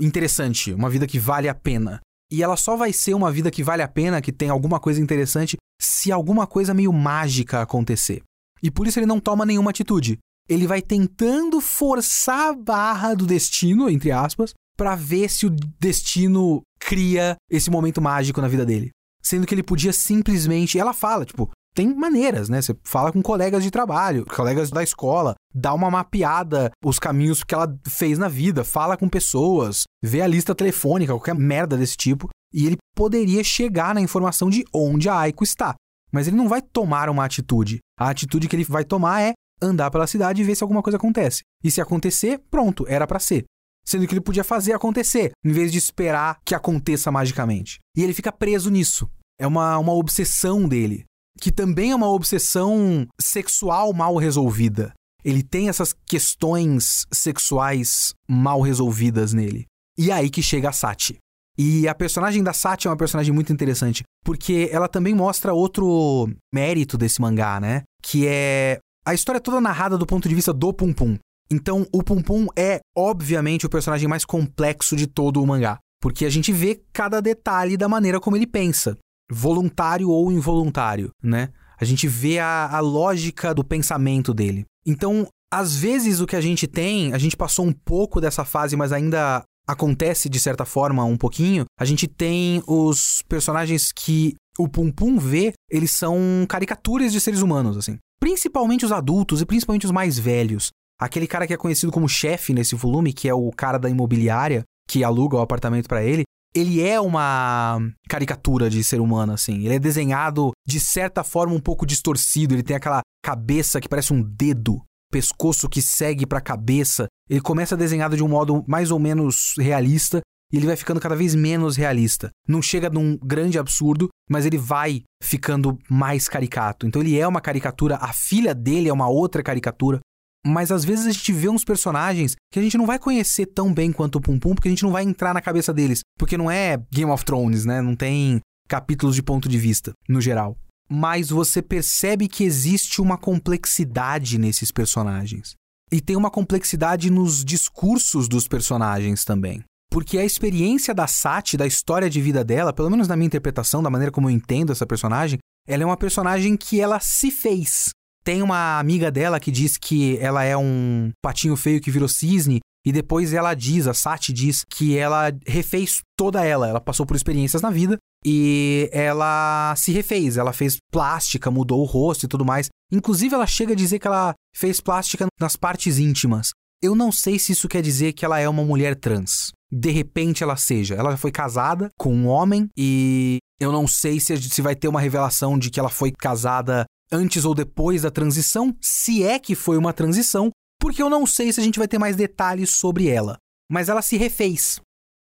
interessante, 0.00 0.72
uma 0.72 0.90
vida 0.90 1.06
que 1.06 1.18
vale 1.18 1.48
a 1.48 1.54
pena. 1.54 2.00
E 2.30 2.42
ela 2.42 2.56
só 2.56 2.76
vai 2.76 2.92
ser 2.92 3.14
uma 3.14 3.32
vida 3.32 3.50
que 3.50 3.62
vale 3.62 3.82
a 3.82 3.88
pena, 3.88 4.20
que 4.20 4.32
tem 4.32 4.50
alguma 4.50 4.78
coisa 4.78 5.00
interessante, 5.00 5.56
se 5.80 6.12
alguma 6.12 6.46
coisa 6.46 6.74
meio 6.74 6.92
mágica 6.92 7.62
acontecer. 7.62 8.22
E 8.62 8.70
por 8.70 8.86
isso 8.86 8.98
ele 8.98 9.06
não 9.06 9.20
toma 9.20 9.46
nenhuma 9.46 9.70
atitude. 9.70 10.18
Ele 10.48 10.66
vai 10.66 10.82
tentando 10.82 11.60
forçar 11.60 12.50
a 12.50 12.54
barra 12.54 13.14
do 13.14 13.26
destino, 13.26 13.88
entre 13.88 14.10
aspas, 14.10 14.52
para 14.76 14.94
ver 14.94 15.28
se 15.30 15.46
o 15.46 15.50
destino 15.80 16.62
cria 16.78 17.36
esse 17.50 17.70
momento 17.70 18.00
mágico 18.00 18.40
na 18.40 18.48
vida 18.48 18.64
dele. 18.64 18.90
Sendo 19.22 19.46
que 19.46 19.54
ele 19.54 19.62
podia 19.62 19.92
simplesmente. 19.92 20.78
Ela 20.78 20.92
fala, 20.92 21.24
tipo, 21.24 21.50
tem 21.78 21.94
maneiras, 21.94 22.48
né? 22.48 22.60
Você 22.60 22.76
fala 22.82 23.12
com 23.12 23.22
colegas 23.22 23.62
de 23.62 23.70
trabalho, 23.70 24.26
colegas 24.26 24.68
da 24.68 24.82
escola, 24.82 25.36
dá 25.54 25.72
uma 25.72 25.88
mapeada 25.88 26.72
os 26.84 26.98
caminhos 26.98 27.44
que 27.44 27.54
ela 27.54 27.72
fez 27.86 28.18
na 28.18 28.26
vida, 28.26 28.64
fala 28.64 28.96
com 28.96 29.08
pessoas, 29.08 29.84
vê 30.02 30.20
a 30.20 30.26
lista 30.26 30.56
telefônica, 30.56 31.12
qualquer 31.12 31.36
merda 31.36 31.76
desse 31.76 31.96
tipo, 31.96 32.28
e 32.52 32.66
ele 32.66 32.78
poderia 32.96 33.44
chegar 33.44 33.94
na 33.94 34.00
informação 34.00 34.50
de 34.50 34.64
onde 34.74 35.08
a 35.08 35.20
Aiko 35.20 35.44
está. 35.44 35.76
Mas 36.12 36.26
ele 36.26 36.36
não 36.36 36.48
vai 36.48 36.60
tomar 36.60 37.08
uma 37.08 37.24
atitude. 37.24 37.78
A 37.96 38.10
atitude 38.10 38.48
que 38.48 38.56
ele 38.56 38.64
vai 38.64 38.84
tomar 38.84 39.22
é 39.22 39.34
andar 39.62 39.88
pela 39.92 40.08
cidade 40.08 40.42
e 40.42 40.44
ver 40.44 40.56
se 40.56 40.64
alguma 40.64 40.82
coisa 40.82 40.96
acontece. 40.96 41.42
E 41.62 41.70
se 41.70 41.80
acontecer, 41.80 42.40
pronto, 42.50 42.86
era 42.88 43.06
para 43.06 43.20
ser. 43.20 43.44
Sendo 43.86 44.04
que 44.08 44.14
ele 44.14 44.20
podia 44.20 44.42
fazer 44.42 44.72
acontecer, 44.72 45.30
em 45.44 45.52
vez 45.52 45.70
de 45.70 45.78
esperar 45.78 46.38
que 46.44 46.56
aconteça 46.56 47.12
magicamente. 47.12 47.78
E 47.96 48.02
ele 48.02 48.12
fica 48.12 48.32
preso 48.32 48.68
nisso. 48.68 49.08
É 49.40 49.46
uma, 49.46 49.78
uma 49.78 49.92
obsessão 49.92 50.66
dele 50.66 51.04
que 51.40 51.52
também 51.52 51.92
é 51.92 51.96
uma 51.96 52.10
obsessão 52.10 53.06
sexual 53.20 53.92
mal 53.92 54.16
resolvida. 54.16 54.92
Ele 55.24 55.42
tem 55.42 55.68
essas 55.68 55.94
questões 56.06 57.06
sexuais 57.12 58.14
mal 58.28 58.60
resolvidas 58.60 59.32
nele. 59.32 59.66
E 59.96 60.10
é 60.10 60.14
aí 60.14 60.30
que 60.30 60.42
chega 60.42 60.68
a 60.68 60.72
Sati. 60.72 61.18
E 61.56 61.88
a 61.88 61.94
personagem 61.94 62.42
da 62.42 62.52
Sati 62.52 62.86
é 62.86 62.90
uma 62.90 62.96
personagem 62.96 63.34
muito 63.34 63.52
interessante, 63.52 64.04
porque 64.24 64.68
ela 64.70 64.88
também 64.88 65.14
mostra 65.14 65.52
outro 65.52 66.30
mérito 66.54 66.96
desse 66.96 67.20
mangá, 67.20 67.58
né? 67.58 67.82
Que 68.00 68.28
é 68.28 68.78
a 69.04 69.12
história 69.12 69.40
toda 69.40 69.60
narrada 69.60 69.98
do 69.98 70.06
ponto 70.06 70.28
de 70.28 70.34
vista 70.34 70.52
do 70.52 70.72
Pum 70.72 70.92
Pum. 70.92 71.18
Então, 71.50 71.84
o 71.92 72.02
Pum 72.02 72.22
Pum 72.22 72.46
é, 72.56 72.78
obviamente, 72.96 73.66
o 73.66 73.70
personagem 73.70 74.06
mais 74.06 74.24
complexo 74.24 74.94
de 74.94 75.06
todo 75.08 75.42
o 75.42 75.46
mangá. 75.46 75.78
Porque 76.00 76.24
a 76.24 76.30
gente 76.30 76.52
vê 76.52 76.80
cada 76.92 77.20
detalhe 77.20 77.76
da 77.76 77.88
maneira 77.88 78.20
como 78.20 78.36
ele 78.36 78.46
pensa 78.46 78.96
voluntário 79.30 80.10
ou 80.10 80.32
involuntário, 80.32 81.10
né? 81.22 81.50
A 81.80 81.84
gente 81.84 82.08
vê 82.08 82.38
a, 82.38 82.68
a 82.70 82.80
lógica 82.80 83.54
do 83.54 83.64
pensamento 83.64 84.34
dele. 84.34 84.64
Então, 84.86 85.26
às 85.52 85.76
vezes 85.76 86.20
o 86.20 86.26
que 86.26 86.36
a 86.36 86.40
gente 86.40 86.66
tem, 86.66 87.12
a 87.12 87.18
gente 87.18 87.36
passou 87.36 87.64
um 87.64 87.72
pouco 87.72 88.20
dessa 88.20 88.44
fase, 88.44 88.76
mas 88.76 88.92
ainda 88.92 89.42
acontece 89.66 90.28
de 90.28 90.40
certa 90.40 90.64
forma 90.64 91.04
um 91.04 91.16
pouquinho. 91.16 91.64
A 91.78 91.84
gente 91.84 92.06
tem 92.06 92.62
os 92.66 93.22
personagens 93.28 93.92
que 93.92 94.34
o 94.58 94.68
Pum 94.68 94.90
Pum 94.90 95.18
vê, 95.18 95.52
eles 95.70 95.90
são 95.90 96.18
caricaturas 96.48 97.12
de 97.12 97.20
seres 97.20 97.42
humanos, 97.42 97.76
assim. 97.76 97.98
Principalmente 98.18 98.84
os 98.84 98.92
adultos 98.92 99.40
e 99.40 99.46
principalmente 99.46 99.86
os 99.86 99.92
mais 99.92 100.18
velhos. 100.18 100.70
Aquele 101.00 101.28
cara 101.28 101.46
que 101.46 101.54
é 101.54 101.56
conhecido 101.56 101.92
como 101.92 102.08
chefe 102.08 102.52
nesse 102.52 102.74
volume, 102.74 103.12
que 103.12 103.28
é 103.28 103.34
o 103.34 103.50
cara 103.52 103.78
da 103.78 103.88
imobiliária 103.88 104.64
que 104.88 105.04
aluga 105.04 105.36
o 105.36 105.40
apartamento 105.40 105.86
para 105.86 106.02
ele, 106.02 106.24
ele 106.58 106.82
é 106.82 107.00
uma 107.00 107.78
caricatura 108.08 108.68
de 108.68 108.82
ser 108.82 109.00
humano, 109.00 109.32
assim. 109.32 109.64
Ele 109.64 109.74
é 109.74 109.78
desenhado 109.78 110.52
de 110.66 110.80
certa 110.80 111.22
forma 111.22 111.54
um 111.54 111.60
pouco 111.60 111.86
distorcido. 111.86 112.54
Ele 112.54 112.62
tem 112.62 112.76
aquela 112.76 113.00
cabeça 113.22 113.80
que 113.80 113.88
parece 113.88 114.12
um 114.12 114.22
dedo, 114.22 114.82
pescoço 115.10 115.68
que 115.68 115.80
segue 115.80 116.26
para 116.26 116.38
a 116.38 116.42
cabeça. 116.42 117.06
Ele 117.28 117.40
começa 117.40 117.76
desenhado 117.76 118.16
de 118.16 118.22
um 118.22 118.28
modo 118.28 118.64
mais 118.66 118.90
ou 118.90 118.98
menos 118.98 119.54
realista 119.58 120.20
e 120.52 120.56
ele 120.56 120.66
vai 120.66 120.76
ficando 120.76 121.00
cada 121.00 121.14
vez 121.14 121.34
menos 121.34 121.76
realista. 121.76 122.30
Não 122.46 122.62
chega 122.62 122.88
num 122.88 123.18
grande 123.18 123.58
absurdo, 123.58 124.08
mas 124.30 124.46
ele 124.46 124.56
vai 124.56 125.02
ficando 125.22 125.78
mais 125.90 126.28
caricato. 126.28 126.86
Então 126.86 127.02
ele 127.02 127.18
é 127.18 127.26
uma 127.28 127.40
caricatura, 127.40 127.96
a 127.96 128.12
filha 128.12 128.54
dele 128.54 128.88
é 128.88 128.92
uma 128.92 129.08
outra 129.08 129.42
caricatura. 129.42 130.00
Mas 130.46 130.70
às 130.70 130.84
vezes 130.84 131.06
a 131.06 131.12
gente 131.12 131.32
vê 131.32 131.48
uns 131.48 131.64
personagens 131.64 132.34
que 132.52 132.58
a 132.58 132.62
gente 132.62 132.78
não 132.78 132.86
vai 132.86 132.98
conhecer 132.98 133.46
tão 133.46 133.72
bem 133.72 133.92
quanto 133.92 134.16
o 134.16 134.20
Pum 134.20 134.38
Pum, 134.38 134.54
porque 134.54 134.68
a 134.68 134.70
gente 134.70 134.84
não 134.84 134.92
vai 134.92 135.02
entrar 135.02 135.34
na 135.34 135.40
cabeça 135.40 135.72
deles. 135.72 136.00
Porque 136.18 136.36
não 136.36 136.50
é 136.50 136.80
Game 136.90 137.10
of 137.10 137.24
Thrones, 137.24 137.64
né? 137.64 137.80
Não 137.80 137.96
tem 137.96 138.40
capítulos 138.68 139.14
de 139.14 139.22
ponto 139.22 139.48
de 139.48 139.58
vista, 139.58 139.92
no 140.08 140.20
geral. 140.20 140.56
Mas 140.88 141.30
você 141.30 141.60
percebe 141.60 142.28
que 142.28 142.44
existe 142.44 143.00
uma 143.00 143.18
complexidade 143.18 144.38
nesses 144.38 144.70
personagens. 144.70 145.54
E 145.90 146.00
tem 146.00 146.16
uma 146.16 146.30
complexidade 146.30 147.10
nos 147.10 147.44
discursos 147.44 148.28
dos 148.28 148.46
personagens 148.46 149.24
também. 149.24 149.62
Porque 149.90 150.18
a 150.18 150.24
experiência 150.24 150.94
da 150.94 151.06
Sati, 151.06 151.56
da 151.56 151.66
história 151.66 152.10
de 152.10 152.20
vida 152.20 152.44
dela, 152.44 152.72
pelo 152.74 152.90
menos 152.90 153.08
na 153.08 153.16
minha 153.16 153.26
interpretação, 153.26 153.82
da 153.82 153.90
maneira 153.90 154.12
como 154.12 154.28
eu 154.28 154.34
entendo 154.34 154.70
essa 154.70 154.86
personagem, 154.86 155.38
ela 155.66 155.82
é 155.82 155.86
uma 155.86 155.96
personagem 155.96 156.56
que 156.56 156.80
ela 156.80 157.00
se 157.00 157.30
fez. 157.30 157.90
Tem 158.28 158.42
uma 158.42 158.78
amiga 158.78 159.10
dela 159.10 159.40
que 159.40 159.50
diz 159.50 159.78
que 159.78 160.18
ela 160.18 160.44
é 160.44 160.54
um 160.54 161.10
patinho 161.22 161.56
feio 161.56 161.80
que 161.80 161.90
virou 161.90 162.06
cisne. 162.06 162.60
E 162.84 162.92
depois 162.92 163.32
ela 163.32 163.54
diz, 163.54 163.86
a 163.86 163.94
Sati 163.94 164.34
diz, 164.34 164.66
que 164.68 164.98
ela 164.98 165.32
refez 165.46 166.02
toda 166.14 166.44
ela. 166.44 166.68
Ela 166.68 166.78
passou 166.78 167.06
por 167.06 167.16
experiências 167.16 167.62
na 167.62 167.70
vida 167.70 167.96
e 168.22 168.90
ela 168.92 169.74
se 169.78 169.92
refez. 169.92 170.36
Ela 170.36 170.52
fez 170.52 170.76
plástica, 170.92 171.50
mudou 171.50 171.80
o 171.80 171.86
rosto 171.86 172.26
e 172.26 172.28
tudo 172.28 172.44
mais. 172.44 172.68
Inclusive, 172.92 173.34
ela 173.34 173.46
chega 173.46 173.72
a 173.72 173.76
dizer 173.76 173.98
que 173.98 174.06
ela 174.06 174.34
fez 174.54 174.78
plástica 174.78 175.26
nas 175.40 175.56
partes 175.56 175.98
íntimas. 175.98 176.50
Eu 176.82 176.94
não 176.94 177.10
sei 177.10 177.38
se 177.38 177.52
isso 177.52 177.66
quer 177.66 177.80
dizer 177.80 178.12
que 178.12 178.26
ela 178.26 178.38
é 178.38 178.46
uma 178.46 178.62
mulher 178.62 178.94
trans. 178.94 179.52
De 179.72 179.90
repente 179.90 180.42
ela 180.42 180.58
seja. 180.58 180.94
Ela 180.96 181.16
foi 181.16 181.32
casada 181.32 181.88
com 181.98 182.14
um 182.14 182.26
homem 182.26 182.68
e 182.76 183.38
eu 183.58 183.72
não 183.72 183.88
sei 183.88 184.20
se, 184.20 184.36
se 184.36 184.60
vai 184.60 184.76
ter 184.76 184.86
uma 184.86 185.00
revelação 185.00 185.58
de 185.58 185.70
que 185.70 185.80
ela 185.80 185.88
foi 185.88 186.12
casada 186.12 186.84
antes 187.10 187.44
ou 187.44 187.54
depois 187.54 188.02
da 188.02 188.10
transição, 188.10 188.76
se 188.80 189.22
é 189.24 189.38
que 189.38 189.54
foi 189.54 189.76
uma 189.76 189.92
transição, 189.92 190.50
porque 190.80 191.02
eu 191.02 191.10
não 191.10 191.26
sei 191.26 191.52
se 191.52 191.60
a 191.60 191.62
gente 191.62 191.78
vai 191.78 191.88
ter 191.88 191.98
mais 191.98 192.16
detalhes 192.16 192.70
sobre 192.70 193.08
ela. 193.08 193.36
Mas 193.70 193.88
ela 193.88 194.02
se 194.02 194.16
refez. 194.16 194.80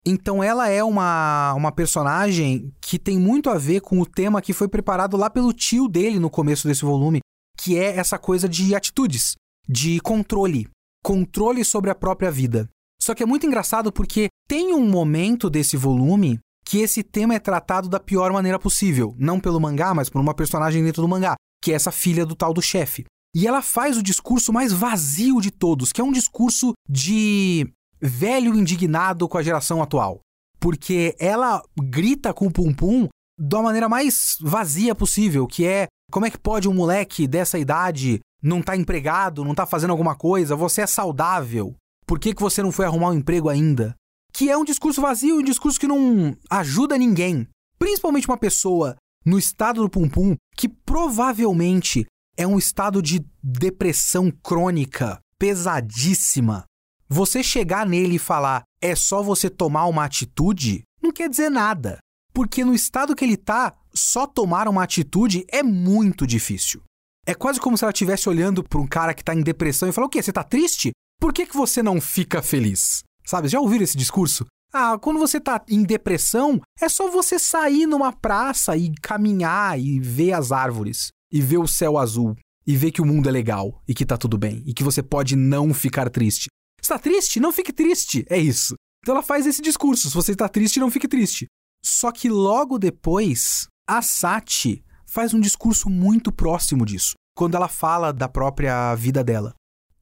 Então 0.05 0.43
ela 0.43 0.67
é 0.67 0.83
uma, 0.83 1.53
uma 1.53 1.71
personagem 1.71 2.73
que 2.81 2.97
tem 2.97 3.19
muito 3.19 3.49
a 3.49 3.57
ver 3.57 3.81
com 3.81 3.99
o 3.99 4.05
tema 4.05 4.41
que 4.41 4.53
foi 4.53 4.67
preparado 4.67 5.15
lá 5.15 5.29
pelo 5.29 5.53
tio 5.53 5.87
dele 5.87 6.19
no 6.19 6.29
começo 6.29 6.67
desse 6.67 6.83
volume, 6.83 7.19
que 7.57 7.77
é 7.77 7.97
essa 7.97 8.17
coisa 8.17 8.49
de 8.49 8.73
atitudes, 8.73 9.35
de 9.69 9.99
controle, 9.99 10.67
controle 11.03 11.63
sobre 11.63 11.91
a 11.91 11.95
própria 11.95 12.31
vida. 12.31 12.67
Só 12.99 13.13
que 13.13 13.21
é 13.21 13.25
muito 13.25 13.45
engraçado 13.45 13.91
porque 13.91 14.27
tem 14.47 14.73
um 14.73 14.87
momento 14.87 15.49
desse 15.49 15.77
volume 15.77 16.39
que 16.65 16.79
esse 16.79 17.03
tema 17.03 17.35
é 17.35 17.39
tratado 17.39 17.87
da 17.87 17.99
pior 17.99 18.31
maneira 18.31 18.57
possível, 18.57 19.15
não 19.17 19.39
pelo 19.39 19.59
mangá, 19.59 19.93
mas 19.93 20.09
por 20.09 20.21
uma 20.21 20.33
personagem 20.33 20.83
dentro 20.83 21.01
do 21.01 21.07
mangá, 21.07 21.35
que 21.61 21.71
é 21.71 21.75
essa 21.75 21.91
filha 21.91 22.25
do 22.25 22.35
tal 22.35 22.53
do 22.53 22.61
chefe. 22.61 23.05
E 23.35 23.47
ela 23.47 23.61
faz 23.61 23.97
o 23.97 24.03
discurso 24.03 24.51
mais 24.51 24.73
vazio 24.73 25.39
de 25.39 25.51
todos, 25.51 25.91
que 25.91 26.01
é 26.01 26.03
um 26.03 26.11
discurso 26.11 26.73
de 26.89 27.65
velho 28.01 28.55
indignado 28.55 29.27
com 29.29 29.37
a 29.37 29.43
geração 29.43 29.81
atual. 29.81 30.19
Porque 30.59 31.15
ela 31.19 31.61
grita 31.79 32.33
com 32.33 32.47
o 32.47 32.51
Pum 32.51 32.73
Pum 32.73 33.07
da 33.39 33.61
maneira 33.61 33.87
mais 33.87 34.35
vazia 34.41 34.93
possível, 34.93 35.47
que 35.47 35.65
é 35.65 35.87
como 36.11 36.25
é 36.25 36.29
que 36.29 36.37
pode 36.37 36.67
um 36.67 36.73
moleque 36.73 37.25
dessa 37.25 37.57
idade 37.57 38.19
não 38.43 38.61
tá 38.61 38.75
empregado, 38.75 39.45
não 39.45 39.55
tá 39.55 39.65
fazendo 39.65 39.91
alguma 39.91 40.15
coisa, 40.15 40.55
você 40.55 40.81
é 40.81 40.87
saudável, 40.87 41.75
por 42.05 42.19
que, 42.19 42.33
que 42.33 42.41
você 42.41 42.61
não 42.61 42.71
foi 42.71 42.85
arrumar 42.85 43.11
um 43.11 43.13
emprego 43.13 43.47
ainda? 43.47 43.95
Que 44.33 44.49
é 44.49 44.57
um 44.57 44.65
discurso 44.65 45.01
vazio, 45.01 45.37
um 45.37 45.43
discurso 45.43 45.79
que 45.79 45.87
não 45.87 46.35
ajuda 46.49 46.97
ninguém. 46.97 47.47
Principalmente 47.79 48.27
uma 48.27 48.37
pessoa 48.37 48.95
no 49.25 49.37
estado 49.37 49.81
do 49.81 49.89
Pum 49.89 50.09
Pum, 50.09 50.35
que 50.55 50.67
provavelmente 50.67 52.05
é 52.37 52.47
um 52.47 52.57
estado 52.57 53.01
de 53.01 53.25
depressão 53.43 54.31
crônica 54.31 55.19
pesadíssima. 55.37 56.65
Você 57.07 57.43
chegar 57.43 57.85
nele 57.85 58.15
e 58.15 58.19
falar 58.19 58.63
é 58.81 58.95
só 58.95 59.21
você 59.21 59.49
tomar 59.49 59.85
uma 59.85 60.05
atitude, 60.05 60.83
não 61.01 61.11
quer 61.11 61.29
dizer 61.29 61.49
nada. 61.49 61.99
Porque 62.33 62.63
no 62.63 62.73
estado 62.73 63.15
que 63.15 63.25
ele 63.25 63.35
tá, 63.35 63.73
só 63.93 64.25
tomar 64.25 64.67
uma 64.67 64.83
atitude 64.83 65.45
é 65.49 65.61
muito 65.61 66.25
difícil. 66.25 66.81
É 67.25 67.35
quase 67.35 67.59
como 67.59 67.77
se 67.77 67.83
ela 67.83 67.91
estivesse 67.91 68.29
olhando 68.29 68.63
para 68.63 68.79
um 68.79 68.87
cara 68.87 69.13
que 69.13 69.23
tá 69.23 69.35
em 69.35 69.43
depressão 69.43 69.89
e 69.89 69.91
falar: 69.91 70.07
O 70.07 70.09
quê? 70.09 70.21
Você 70.21 70.31
tá 70.31 70.43
triste? 70.43 70.91
Por 71.19 71.33
que, 71.33 71.45
que 71.45 71.55
você 71.55 71.83
não 71.83 72.01
fica 72.01 72.41
feliz? 72.41 73.03
Sabe, 73.23 73.47
já 73.47 73.59
ouviram 73.59 73.83
esse 73.83 73.97
discurso? 73.97 74.45
Ah, 74.73 74.97
quando 74.97 75.19
você 75.19 75.39
tá 75.39 75.61
em 75.67 75.83
depressão, 75.83 76.61
é 76.79 76.87
só 76.87 77.09
você 77.09 77.37
sair 77.37 77.85
numa 77.85 78.13
praça 78.13 78.77
e 78.77 78.93
caminhar 79.01 79.77
e 79.77 79.99
ver 79.99 80.31
as 80.31 80.51
árvores, 80.51 81.09
e 81.31 81.41
ver 81.41 81.57
o 81.57 81.67
céu 81.67 81.97
azul, 81.97 82.37
e 82.65 82.75
ver 82.77 82.91
que 82.91 83.01
o 83.01 83.05
mundo 83.05 83.27
é 83.27 83.31
legal 83.31 83.81
e 83.85 83.93
que 83.93 84.05
tá 84.05 84.15
tudo 84.15 84.37
bem, 84.37 84.63
e 84.65 84.73
que 84.73 84.83
você 84.83 85.03
pode 85.03 85.35
não 85.35 85.73
ficar 85.73 86.09
triste. 86.09 86.47
Está 86.81 86.97
triste? 86.97 87.39
Não 87.39 87.51
fique 87.51 87.73
triste. 87.73 88.25
É 88.29 88.37
isso. 88.37 88.75
Então 89.03 89.13
ela 89.15 89.23
faz 89.23 89.45
esse 89.45 89.61
discurso. 89.61 90.09
Se 90.09 90.15
você 90.15 90.31
está 90.31 90.47
triste, 90.47 90.79
não 90.79 90.89
fique 90.89 91.07
triste. 91.07 91.47
Só 91.83 92.11
que 92.11 92.29
logo 92.29 92.79
depois, 92.79 93.67
a 93.87 94.01
Sati 94.01 94.83
faz 95.05 95.33
um 95.33 95.39
discurso 95.39 95.89
muito 95.89 96.31
próximo 96.31 96.85
disso, 96.85 97.13
quando 97.35 97.55
ela 97.55 97.67
fala 97.67 98.13
da 98.13 98.29
própria 98.29 98.95
vida 98.95 99.23
dela. 99.23 99.53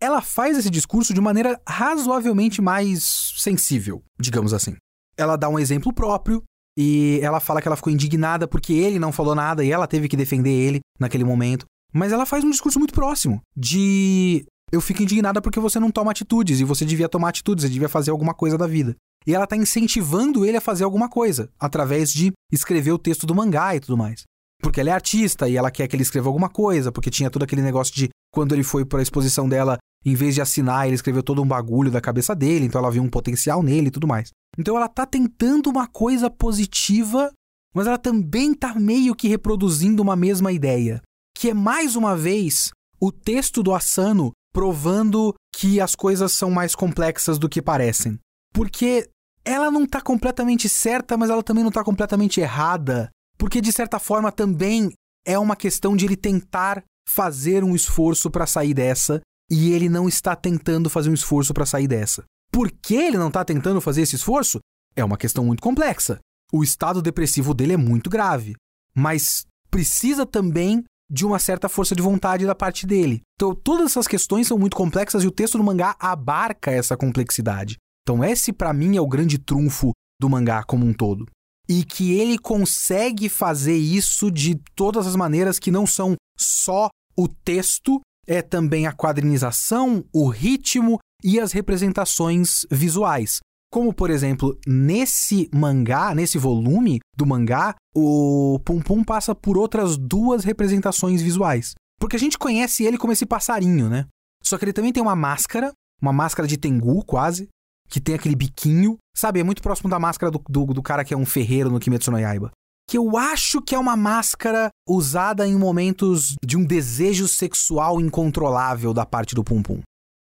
Ela 0.02 0.22
faz 0.22 0.58
esse 0.58 0.70
discurso 0.70 1.14
de 1.14 1.20
maneira 1.20 1.60
razoavelmente 1.68 2.62
mais 2.62 3.34
sensível, 3.38 4.02
digamos 4.20 4.54
assim. 4.54 4.76
Ela 5.18 5.36
dá 5.36 5.50
um 5.50 5.60
exemplo 5.60 5.94
próprio 5.94 6.44
e 6.78 7.20
ela 7.22 7.40
fala 7.40 7.62
que 7.62 7.68
ela 7.68 7.76
ficou 7.76 7.92
indignada 7.92 8.48
porque 8.48 8.74
ele 8.74 9.00
não 9.00 9.12
falou 9.12 9.36
nada 9.36 9.64
e 9.64 9.72
ela 9.72 9.88
teve 9.88 10.08
que 10.08 10.16
defender 10.16 10.52
ele 10.52 10.80
naquele 10.98 11.26
momento. 11.26 11.66
Mas 11.94 12.12
ela 12.12 12.26
faz 12.26 12.44
um 12.44 12.50
discurso 12.50 12.80
muito 12.80 12.94
próximo 12.94 13.42
de 13.58 14.46
eu 14.72 14.80
fico 14.80 15.04
indignada 15.04 15.42
porque 15.42 15.60
você 15.60 15.80
não 15.80 15.92
toma 15.92 16.12
atitudes 16.12 16.60
e 16.60 16.64
você 16.64 16.86
devia 16.86 17.10
tomar 17.10 17.30
atitudes, 17.30 17.64
você 17.64 17.70
devia 17.70 17.90
fazer 17.90 18.12
alguma 18.12 18.34
coisa 18.34 18.58
da 18.58 18.68
vida. 18.68 18.96
E 19.28 19.34
ela 19.36 19.48
tá 19.48 19.56
incentivando 19.56 20.46
ele 20.46 20.58
a 20.58 20.62
fazer 20.62 20.84
alguma 20.84 21.10
coisa, 21.10 21.50
através 21.60 22.12
de 22.12 22.32
escrever 22.52 22.92
o 22.92 22.98
texto 22.98 23.28
do 23.28 23.36
mangá 23.36 23.76
e 23.76 23.80
tudo 23.80 23.98
mais. 23.98 24.24
Porque 24.62 24.80
ela 24.80 24.90
é 24.90 24.94
artista 24.94 25.50
e 25.50 25.58
ela 25.58 25.72
quer 25.72 25.88
que 25.88 25.96
ele 25.96 26.04
escreva 26.04 26.30
alguma 26.30 26.50
coisa, 26.50 26.92
porque 26.92 27.10
tinha 27.10 27.30
todo 27.30 27.44
aquele 27.44 27.62
negócio 27.62 27.94
de 27.94 28.10
quando 28.32 28.54
ele 28.54 28.64
foi 28.64 28.86
para 28.86 29.00
a 29.00 29.04
exposição 29.04 29.50
dela, 29.50 29.78
em 30.06 30.16
vez 30.16 30.36
de 30.36 30.42
assinar, 30.42 30.86
ele 30.86 30.96
escreveu 30.96 31.22
todo 31.22 31.42
um 31.42 31.48
bagulho 31.48 31.92
da 31.92 32.00
cabeça 32.00 32.36
dele, 32.36 32.66
então 32.66 32.80
ela 32.80 32.92
viu 32.92 33.04
um 33.04 33.10
potencial 33.10 33.62
nele 33.62 33.88
e 33.88 33.92
tudo 33.92 34.08
mais. 34.08 34.32
Então 34.58 34.76
ela 34.76 34.88
tá 34.88 35.06
tentando 35.06 35.70
uma 35.70 35.88
coisa 35.88 36.30
positiva, 36.30 37.32
mas 37.74 37.88
ela 37.88 37.98
também 37.98 38.54
tá 38.54 38.74
meio 38.76 39.16
que 39.16 39.28
reproduzindo 39.28 40.02
uma 40.02 40.16
mesma 40.16 40.52
ideia, 40.52 41.02
que 41.36 41.50
é 41.50 41.54
mais 41.54 41.96
uma 41.96 42.16
vez 42.16 42.72
o 43.00 43.12
texto 43.12 43.62
do 43.62 43.74
Asano 43.74 44.32
provando 44.54 45.34
que 45.54 45.80
as 45.80 45.96
coisas 45.96 46.32
são 46.32 46.50
mais 46.50 46.76
complexas 46.76 47.38
do 47.38 47.50
que 47.50 47.62
parecem. 47.62 48.18
Porque 48.54 49.10
ela 49.46 49.70
não 49.70 49.86
tá 49.86 50.02
completamente 50.02 50.68
certa, 50.68 51.18
mas 51.18 51.30
ela 51.30 51.44
também 51.44 51.64
não 51.64 51.72
tá 51.72 51.84
completamente 51.84 52.42
errada. 52.42 53.10
Porque 53.38 53.62
de 53.62 53.72
certa 53.72 54.00
forma 54.00 54.32
também 54.32 54.92
é 55.26 55.38
uma 55.38 55.56
questão 55.56 55.96
de 55.96 56.06
ele 56.06 56.18
tentar 56.18 56.84
fazer 57.08 57.64
um 57.64 57.76
esforço 57.76 58.30
para 58.30 58.46
sair 58.46 58.74
dessa 58.74 59.22
e 59.50 59.72
ele 59.72 59.90
não 59.90 60.08
está 60.08 60.36
tentando 60.36 60.90
fazer 60.90 61.10
um 61.10 61.14
esforço 61.14 61.54
para 61.54 61.66
sair 61.66 61.88
dessa. 61.88 62.24
Por 62.52 62.72
que 62.72 62.96
ele 62.96 63.18
não 63.18 63.28
está 63.28 63.44
tentando 63.44 63.82
fazer 63.82 64.02
esse 64.02 64.16
esforço? 64.16 64.60
É 64.96 65.04
uma 65.04 65.18
questão 65.18 65.46
muito 65.46 65.62
complexa. 65.62 66.20
O 66.52 66.64
estado 66.64 67.02
depressivo 67.02 67.54
dele 67.54 67.74
é 67.74 67.78
muito 67.78 68.10
grave, 68.10 68.56
mas 68.96 69.46
precisa 69.70 70.26
também 70.26 70.84
de 71.12 71.26
uma 71.26 71.40
certa 71.40 71.68
força 71.68 71.96
de 71.96 72.02
vontade 72.02 72.46
da 72.46 72.54
parte 72.54 72.86
dele. 72.86 73.22
Então, 73.36 73.56
todas 73.56 73.92
essas 73.92 74.08
questões 74.08 74.48
são 74.48 74.58
muito 74.58 74.76
complexas 74.76 75.24
e 75.24 75.28
o 75.28 75.32
texto 75.32 75.58
do 75.58 75.64
mangá 75.64 75.96
abarca 76.00 76.72
essa 76.72 76.96
complexidade. 76.96 77.78
Então, 78.04 78.24
esse 78.24 78.54
para 78.54 78.74
mim 78.74 78.96
é 78.96 79.02
o 79.02 79.08
grande 79.08 79.38
trunfo 79.38 79.92
do 80.20 80.30
mangá 80.30 80.64
como 80.64 80.86
um 80.86 80.94
todo. 80.94 81.26
E 81.68 81.84
que 81.84 82.14
ele 82.14 82.38
consegue 82.38 83.30
fazer 83.30 83.78
isso 83.78 84.32
de 84.32 84.60
todas 84.76 85.08
as 85.08 85.16
maneiras 85.16 85.60
que 85.60 85.72
não 85.72 85.86
são 85.86 86.16
só 86.38 86.90
o 87.16 87.28
texto, 87.28 88.02
é 88.30 88.44
também 88.44 88.86
a 88.86 88.94
quadrinização, 88.94 90.06
o 90.14 90.30
ritmo 90.30 91.00
e 91.24 91.40
as 91.40 91.52
representações 91.52 92.64
visuais. 92.70 93.40
Como, 93.72 93.92
por 93.92 94.12
exemplo, 94.12 94.58
nesse 94.68 95.50
mangá, 95.54 96.14
nesse 96.14 96.38
volume 96.38 97.00
do 97.18 97.26
mangá, 97.26 97.76
o 97.96 98.60
Pum 98.64 98.80
Pum 98.82 99.04
passa 99.04 99.34
por 99.34 99.58
outras 99.58 99.98
duas 99.98 100.44
representações 100.44 101.22
visuais. 101.22 101.74
Porque 102.00 102.16
a 102.16 102.20
gente 102.20 102.38
conhece 102.38 102.84
ele 102.84 102.98
como 102.98 103.14
esse 103.14 103.26
passarinho, 103.26 103.90
né? 103.90 104.06
Só 104.44 104.58
que 104.58 104.66
ele 104.66 104.74
também 104.74 104.94
tem 104.94 105.04
uma 105.04 105.16
máscara, 105.16 105.72
uma 106.02 106.14
máscara 106.14 106.48
de 106.48 106.58
Tengu, 106.58 107.04
quase, 107.04 107.50
que 107.90 108.00
tem 108.00 108.16
aquele 108.16 108.36
biquinho. 108.36 108.98
Sabe, 109.16 109.40
é 109.40 109.44
muito 109.44 109.62
próximo 109.62 109.90
da 109.90 110.00
máscara 110.00 110.32
do, 110.32 110.42
do, 110.48 110.66
do 110.68 110.82
cara 110.84 111.04
que 111.04 111.14
é 111.14 111.18
um 111.18 111.26
ferreiro 111.26 111.70
no 111.70 111.80
Kimetsu 111.80 112.12
no 112.12 112.20
Yaiba. 112.20 112.52
Que 112.90 112.98
eu 112.98 113.16
acho 113.16 113.62
que 113.62 113.76
é 113.76 113.78
uma 113.78 113.96
máscara 113.96 114.72
usada 114.88 115.48
em 115.48 115.56
momentos 115.56 116.34
de 116.44 116.58
um 116.58 116.66
desejo 116.66 117.28
sexual 117.28 118.02
incontrolável 118.02 118.96
da 118.96 119.06
parte 119.06 119.36
do 119.36 119.44
Pum 119.44 119.62
Pum. 119.62 119.82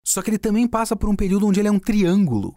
Só 0.08 0.22
que 0.22 0.30
ele 0.30 0.38
também 0.38 0.66
passa 0.66 0.96
por 0.96 1.10
um 1.10 1.16
período 1.16 1.46
onde 1.46 1.60
ele 1.60 1.68
é 1.68 1.72
um 1.72 1.78
triângulo. 1.78 2.56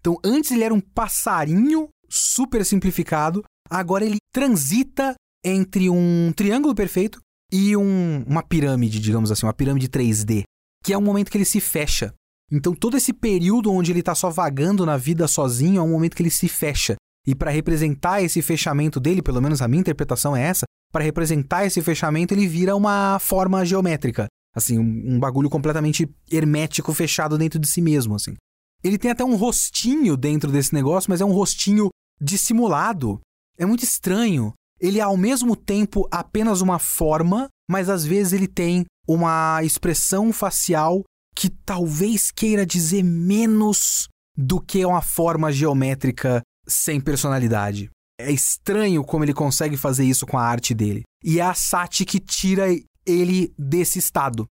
Então, 0.00 0.18
antes 0.24 0.50
ele 0.50 0.64
era 0.64 0.74
um 0.74 0.80
passarinho 0.80 1.88
super 2.08 2.66
simplificado, 2.66 3.44
agora 3.70 4.04
ele 4.04 4.16
transita 4.32 5.14
entre 5.44 5.88
um 5.88 6.32
triângulo 6.34 6.74
perfeito 6.74 7.20
e 7.52 7.76
um, 7.76 8.24
uma 8.26 8.42
pirâmide, 8.42 8.98
digamos 8.98 9.30
assim, 9.30 9.46
uma 9.46 9.54
pirâmide 9.54 9.88
3D, 9.88 10.42
que 10.82 10.92
é 10.92 10.98
um 10.98 11.02
momento 11.02 11.30
que 11.30 11.38
ele 11.38 11.44
se 11.44 11.60
fecha. 11.60 12.12
Então, 12.50 12.74
todo 12.74 12.96
esse 12.96 13.12
período 13.12 13.70
onde 13.70 13.92
ele 13.92 14.00
está 14.00 14.16
só 14.16 14.30
vagando 14.30 14.84
na 14.84 14.96
vida 14.96 15.28
sozinho 15.28 15.78
é 15.78 15.82
um 15.82 15.90
momento 15.90 16.16
que 16.16 16.22
ele 16.24 16.30
se 16.30 16.48
fecha. 16.48 16.96
E 17.26 17.34
para 17.34 17.50
representar 17.50 18.22
esse 18.22 18.42
fechamento 18.42 19.00
dele, 19.00 19.22
pelo 19.22 19.40
menos 19.40 19.62
a 19.62 19.68
minha 19.68 19.80
interpretação 19.80 20.36
é 20.36 20.42
essa, 20.42 20.64
para 20.92 21.04
representar 21.04 21.64
esse 21.64 21.80
fechamento, 21.82 22.34
ele 22.34 22.46
vira 22.46 22.76
uma 22.76 23.18
forma 23.18 23.64
geométrica. 23.64 24.26
Assim, 24.54 24.78
um, 24.78 25.14
um 25.14 25.18
bagulho 25.18 25.50
completamente 25.50 26.08
hermético, 26.30 26.94
fechado 26.94 27.36
dentro 27.36 27.58
de 27.58 27.66
si 27.66 27.82
mesmo, 27.82 28.14
assim. 28.14 28.34
Ele 28.82 28.98
tem 28.98 29.10
até 29.10 29.24
um 29.24 29.34
rostinho 29.34 30.16
dentro 30.16 30.52
desse 30.52 30.72
negócio, 30.72 31.10
mas 31.10 31.20
é 31.20 31.24
um 31.24 31.32
rostinho 31.32 31.88
dissimulado. 32.20 33.20
É 33.58 33.66
muito 33.66 33.82
estranho. 33.82 34.52
Ele 34.78 34.98
é 34.98 35.02
ao 35.02 35.16
mesmo 35.16 35.56
tempo 35.56 36.06
apenas 36.10 36.60
uma 36.60 36.78
forma, 36.78 37.48
mas 37.68 37.88
às 37.88 38.04
vezes 38.04 38.32
ele 38.32 38.46
tem 38.46 38.84
uma 39.08 39.62
expressão 39.64 40.32
facial 40.32 41.02
que 41.34 41.48
talvez 41.48 42.30
queira 42.30 42.64
dizer 42.64 43.02
menos 43.02 44.08
do 44.36 44.60
que 44.60 44.84
uma 44.84 45.02
forma 45.02 45.50
geométrica 45.50 46.42
sem 46.66 47.00
personalidade. 47.00 47.90
É 48.18 48.30
estranho 48.30 49.04
como 49.04 49.24
ele 49.24 49.34
consegue 49.34 49.76
fazer 49.76 50.04
isso 50.04 50.26
com 50.26 50.38
a 50.38 50.44
arte 50.44 50.74
dele. 50.74 51.02
E 51.22 51.40
é 51.40 51.42
a 51.42 51.54
Sati 51.54 52.04
que 52.04 52.20
tira 52.20 52.66
ele 53.06 53.52
desse 53.58 53.98
estado 53.98 54.46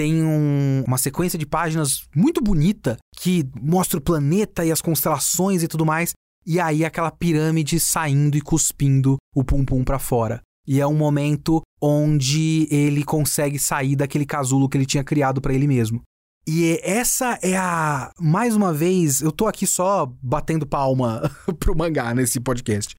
tem 0.00 0.24
um, 0.24 0.82
uma 0.86 0.96
sequência 0.96 1.38
de 1.38 1.44
páginas 1.44 2.08
muito 2.16 2.40
bonita 2.40 2.96
que 3.18 3.46
mostra 3.60 3.98
o 3.98 4.02
planeta 4.02 4.64
e 4.64 4.72
as 4.72 4.80
constelações 4.80 5.62
e 5.62 5.68
tudo 5.68 5.84
mais. 5.84 6.12
E 6.46 6.58
aí 6.58 6.86
aquela 6.86 7.10
pirâmide 7.10 7.78
saindo 7.78 8.34
e 8.34 8.40
cuspindo 8.40 9.16
o 9.34 9.44
Pum 9.44 9.62
Pum 9.62 9.84
para 9.84 9.98
fora. 9.98 10.40
E 10.66 10.80
é 10.80 10.86
um 10.86 10.96
momento 10.96 11.60
onde 11.82 12.66
ele 12.70 13.04
consegue 13.04 13.58
sair 13.58 13.94
daquele 13.94 14.24
casulo 14.24 14.70
que 14.70 14.78
ele 14.78 14.86
tinha 14.86 15.04
criado 15.04 15.40
para 15.40 15.52
ele 15.52 15.66
mesmo. 15.66 16.00
E 16.46 16.80
essa 16.82 17.38
é 17.42 17.56
a. 17.56 18.12
Mais 18.18 18.56
uma 18.56 18.72
vez, 18.72 19.20
eu 19.20 19.30
tô 19.30 19.46
aqui 19.46 19.66
só 19.66 20.06
batendo 20.22 20.66
palma 20.66 21.30
pro 21.60 21.76
mangá 21.76 22.14
nesse 22.14 22.40
podcast. 22.40 22.94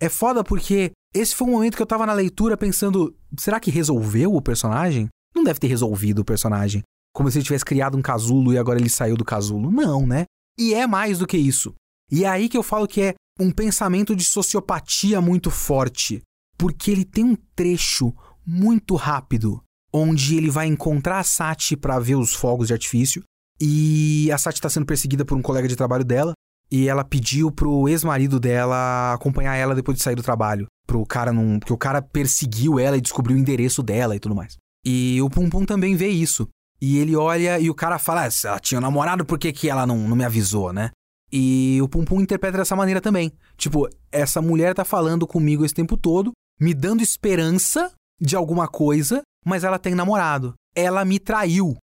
É 0.00 0.08
foda 0.08 0.44
porque 0.44 0.92
esse 1.14 1.34
foi 1.34 1.48
um 1.48 1.52
momento 1.52 1.76
que 1.76 1.82
eu 1.82 1.86
tava 1.86 2.06
na 2.06 2.12
leitura 2.12 2.56
pensando: 2.56 3.14
será 3.36 3.58
que 3.58 3.70
resolveu 3.70 4.34
o 4.34 4.42
personagem? 4.42 5.08
Não 5.34 5.44
deve 5.44 5.58
ter 5.58 5.66
resolvido 5.66 6.20
o 6.20 6.24
personagem. 6.24 6.82
Como 7.12 7.30
se 7.30 7.38
ele 7.38 7.44
tivesse 7.44 7.64
criado 7.64 7.96
um 7.96 8.02
casulo 8.02 8.52
e 8.52 8.58
agora 8.58 8.78
ele 8.78 8.88
saiu 8.88 9.16
do 9.16 9.24
casulo. 9.24 9.70
Não, 9.70 10.06
né? 10.06 10.24
E 10.58 10.72
é 10.74 10.86
mais 10.86 11.18
do 11.18 11.26
que 11.26 11.36
isso. 11.36 11.74
E 12.10 12.24
é 12.24 12.28
aí 12.28 12.48
que 12.48 12.56
eu 12.56 12.62
falo 12.62 12.86
que 12.86 13.00
é 13.00 13.14
um 13.40 13.50
pensamento 13.50 14.14
de 14.14 14.24
sociopatia 14.24 15.20
muito 15.20 15.50
forte. 15.50 16.22
Porque 16.56 16.90
ele 16.90 17.04
tem 17.04 17.24
um 17.24 17.36
trecho 17.54 18.14
muito 18.46 18.94
rápido 18.94 19.62
onde 19.98 20.36
ele 20.36 20.50
vai 20.50 20.66
encontrar 20.66 21.18
a 21.18 21.24
Sati 21.24 21.76
para 21.76 21.98
ver 21.98 22.16
os 22.16 22.34
fogos 22.34 22.68
de 22.68 22.72
artifício. 22.72 23.22
E 23.60 24.30
a 24.32 24.38
Sati 24.38 24.60
tá 24.60 24.70
sendo 24.70 24.86
perseguida 24.86 25.24
por 25.24 25.36
um 25.36 25.42
colega 25.42 25.68
de 25.68 25.76
trabalho 25.76 26.04
dela. 26.04 26.32
E 26.70 26.86
ela 26.86 27.02
pediu 27.02 27.50
pro 27.50 27.88
ex-marido 27.88 28.38
dela 28.38 29.14
acompanhar 29.14 29.56
ela 29.56 29.74
depois 29.74 29.96
de 29.96 30.04
sair 30.04 30.14
do 30.14 30.22
trabalho. 30.22 30.66
Pro 30.86 31.04
cara 31.06 31.32
não. 31.32 31.58
Porque 31.58 31.72
o 31.72 31.78
cara 31.78 32.02
perseguiu 32.02 32.78
ela 32.78 32.96
e 32.96 33.00
descobriu 33.00 33.36
o 33.36 33.40
endereço 33.40 33.82
dela 33.82 34.14
e 34.14 34.20
tudo 34.20 34.34
mais. 34.34 34.56
E 34.84 35.20
o 35.22 35.30
Pum 35.30 35.48
Pum 35.48 35.64
também 35.64 35.96
vê 35.96 36.08
isso. 36.08 36.48
E 36.80 36.98
ele 36.98 37.16
olha 37.16 37.58
e 37.58 37.68
o 37.68 37.74
cara 37.74 37.98
fala: 37.98 38.26
ah, 38.26 38.28
ela 38.44 38.60
tinha 38.60 38.78
um 38.78 38.82
namorado, 38.82 39.24
por 39.24 39.38
que, 39.38 39.52
que 39.52 39.68
ela 39.68 39.86
não, 39.86 39.96
não 40.06 40.16
me 40.16 40.24
avisou, 40.24 40.72
né? 40.72 40.90
E 41.32 41.78
o 41.82 41.88
Pum 41.88 42.04
Pum 42.04 42.20
interpreta 42.20 42.58
dessa 42.58 42.76
maneira 42.76 43.00
também. 43.00 43.32
Tipo, 43.56 43.88
essa 44.12 44.40
mulher 44.40 44.74
tá 44.74 44.84
falando 44.84 45.26
comigo 45.26 45.64
esse 45.64 45.74
tempo 45.74 45.96
todo, 45.96 46.32
me 46.60 46.72
dando 46.72 47.02
esperança 47.02 47.92
de 48.20 48.34
alguma 48.36 48.66
coisa, 48.66 49.22
mas 49.48 49.64
ela 49.64 49.78
tem 49.78 49.94
namorado. 49.94 50.54
Ela 50.74 51.04
me 51.04 51.18
traiu. 51.18 51.76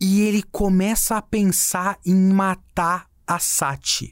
E 0.00 0.22
ele 0.22 0.42
começa 0.42 1.16
a 1.16 1.22
pensar 1.22 1.98
em 2.06 2.14
matar 2.14 3.08
a 3.26 3.38
Sati. 3.38 4.10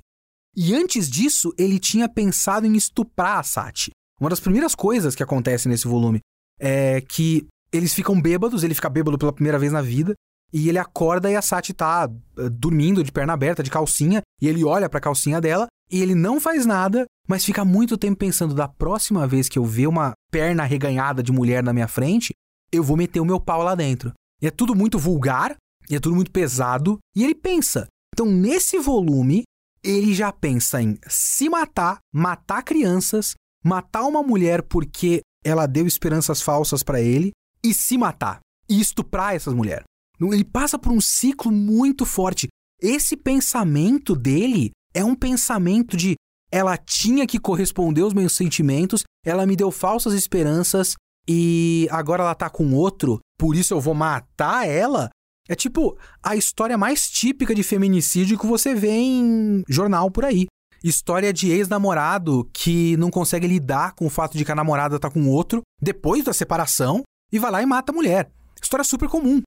E 0.55 0.75
antes 0.75 1.09
disso, 1.09 1.55
ele 1.57 1.79
tinha 1.79 2.09
pensado 2.09 2.67
em 2.67 2.75
estuprar 2.75 3.39
a 3.39 3.43
Sati. 3.43 3.91
Uma 4.21 4.31
das 4.31 4.41
primeiras 4.41 4.75
coisas 4.75 5.15
que 5.15 5.23
acontece 5.23 5.69
nesse 5.69 5.87
volume 5.87 6.21
é 6.59 7.01
que 7.01 7.47
eles 7.73 7.95
ficam 7.95 8.21
bêbados, 8.21 8.65
ele 8.65 8.75
fica 8.75 8.89
bêbado 8.89 9.19
pela 9.19 9.33
primeira 9.33 9.59
vez 9.59 9.71
na 9.71 9.83
vida, 9.83 10.15
e 10.53 10.69
ele 10.69 10.79
acorda 10.79 11.31
e 11.31 11.37
a 11.37 11.43
Sati 11.43 11.75
tá 11.75 12.09
uh, 12.09 12.51
dormindo 12.51 13.05
de 13.05 13.13
perna 13.13 13.35
aberta, 13.35 13.63
de 13.63 13.71
calcinha, 13.71 14.23
e 14.41 14.49
ele 14.49 14.65
olha 14.65 14.89
pra 14.89 15.01
calcinha 15.01 15.41
dela, 15.41 15.67
e 15.91 16.01
ele 16.01 16.15
não 16.15 16.41
faz 16.41 16.65
nada, 16.67 17.05
mas 17.29 17.45
fica 17.45 17.65
muito 17.65 17.97
tempo 17.97 18.17
pensando: 18.17 18.55
da 18.55 18.67
próxima 18.67 19.27
vez 19.27 19.49
que 19.49 19.59
eu 19.59 19.65
ver 19.65 19.87
uma 19.87 20.13
perna 20.31 20.65
reganhada 20.65 21.23
de 21.23 21.31
mulher 21.31 21.63
na 21.63 21.73
minha 21.73 21.89
frente, 21.89 22.33
eu 22.77 22.85
vou 22.85 22.97
meter 22.97 23.21
o 23.21 23.25
meu 23.25 23.41
pau 23.41 23.63
lá 23.63 23.75
dentro. 23.75 24.13
E 24.41 24.47
é 24.47 24.51
tudo 24.51 24.75
muito 24.75 24.99
vulgar, 24.99 25.57
e 25.89 25.97
é 25.97 26.01
tudo 26.01 26.15
muito 26.15 26.31
pesado, 26.31 26.99
e 27.15 27.25
ele 27.25 27.35
pensa. 27.35 27.87
Então, 28.15 28.27
nesse 28.27 28.79
volume, 28.79 29.45
ele 29.83 30.15
já 30.15 30.33
pensa 30.33 30.83
em 30.83 30.99
se 31.07 31.49
matar, 31.49 31.99
matar 32.13 32.63
crianças, 32.63 33.35
matar 33.65 34.05
uma 34.05 34.23
mulher 34.23 34.63
porque 34.63 35.21
ela 35.45 35.67
deu 35.67 35.87
esperanças 35.87 36.43
falsas 36.43 36.83
para 36.83 37.01
ele 37.01 37.31
e 37.63 37.73
se 37.73 37.97
matar 37.97 38.41
e 38.69 38.81
estuprar 38.81 39.35
essas 39.35 39.55
mulheres. 39.55 39.85
Ele 40.21 40.45
passa 40.45 40.79
por 40.79 40.93
um 40.93 41.01
ciclo 41.01 41.53
muito 41.53 42.05
forte. 42.05 42.49
Esse 42.81 43.17
pensamento 43.17 44.17
dele 44.17 44.71
é 44.95 45.05
um 45.05 45.15
pensamento 45.15 45.97
de 45.97 46.15
ela 46.51 46.77
tinha 46.77 47.27
que 47.27 47.39
corresponder 47.39 48.03
aos 48.03 48.15
meus 48.15 48.33
sentimentos, 48.33 49.03
ela 49.25 49.47
me 49.47 49.57
deu 49.57 49.71
falsas 49.71 50.15
esperanças 50.15 50.95
e 51.29 51.89
agora 51.91 52.23
ela 52.23 52.35
tá 52.35 52.49
com 52.49 52.75
outro, 52.75 53.19
por 53.39 53.57
isso 53.57 53.75
eu 53.75 53.81
vou 53.81 53.95
matar 53.95 54.67
ela 54.69 55.11
é 55.49 55.55
tipo 55.55 55.97
a 56.23 56.35
história 56.35 56.77
mais 56.77 57.09
típica 57.09 57.55
de 57.55 57.63
feminicídio 57.63 58.39
que 58.39 58.47
você 58.47 58.75
vê 58.75 58.91
em 58.91 59.63
jornal 59.69 60.11
por 60.11 60.25
aí. 60.25 60.47
História 60.83 61.33
de 61.33 61.51
ex-namorado 61.51 62.49
que 62.53 62.97
não 62.97 63.11
consegue 63.11 63.47
lidar 63.47 63.95
com 63.95 64.07
o 64.07 64.11
fato 64.11 64.37
de 64.37 64.45
que 64.45 64.53
a 64.53 64.57
namorada 64.57 64.99
tá 64.99 65.11
com 65.11 65.29
outro 65.29 65.63
depois 65.81 66.25
da 66.25 66.33
separação 66.33 67.03
e 67.33 67.39
vai 67.39 67.51
lá 67.51 67.63
e 67.63 67.67
mata 67.67 67.93
a 67.93 67.95
mulher. 67.95 68.31
História 68.61 68.85
super 68.85 69.09
comum. 69.09 69.41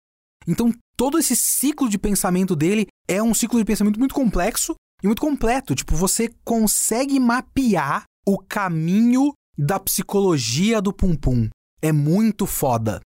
Então, 0.48 0.72
todo 0.98 1.20
esse 1.20 1.36
ciclo 1.36 1.90
de 1.90 1.98
pensamento 1.98 2.56
dele 2.56 2.88
é 3.08 3.22
um 3.22 3.34
ciclo 3.34 3.60
de 3.60 3.66
pensamento 3.66 4.00
muito 4.00 4.16
complexo 4.16 4.74
e 5.04 5.08
muito 5.08 5.22
completo. 5.22 5.76
Tipo, 5.76 5.96
você 5.96 6.30
consegue 6.44 7.20
mapear 7.20 8.04
o 8.26 8.38
caminho 8.38 9.34
da 9.58 9.80
psicologia 9.80 10.82
do 10.82 10.94
Pum 10.94 11.16
Pum. 11.16 11.50
É 11.82 11.92
muito 11.92 12.46
foda. 12.46 13.02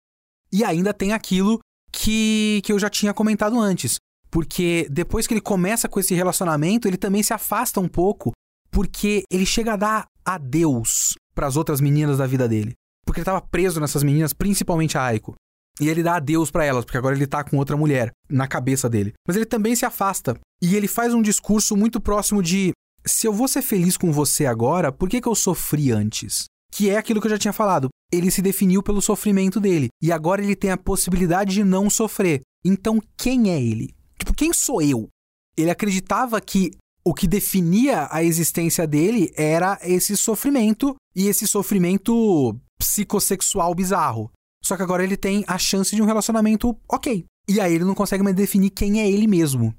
E 0.52 0.64
ainda 0.64 0.92
tem 0.92 1.12
aquilo 1.12 1.58
que, 1.92 2.60
que 2.64 2.72
eu 2.72 2.78
já 2.78 2.90
tinha 2.90 3.14
comentado 3.14 3.58
antes. 3.58 3.96
Porque 4.30 4.88
depois 4.90 5.26
que 5.26 5.34
ele 5.34 5.40
começa 5.40 5.88
com 5.88 6.00
esse 6.00 6.14
relacionamento, 6.14 6.88
ele 6.88 6.96
também 6.96 7.22
se 7.22 7.32
afasta 7.32 7.78
um 7.80 7.88
pouco, 7.88 8.32
porque 8.70 9.22
ele 9.30 9.46
chega 9.46 9.74
a 9.74 9.76
dar 9.76 10.06
adeus 10.24 11.14
para 11.34 11.46
as 11.46 11.56
outras 11.56 11.80
meninas 11.80 12.18
da 12.18 12.26
vida 12.26 12.48
dele. 12.48 12.72
Porque 13.06 13.20
ele 13.20 13.22
estava 13.22 13.40
preso 13.40 13.80
nessas 13.80 14.02
meninas, 14.02 14.32
principalmente 14.32 14.98
a 14.98 15.04
Aiko. 15.04 15.34
E 15.80 15.88
ele 15.88 16.02
dá 16.02 16.16
adeus 16.16 16.50
para 16.50 16.64
elas, 16.64 16.84
porque 16.84 16.98
agora 16.98 17.14
ele 17.14 17.26
tá 17.26 17.42
com 17.42 17.58
outra 17.58 17.76
mulher 17.76 18.10
na 18.28 18.46
cabeça 18.46 18.88
dele. 18.88 19.12
Mas 19.26 19.36
ele 19.36 19.46
também 19.46 19.74
se 19.74 19.84
afasta. 19.84 20.38
E 20.62 20.74
ele 20.76 20.88
faz 20.88 21.12
um 21.12 21.22
discurso 21.22 21.76
muito 21.76 22.00
próximo 22.00 22.42
de: 22.42 22.72
se 23.04 23.26
eu 23.26 23.32
vou 23.32 23.48
ser 23.48 23.62
feliz 23.62 23.96
com 23.96 24.12
você 24.12 24.46
agora, 24.46 24.92
por 24.92 25.08
que, 25.08 25.20
que 25.20 25.28
eu 25.28 25.34
sofri 25.34 25.90
antes? 25.90 26.44
Que 26.74 26.90
é 26.90 26.96
aquilo 26.96 27.20
que 27.20 27.26
eu 27.26 27.30
já 27.30 27.38
tinha 27.38 27.52
falado 27.52 27.88
ele 28.16 28.30
se 28.30 28.40
definiu 28.40 28.82
pelo 28.82 29.02
sofrimento 29.02 29.60
dele. 29.60 29.88
E 30.00 30.12
agora 30.12 30.42
ele 30.42 30.56
tem 30.56 30.70
a 30.70 30.76
possibilidade 30.76 31.54
de 31.54 31.64
não 31.64 31.90
sofrer. 31.90 32.40
Então, 32.64 33.00
quem 33.16 33.50
é 33.50 33.60
ele? 33.60 33.94
Tipo, 34.18 34.34
quem 34.34 34.52
sou 34.52 34.80
eu? 34.80 35.08
Ele 35.56 35.70
acreditava 35.70 36.40
que 36.40 36.70
o 37.04 37.12
que 37.12 37.26
definia 37.26 38.08
a 38.10 38.24
existência 38.24 38.86
dele 38.86 39.32
era 39.36 39.78
esse 39.82 40.16
sofrimento 40.16 40.94
e 41.14 41.26
esse 41.26 41.46
sofrimento 41.46 42.56
psicossexual 42.78 43.74
bizarro. 43.74 44.30
Só 44.64 44.76
que 44.76 44.82
agora 44.82 45.04
ele 45.04 45.16
tem 45.16 45.44
a 45.46 45.58
chance 45.58 45.94
de 45.94 46.00
um 46.00 46.06
relacionamento 46.06 46.74
ok. 46.88 47.24
E 47.46 47.60
aí 47.60 47.74
ele 47.74 47.84
não 47.84 47.94
consegue 47.94 48.24
mais 48.24 48.34
definir 48.34 48.70
quem 48.70 49.00
é 49.00 49.10
ele 49.10 49.26
mesmo. 49.26 49.74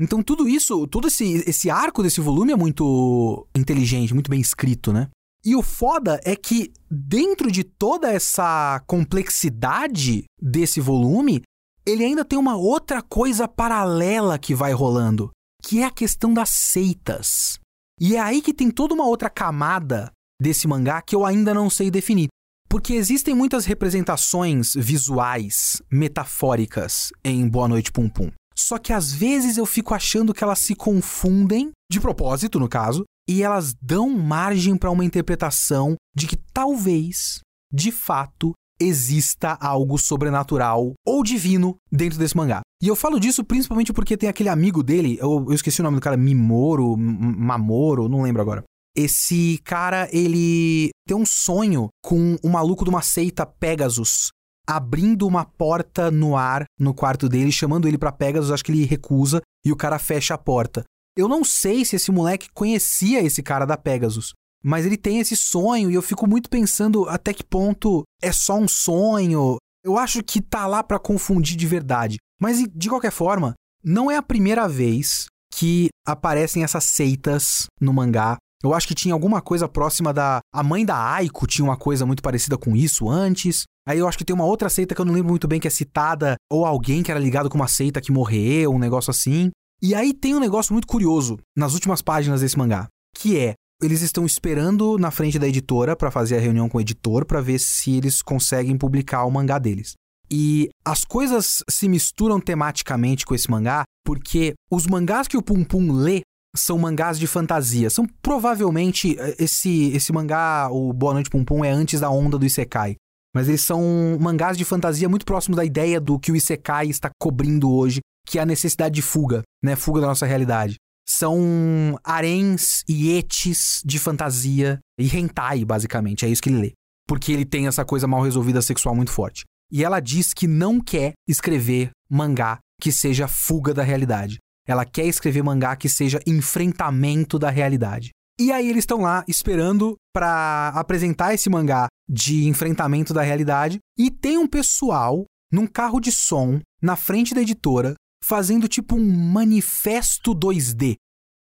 Então 0.00 0.20
tudo 0.20 0.48
isso, 0.48 0.88
todo 0.88 1.06
esse, 1.06 1.44
esse 1.46 1.70
arco 1.70 2.02
desse 2.02 2.20
volume 2.20 2.52
é 2.52 2.56
muito 2.56 3.46
inteligente, 3.54 4.12
muito 4.12 4.28
bem 4.28 4.40
escrito, 4.40 4.92
né? 4.92 5.08
E 5.44 5.54
o 5.54 5.62
foda 5.62 6.20
é 6.24 6.34
que, 6.34 6.72
dentro 6.90 7.52
de 7.52 7.62
toda 7.62 8.10
essa 8.10 8.82
complexidade 8.86 10.24
desse 10.40 10.80
volume, 10.80 11.42
ele 11.84 12.02
ainda 12.02 12.24
tem 12.24 12.38
uma 12.38 12.56
outra 12.56 13.02
coisa 13.02 13.46
paralela 13.46 14.38
que 14.38 14.54
vai 14.54 14.72
rolando, 14.72 15.30
que 15.62 15.80
é 15.80 15.84
a 15.84 15.90
questão 15.90 16.32
das 16.32 16.48
seitas. 16.48 17.58
E 18.00 18.16
é 18.16 18.20
aí 18.20 18.40
que 18.40 18.54
tem 18.54 18.70
toda 18.70 18.94
uma 18.94 19.06
outra 19.06 19.28
camada 19.28 20.10
desse 20.40 20.66
mangá 20.66 21.02
que 21.02 21.14
eu 21.14 21.26
ainda 21.26 21.52
não 21.52 21.68
sei 21.68 21.90
definir. 21.90 22.28
Porque 22.68 22.94
existem 22.94 23.34
muitas 23.34 23.66
representações 23.66 24.72
visuais, 24.74 25.80
metafóricas 25.92 27.12
em 27.22 27.46
Boa 27.46 27.68
Noite 27.68 27.92
Pum 27.92 28.08
Pum. 28.08 28.32
Só 28.56 28.78
que 28.78 28.92
às 28.92 29.12
vezes 29.12 29.58
eu 29.58 29.66
fico 29.66 29.94
achando 29.94 30.32
que 30.32 30.42
elas 30.42 30.58
se 30.58 30.74
confundem, 30.74 31.70
de 31.90 32.00
propósito 32.00 32.58
no 32.58 32.68
caso, 32.68 33.04
e 33.28 33.42
elas 33.42 33.74
dão 33.80 34.10
margem 34.10 34.76
para 34.76 34.90
uma 34.90 35.04
interpretação 35.04 35.96
de 36.14 36.26
que 36.26 36.36
talvez, 36.36 37.40
de 37.72 37.90
fato, 37.90 38.52
exista 38.80 39.56
algo 39.60 39.98
sobrenatural 39.98 40.92
ou 41.06 41.22
divino 41.22 41.76
dentro 41.90 42.18
desse 42.18 42.36
mangá. 42.36 42.60
E 42.82 42.88
eu 42.88 42.96
falo 42.96 43.20
disso 43.20 43.44
principalmente 43.44 43.92
porque 43.92 44.16
tem 44.16 44.28
aquele 44.28 44.48
amigo 44.48 44.82
dele, 44.82 45.16
eu, 45.20 45.46
eu 45.48 45.52
esqueci 45.52 45.80
o 45.80 45.84
nome 45.84 45.96
do 45.96 46.02
cara, 46.02 46.16
Mimoro, 46.16 46.96
Mamoro, 46.96 48.08
não 48.08 48.22
lembro 48.22 48.42
agora. 48.42 48.62
Esse 48.96 49.58
cara, 49.64 50.08
ele 50.12 50.90
tem 51.06 51.16
um 51.16 51.26
sonho 51.26 51.88
com 52.02 52.36
o 52.42 52.48
um 52.48 52.50
maluco 52.50 52.84
de 52.84 52.90
uma 52.90 53.02
seita 53.02 53.44
Pegasus 53.44 54.30
abrindo 54.66 55.26
uma 55.26 55.44
porta 55.44 56.10
no 56.10 56.36
ar 56.36 56.64
no 56.78 56.94
quarto 56.94 57.28
dele, 57.28 57.52
chamando 57.52 57.86
ele 57.86 57.98
para 57.98 58.12
Pegasus, 58.12 58.50
acho 58.50 58.64
que 58.64 58.72
ele 58.72 58.84
recusa 58.84 59.40
e 59.64 59.70
o 59.70 59.76
cara 59.76 59.98
fecha 59.98 60.34
a 60.34 60.38
porta. 60.38 60.84
Eu 61.16 61.28
não 61.28 61.44
sei 61.44 61.84
se 61.84 61.96
esse 61.96 62.10
moleque 62.10 62.48
conhecia 62.52 63.22
esse 63.22 63.42
cara 63.42 63.64
da 63.64 63.76
Pegasus, 63.76 64.32
mas 64.64 64.84
ele 64.84 64.96
tem 64.96 65.20
esse 65.20 65.36
sonho 65.36 65.90
e 65.90 65.94
eu 65.94 66.02
fico 66.02 66.26
muito 66.26 66.50
pensando 66.50 67.08
até 67.08 67.32
que 67.32 67.44
ponto 67.44 68.02
é 68.22 68.32
só 68.32 68.56
um 68.56 68.66
sonho. 68.66 69.56
Eu 69.84 69.98
acho 69.98 70.22
que 70.22 70.40
tá 70.40 70.66
lá 70.66 70.82
para 70.82 70.98
confundir 70.98 71.56
de 71.56 71.66
verdade. 71.66 72.16
Mas 72.40 72.64
de 72.74 72.88
qualquer 72.88 73.12
forma, 73.12 73.54
não 73.84 74.10
é 74.10 74.16
a 74.16 74.22
primeira 74.22 74.66
vez 74.66 75.26
que 75.54 75.88
aparecem 76.06 76.64
essas 76.64 76.84
seitas 76.84 77.66
no 77.80 77.92
mangá. 77.92 78.36
Eu 78.62 78.72
acho 78.72 78.88
que 78.88 78.94
tinha 78.94 79.12
alguma 79.12 79.42
coisa 79.42 79.68
próxima 79.68 80.12
da. 80.12 80.40
A 80.52 80.62
mãe 80.62 80.84
da 80.84 80.96
Aiko 80.96 81.46
tinha 81.46 81.64
uma 81.64 81.76
coisa 81.76 82.06
muito 82.06 82.22
parecida 82.22 82.56
com 82.56 82.74
isso 82.74 83.10
antes. 83.10 83.64
Aí 83.86 83.98
eu 83.98 84.08
acho 84.08 84.16
que 84.16 84.24
tem 84.24 84.34
uma 84.34 84.46
outra 84.46 84.70
seita 84.70 84.94
que 84.94 85.00
eu 85.00 85.04
não 85.04 85.12
lembro 85.12 85.28
muito 85.28 85.46
bem 85.46 85.60
que 85.60 85.68
é 85.68 85.70
citada, 85.70 86.36
ou 86.50 86.64
alguém 86.64 87.02
que 87.02 87.10
era 87.10 87.20
ligado 87.20 87.50
com 87.50 87.56
uma 87.58 87.68
seita 87.68 88.00
que 88.00 88.10
morreu, 88.10 88.72
um 88.72 88.78
negócio 88.78 89.10
assim. 89.10 89.50
E 89.86 89.94
aí 89.94 90.14
tem 90.14 90.34
um 90.34 90.40
negócio 90.40 90.72
muito 90.72 90.86
curioso 90.86 91.38
nas 91.54 91.74
últimas 91.74 92.00
páginas 92.00 92.40
desse 92.40 92.56
mangá, 92.56 92.88
que 93.14 93.36
é 93.36 93.52
eles 93.82 94.00
estão 94.00 94.24
esperando 94.24 94.96
na 94.96 95.10
frente 95.10 95.38
da 95.38 95.46
editora 95.46 95.94
para 95.94 96.10
fazer 96.10 96.38
a 96.38 96.40
reunião 96.40 96.70
com 96.70 96.78
o 96.78 96.80
editor 96.80 97.26
para 97.26 97.42
ver 97.42 97.58
se 97.58 97.98
eles 97.98 98.22
conseguem 98.22 98.78
publicar 98.78 99.26
o 99.26 99.30
mangá 99.30 99.58
deles. 99.58 99.92
E 100.30 100.70
as 100.82 101.04
coisas 101.04 101.62
se 101.68 101.86
misturam 101.86 102.40
tematicamente 102.40 103.26
com 103.26 103.34
esse 103.34 103.50
mangá, 103.50 103.84
porque 104.06 104.54
os 104.70 104.86
mangás 104.86 105.28
que 105.28 105.36
o 105.36 105.42
Pum 105.42 105.62
Pum 105.62 105.92
lê 105.92 106.22
são 106.56 106.78
mangás 106.78 107.18
de 107.18 107.26
fantasia. 107.26 107.90
São 107.90 108.06
provavelmente 108.22 109.18
eh, 109.20 109.36
esse 109.38 109.88
esse 109.88 110.14
mangá, 110.14 110.66
o 110.70 110.94
Boa 110.94 111.12
Noite 111.12 111.28
Pum 111.28 111.44
Pum 111.44 111.62
é 111.62 111.70
antes 111.70 112.00
da 112.00 112.08
onda 112.08 112.38
do 112.38 112.46
isekai. 112.46 112.96
Mas 113.34 113.48
eles 113.48 113.60
são 113.60 114.16
mangás 114.18 114.56
de 114.56 114.64
fantasia 114.64 115.10
muito 115.10 115.26
próximos 115.26 115.58
da 115.58 115.64
ideia 115.64 116.00
do 116.00 116.18
que 116.18 116.32
o 116.32 116.36
isekai 116.36 116.86
está 116.86 117.10
cobrindo 117.20 117.70
hoje, 117.70 118.00
que 118.26 118.38
é 118.38 118.42
a 118.42 118.46
necessidade 118.46 118.94
de 118.94 119.02
fuga, 119.02 119.42
né? 119.62 119.76
Fuga 119.76 120.00
da 120.00 120.06
nossa 120.06 120.26
realidade. 120.26 120.76
São 121.06 121.98
haréns 122.02 122.82
e 122.88 123.10
etes 123.12 123.82
de 123.84 123.98
fantasia 123.98 124.78
e 124.98 125.06
hentai, 125.14 125.64
basicamente. 125.64 126.24
É 126.24 126.28
isso 126.28 126.42
que 126.42 126.48
ele 126.48 126.60
lê. 126.60 126.72
Porque 127.06 127.32
ele 127.32 127.44
tem 127.44 127.66
essa 127.66 127.84
coisa 127.84 128.06
mal 128.06 128.22
resolvida 128.22 128.62
sexual 128.62 128.94
muito 128.94 129.10
forte. 129.10 129.44
E 129.70 129.84
ela 129.84 130.00
diz 130.00 130.32
que 130.32 130.46
não 130.46 130.80
quer 130.80 131.12
escrever 131.28 131.90
mangá 132.08 132.58
que 132.80 132.90
seja 132.90 133.28
fuga 133.28 133.74
da 133.74 133.82
realidade. 133.82 134.38
Ela 134.66 134.84
quer 134.84 135.06
escrever 135.06 135.42
mangá 135.42 135.76
que 135.76 135.88
seja 135.88 136.20
enfrentamento 136.26 137.38
da 137.38 137.50
realidade. 137.50 138.10
E 138.40 138.50
aí 138.50 138.68
eles 138.68 138.82
estão 138.82 139.00
lá 139.00 139.24
esperando 139.28 139.94
para 140.12 140.68
apresentar 140.74 141.34
esse 141.34 141.48
mangá 141.50 141.86
de 142.08 142.46
enfrentamento 142.46 143.12
da 143.14 143.22
realidade 143.22 143.78
e 143.98 144.10
tem 144.10 144.38
um 144.38 144.46
pessoal 144.46 145.24
num 145.52 145.66
carro 145.66 146.00
de 146.00 146.10
som 146.10 146.60
na 146.82 146.96
frente 146.96 147.34
da 147.34 147.42
editora 147.42 147.94
fazendo 148.26 148.66
tipo 148.66 148.96
um 148.96 149.04
manifesto 149.04 150.34
2D. 150.34 150.94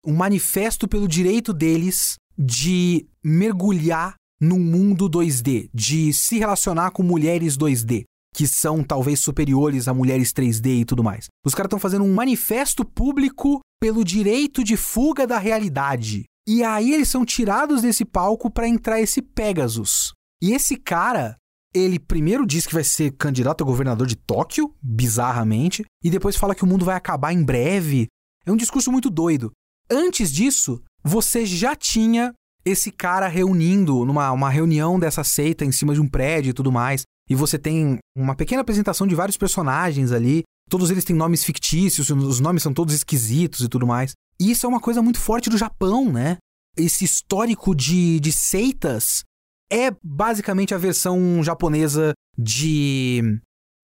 Um 0.05 0.15
manifesto 0.15 0.87
pelo 0.87 1.09
direito 1.09 1.53
deles 1.53 2.15
de 2.37 3.05
mergulhar 3.21 4.15
num 4.39 4.59
mundo 4.59 5.09
2D, 5.09 5.69
de 5.73 6.13
se 6.13 6.39
relacionar 6.39 6.91
com 6.91 7.03
mulheres 7.03 7.57
2D, 7.57 8.03
que 8.33 8.47
são 8.47 8.81
talvez 8.81 9.19
superiores 9.19 9.89
a 9.89 9.93
mulheres 9.93 10.31
3D 10.31 10.79
e 10.79 10.85
tudo 10.85 11.03
mais. 11.03 11.27
Os 11.45 11.53
caras 11.53 11.67
estão 11.67 11.79
fazendo 11.79 12.05
um 12.05 12.13
manifesto 12.13 12.85
público 12.85 13.59
pelo 13.81 14.05
direito 14.05 14.63
de 14.63 14.77
fuga 14.77 15.27
da 15.27 15.37
realidade. 15.37 16.23
E 16.47 16.63
aí 16.63 16.93
eles 16.93 17.09
são 17.09 17.25
tirados 17.25 17.81
desse 17.81 18.05
palco 18.05 18.49
para 18.49 18.69
entrar 18.69 19.01
esse 19.01 19.21
Pegasus. 19.21 20.13
E 20.41 20.53
esse 20.53 20.77
cara 20.77 21.35
ele 21.73 21.99
primeiro 21.99 22.45
diz 22.45 22.65
que 22.65 22.73
vai 22.73 22.83
ser 22.83 23.11
candidato 23.11 23.63
a 23.63 23.67
governador 23.67 24.07
de 24.07 24.15
Tóquio, 24.15 24.73
bizarramente, 24.81 25.85
e 26.03 26.09
depois 26.09 26.35
fala 26.35 26.55
que 26.55 26.63
o 26.63 26.67
mundo 26.67 26.85
vai 26.85 26.95
acabar 26.95 27.33
em 27.33 27.43
breve. 27.43 28.07
É 28.45 28.51
um 28.51 28.57
discurso 28.57 28.91
muito 28.91 29.09
doido. 29.09 29.51
Antes 29.89 30.31
disso, 30.31 30.81
você 31.03 31.45
já 31.45 31.75
tinha 31.75 32.33
esse 32.65 32.91
cara 32.91 33.27
reunindo 33.27 34.05
numa 34.05 34.31
uma 34.31 34.49
reunião 34.49 34.99
dessa 34.99 35.23
seita 35.23 35.63
em 35.63 35.71
cima 35.71 35.93
de 35.93 36.01
um 36.01 36.07
prédio 36.07 36.49
e 36.49 36.53
tudo 36.53 36.71
mais. 36.71 37.03
E 37.29 37.35
você 37.35 37.57
tem 37.57 37.99
uma 38.17 38.35
pequena 38.35 38.61
apresentação 38.61 39.05
de 39.05 39.15
vários 39.15 39.37
personagens 39.37 40.11
ali. 40.11 40.43
Todos 40.69 40.89
eles 40.89 41.03
têm 41.03 41.15
nomes 41.15 41.43
fictícios, 41.43 42.09
os 42.09 42.39
nomes 42.39 42.63
são 42.63 42.73
todos 42.73 42.93
esquisitos 42.93 43.61
e 43.61 43.69
tudo 43.69 43.87
mais. 43.87 44.13
E 44.39 44.51
isso 44.51 44.65
é 44.65 44.69
uma 44.69 44.79
coisa 44.79 45.01
muito 45.01 45.19
forte 45.19 45.49
do 45.49 45.57
Japão, 45.57 46.11
né? 46.11 46.37
Esse 46.77 47.03
histórico 47.03 47.75
de, 47.75 48.19
de 48.19 48.31
seitas 48.31 49.23
é 49.71 49.91
basicamente 50.03 50.73
a 50.73 50.77
versão 50.77 51.43
japonesa 51.43 52.13
de 52.37 53.21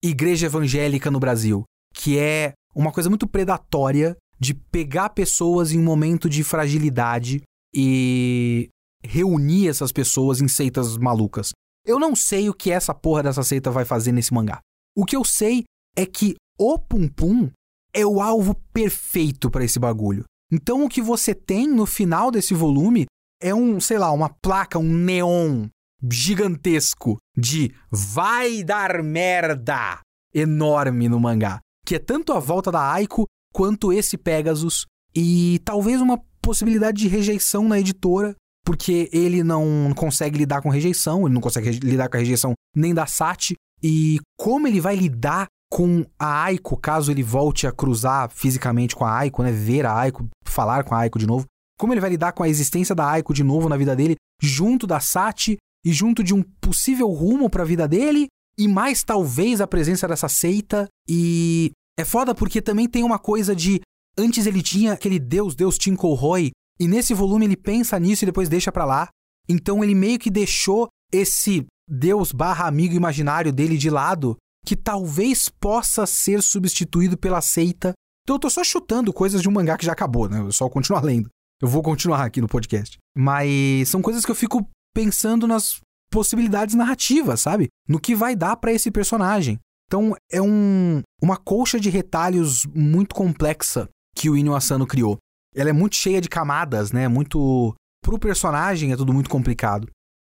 igreja 0.02 0.46
evangélica 0.46 1.10
no 1.10 1.20
Brasil, 1.20 1.64
que 1.94 2.18
é 2.18 2.52
uma 2.74 2.92
coisa 2.92 3.08
muito 3.08 3.26
predatória 3.26 4.16
de 4.38 4.52
pegar 4.52 5.10
pessoas 5.10 5.72
em 5.72 5.78
um 5.78 5.84
momento 5.84 6.28
de 6.28 6.44
fragilidade 6.44 7.42
e 7.74 8.68
reunir 9.02 9.68
essas 9.68 9.92
pessoas 9.92 10.40
em 10.40 10.48
seitas 10.48 10.96
malucas. 10.96 11.52
Eu 11.86 11.98
não 11.98 12.16
sei 12.16 12.50
o 12.50 12.54
que 12.54 12.70
essa 12.70 12.92
porra 12.92 13.22
dessa 13.22 13.42
seita 13.42 13.70
vai 13.70 13.84
fazer 13.84 14.12
nesse 14.12 14.34
mangá. 14.34 14.60
O 14.96 15.04
que 15.04 15.16
eu 15.16 15.24
sei 15.24 15.64
é 15.96 16.04
que 16.04 16.34
o 16.58 16.78
Pum 16.78 17.08
Pum 17.08 17.50
é 17.94 18.04
o 18.04 18.20
alvo 18.20 18.54
perfeito 18.72 19.50
para 19.50 19.64
esse 19.64 19.78
bagulho. 19.78 20.24
Então 20.52 20.84
o 20.84 20.88
que 20.88 21.00
você 21.00 21.34
tem 21.34 21.66
no 21.66 21.86
final 21.86 22.30
desse 22.30 22.54
volume 22.54 23.06
é 23.40 23.54
um, 23.54 23.80
sei 23.80 23.98
lá, 23.98 24.10
uma 24.12 24.28
placa, 24.28 24.78
um 24.78 24.92
neon 24.92 25.68
gigantesco 26.12 27.16
de 27.36 27.74
vai 27.90 28.62
dar 28.62 29.02
merda 29.02 30.00
enorme 30.34 31.08
no 31.08 31.18
mangá, 31.18 31.60
que 31.86 31.94
é 31.94 31.98
tanto 31.98 32.32
a 32.32 32.38
volta 32.38 32.70
da 32.70 32.92
Aiko 32.92 33.26
quanto 33.52 33.92
esse 33.92 34.18
Pegasus 34.18 34.86
e 35.14 35.60
talvez 35.64 36.00
uma 36.00 36.20
possibilidade 36.42 36.98
de 36.98 37.08
rejeição 37.08 37.66
na 37.66 37.80
editora, 37.80 38.34
porque 38.64 39.08
ele 39.12 39.42
não 39.42 39.92
consegue 39.96 40.38
lidar 40.38 40.60
com 40.60 40.68
rejeição, 40.68 41.24
ele 41.24 41.34
não 41.34 41.40
consegue 41.40 41.70
lidar 41.70 42.08
com 42.08 42.16
a 42.16 42.20
rejeição 42.20 42.52
nem 42.74 42.92
da 42.92 43.06
Sati 43.06 43.54
e 43.82 44.18
como 44.38 44.66
ele 44.66 44.80
vai 44.80 44.96
lidar 44.96 45.46
com 45.70 46.04
a 46.18 46.44
Aiko 46.44 46.76
caso 46.76 47.10
ele 47.10 47.22
volte 47.22 47.66
a 47.66 47.72
cruzar 47.72 48.30
fisicamente 48.30 48.94
com 48.94 49.04
a 49.04 49.16
Aiko, 49.16 49.42
né, 49.42 49.50
ver 49.50 49.86
a 49.86 49.96
Aiko, 49.96 50.26
falar 50.44 50.84
com 50.84 50.94
a 50.94 50.98
Aiko 50.98 51.18
de 51.18 51.26
novo. 51.26 51.46
Como 51.78 51.92
ele 51.92 52.00
vai 52.00 52.10
lidar 52.10 52.32
com 52.32 52.42
a 52.42 52.48
existência 52.48 52.94
da 52.94 53.08
Aiko 53.08 53.34
de 53.34 53.42
novo 53.42 53.68
na 53.68 53.76
vida 53.76 53.94
dele, 53.94 54.16
junto 54.40 54.86
da 54.86 55.00
Sati 55.00 55.56
e 55.84 55.92
junto 55.92 56.22
de 56.22 56.34
um 56.34 56.42
possível 56.60 57.08
rumo 57.08 57.48
para 57.48 57.62
a 57.62 57.66
vida 57.66 57.86
dele 57.86 58.26
e 58.58 58.66
mais 58.66 59.02
talvez 59.02 59.60
a 59.60 59.66
presença 59.66 60.08
dessa 60.08 60.28
seita 60.28 60.88
e 61.08 61.70
é 61.98 62.04
foda 62.04 62.34
porque 62.34 62.60
também 62.60 62.88
tem 62.88 63.02
uma 63.02 63.18
coisa 63.18 63.54
de 63.54 63.80
antes 64.18 64.46
ele 64.46 64.62
tinha 64.62 64.92
aquele 64.92 65.18
deus 65.18 65.54
deus 65.54 65.78
Roy 66.00 66.50
e 66.78 66.88
nesse 66.88 67.14
volume 67.14 67.46
ele 67.46 67.56
pensa 67.56 67.98
nisso 67.98 68.24
e 68.24 68.26
depois 68.26 68.48
deixa 68.48 68.70
para 68.70 68.84
lá. 68.84 69.08
Então 69.48 69.82
ele 69.82 69.94
meio 69.94 70.18
que 70.18 70.30
deixou 70.30 70.88
esse 71.12 71.64
deus 71.88 72.32
barra 72.32 72.66
amigo 72.66 72.94
imaginário 72.94 73.52
dele 73.52 73.78
de 73.78 73.88
lado 73.88 74.36
que 74.64 74.76
talvez 74.76 75.48
possa 75.48 76.04
ser 76.04 76.42
substituído 76.42 77.16
pela 77.16 77.40
seita. 77.40 77.92
Então 78.24 78.36
eu 78.36 78.40
tô 78.40 78.50
só 78.50 78.64
chutando 78.64 79.12
coisas 79.12 79.40
de 79.40 79.48
um 79.48 79.52
mangá 79.52 79.78
que 79.78 79.86
já 79.86 79.92
acabou, 79.92 80.28
né? 80.28 80.40
Eu 80.40 80.50
só 80.50 80.68
continuar 80.68 81.02
lendo. 81.04 81.28
Eu 81.62 81.68
vou 81.68 81.82
continuar 81.82 82.24
aqui 82.24 82.40
no 82.40 82.48
podcast. 82.48 82.98
Mas 83.16 83.88
são 83.88 84.02
coisas 84.02 84.24
que 84.24 84.30
eu 84.30 84.34
fico 84.34 84.68
pensando 84.96 85.46
nas 85.46 85.78
possibilidades 86.10 86.74
narrativas, 86.74 87.42
sabe? 87.42 87.68
No 87.86 88.00
que 88.00 88.14
vai 88.14 88.34
dar 88.34 88.56
para 88.56 88.72
esse 88.72 88.90
personagem. 88.90 89.58
Então 89.86 90.16
é 90.32 90.40
um, 90.40 91.02
uma 91.20 91.36
colcha 91.36 91.78
de 91.78 91.90
retalhos 91.90 92.64
muito 92.74 93.14
complexa 93.14 93.90
que 94.16 94.30
o 94.30 94.36
Inyo 94.38 94.54
Asano 94.54 94.86
criou. 94.86 95.18
Ela 95.54 95.68
é 95.68 95.72
muito 95.72 95.96
cheia 95.96 96.18
de 96.18 96.30
camadas, 96.30 96.92
né? 96.92 97.08
Muito 97.08 97.74
pro 98.02 98.18
personagem 98.18 98.90
é 98.90 98.96
tudo 98.96 99.12
muito 99.12 99.28
complicado. 99.28 99.86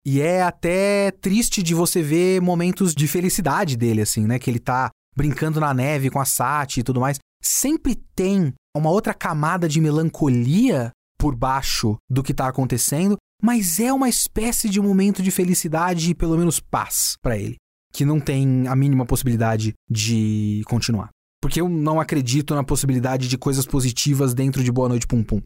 E 0.05 0.21
é 0.21 0.43
até 0.43 1.13
triste 1.13 1.63
de 1.63 1.73
você 1.73 2.03
ver 2.03 2.43
momentos 2.43 2.97
de 2.97 3.07
felicidade 3.07 3.77
dele 3.77 4.01
assim, 4.01 4.27
né? 4.27 4.41
Que 4.41 4.51
ele 4.51 4.59
tá 4.59 4.91
brincando 5.17 5.61
na 5.61 5.73
neve 5.73 6.11
com 6.11 6.19
a 6.19 6.25
Sati 6.25 6.81
e 6.81 6.83
tudo 6.83 7.01
mais. 7.01 7.19
Sempre 7.41 7.95
tem 7.95 8.53
uma 8.77 8.91
outra 8.91 9.15
camada 9.15 9.69
de 9.69 9.81
melancolia 9.81 10.91
por 11.17 11.37
baixo 11.37 11.97
do 12.11 12.25
que 12.25 12.35
tá 12.35 12.49
acontecendo, 12.49 13.17
mas 13.43 13.79
é 13.81 13.93
uma 13.93 14.09
espécie 14.09 14.69
de 14.69 14.81
momento 14.81 15.23
de 15.23 15.31
felicidade 15.31 16.11
e 16.11 16.15
pelo 16.15 16.37
menos 16.37 16.61
paz 16.61 17.17
para 17.23 17.37
ele, 17.37 17.57
que 17.93 18.05
não 18.05 18.21
tem 18.21 18.67
a 18.67 18.75
mínima 18.75 19.07
possibilidade 19.07 19.73
de 19.89 20.63
continuar. 20.67 21.11
Porque 21.41 21.61
eu 21.61 21.69
não 21.69 22.01
acredito 22.01 22.55
na 22.55 22.65
possibilidade 22.65 23.29
de 23.29 23.39
coisas 23.39 23.65
positivas 23.65 24.35
dentro 24.35 24.63
de 24.63 24.73
Boa 24.73 24.89
Noite 24.89 25.07
Pum 25.07 25.23
Pum. 25.23 25.41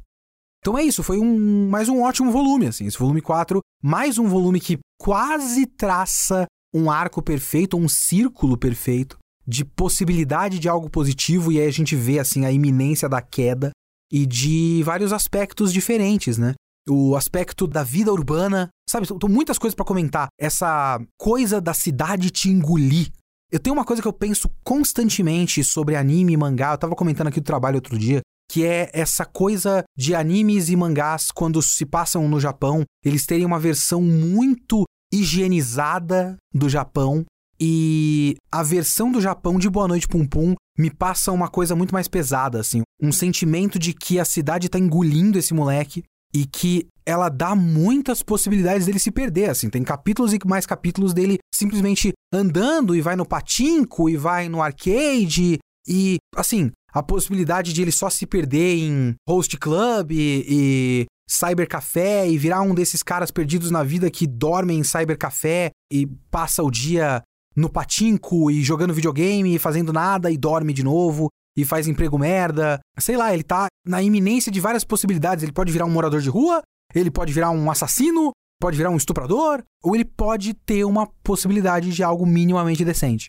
Então 0.60 0.78
é 0.78 0.82
isso, 0.82 1.02
foi 1.02 1.18
um 1.18 1.68
mais 1.68 1.88
um 1.88 2.00
ótimo 2.02 2.30
volume, 2.30 2.68
assim, 2.68 2.86
esse 2.86 2.98
volume 2.98 3.20
4, 3.20 3.60
mais 3.82 4.16
um 4.16 4.28
volume 4.28 4.60
que 4.60 4.78
quase 4.98 5.66
traça 5.66 6.46
um 6.72 6.90
arco 6.90 7.20
perfeito, 7.20 7.76
um 7.76 7.88
círculo 7.88 8.56
perfeito 8.56 9.18
de 9.46 9.64
possibilidade 9.64 10.58
de 10.58 10.68
algo 10.68 10.88
positivo 10.88 11.50
e 11.50 11.60
aí 11.60 11.66
a 11.66 11.72
gente 11.72 11.96
vê 11.96 12.18
assim 12.18 12.46
a 12.46 12.52
iminência 12.52 13.08
da 13.08 13.20
queda 13.20 13.70
e 14.10 14.24
de 14.24 14.82
vários 14.84 15.12
aspectos 15.12 15.72
diferentes, 15.72 16.38
né? 16.38 16.54
O 16.88 17.16
aspecto 17.16 17.66
da 17.66 17.82
vida 17.82 18.12
urbana, 18.12 18.68
sabe? 18.88 19.06
São 19.06 19.18
muitas 19.28 19.58
coisas 19.58 19.74
para 19.74 19.84
comentar. 19.84 20.28
Essa 20.38 21.00
coisa 21.18 21.60
da 21.60 21.74
cidade 21.74 22.30
te 22.30 22.48
engolir. 22.48 23.10
Eu 23.50 23.60
tenho 23.60 23.74
uma 23.74 23.84
coisa 23.84 24.00
que 24.00 24.08
eu 24.08 24.12
penso 24.12 24.50
constantemente 24.64 25.62
sobre 25.62 25.94
anime 25.94 26.32
e 26.32 26.36
mangá. 26.36 26.72
Eu 26.72 26.78
tava 26.78 26.96
comentando 26.96 27.28
aqui 27.28 27.40
do 27.40 27.46
trabalho 27.46 27.76
outro 27.76 27.98
dia, 27.98 28.22
que 28.50 28.64
é 28.64 28.90
essa 28.92 29.24
coisa 29.24 29.82
de 29.96 30.14
animes 30.14 30.68
e 30.68 30.76
mangás 30.76 31.30
quando 31.30 31.60
se 31.62 31.86
passam 31.86 32.28
no 32.28 32.40
Japão, 32.40 32.82
eles 33.04 33.26
terem 33.26 33.44
uma 33.44 33.58
versão 33.58 34.00
muito 34.02 34.84
higienizada 35.12 36.36
do 36.54 36.68
Japão 36.68 37.24
e 37.60 38.36
a 38.50 38.62
versão 38.62 39.12
do 39.12 39.20
Japão 39.20 39.58
de 39.58 39.70
Boa 39.70 39.86
Noite 39.86 40.08
Pum 40.08 40.26
Pum 40.26 40.54
me 40.76 40.90
passa 40.90 41.30
uma 41.30 41.48
coisa 41.48 41.76
muito 41.76 41.92
mais 41.92 42.08
pesada, 42.08 42.58
assim. 42.58 42.82
Um 43.00 43.12
sentimento 43.12 43.78
de 43.78 43.92
que 43.92 44.18
a 44.18 44.24
cidade 44.24 44.68
tá 44.68 44.78
engolindo 44.78 45.38
esse 45.38 45.54
moleque 45.54 46.02
e 46.34 46.46
que 46.46 46.86
ela 47.04 47.28
dá 47.28 47.54
muitas 47.54 48.22
possibilidades 48.22 48.86
dele 48.86 48.98
se 48.98 49.10
perder, 49.10 49.50
assim. 49.50 49.68
Tem 49.68 49.82
capítulos 49.82 50.32
e 50.32 50.38
mais 50.46 50.64
capítulos 50.64 51.12
dele 51.12 51.38
simplesmente 51.52 52.12
andando 52.32 52.94
e 52.94 53.00
vai 53.00 53.16
no 53.16 53.26
patinco 53.26 54.08
e 54.08 54.16
vai 54.16 54.48
no 54.48 54.62
arcade 54.62 55.58
e, 55.86 56.16
assim, 56.36 56.70
a 56.92 57.02
possibilidade 57.02 57.72
de 57.72 57.82
ele 57.82 57.92
só 57.92 58.08
se 58.08 58.26
perder 58.26 58.76
em 58.76 59.14
host 59.28 59.56
club 59.58 60.12
e, 60.12 60.44
e 60.48 61.06
cybercafé 61.28 62.28
e 62.28 62.38
virar 62.38 62.62
um 62.62 62.74
desses 62.74 63.02
caras 63.02 63.30
perdidos 63.30 63.70
na 63.70 63.82
vida 63.82 64.10
que 64.10 64.26
dormem 64.26 64.78
em 64.78 64.84
cybercafé 64.84 65.70
e 65.92 66.06
passa 66.30 66.62
o 66.62 66.70
dia 66.70 67.22
no 67.56 67.68
patinco 67.68 68.50
e 68.50 68.62
jogando 68.62 68.94
videogame 68.94 69.54
e 69.54 69.58
fazendo 69.58 69.92
nada 69.92 70.30
e 70.30 70.36
dorme 70.36 70.72
de 70.72 70.82
novo 70.82 71.28
e 71.56 71.64
faz 71.64 71.86
emprego 71.86 72.18
merda. 72.18 72.80
Sei 72.98 73.16
lá, 73.16 73.32
ele 73.32 73.42
tá 73.42 73.66
na 73.86 74.02
iminência 74.02 74.50
de 74.50 74.60
várias 74.60 74.84
possibilidades. 74.84 75.42
Ele 75.42 75.52
pode 75.52 75.72
virar 75.72 75.84
um 75.84 75.90
morador 75.90 76.20
de 76.20 76.28
rua, 76.28 76.62
ele 76.94 77.10
pode 77.10 77.32
virar 77.32 77.50
um 77.50 77.70
assassino, 77.70 78.32
pode 78.60 78.76
virar 78.76 78.90
um 78.90 78.96
estuprador, 78.96 79.62
ou 79.82 79.94
ele 79.94 80.04
pode 80.04 80.54
ter 80.54 80.84
uma 80.84 81.06
possibilidade 81.22 81.92
de 81.92 82.02
algo 82.02 82.24
minimamente 82.24 82.84
decente. 82.84 83.28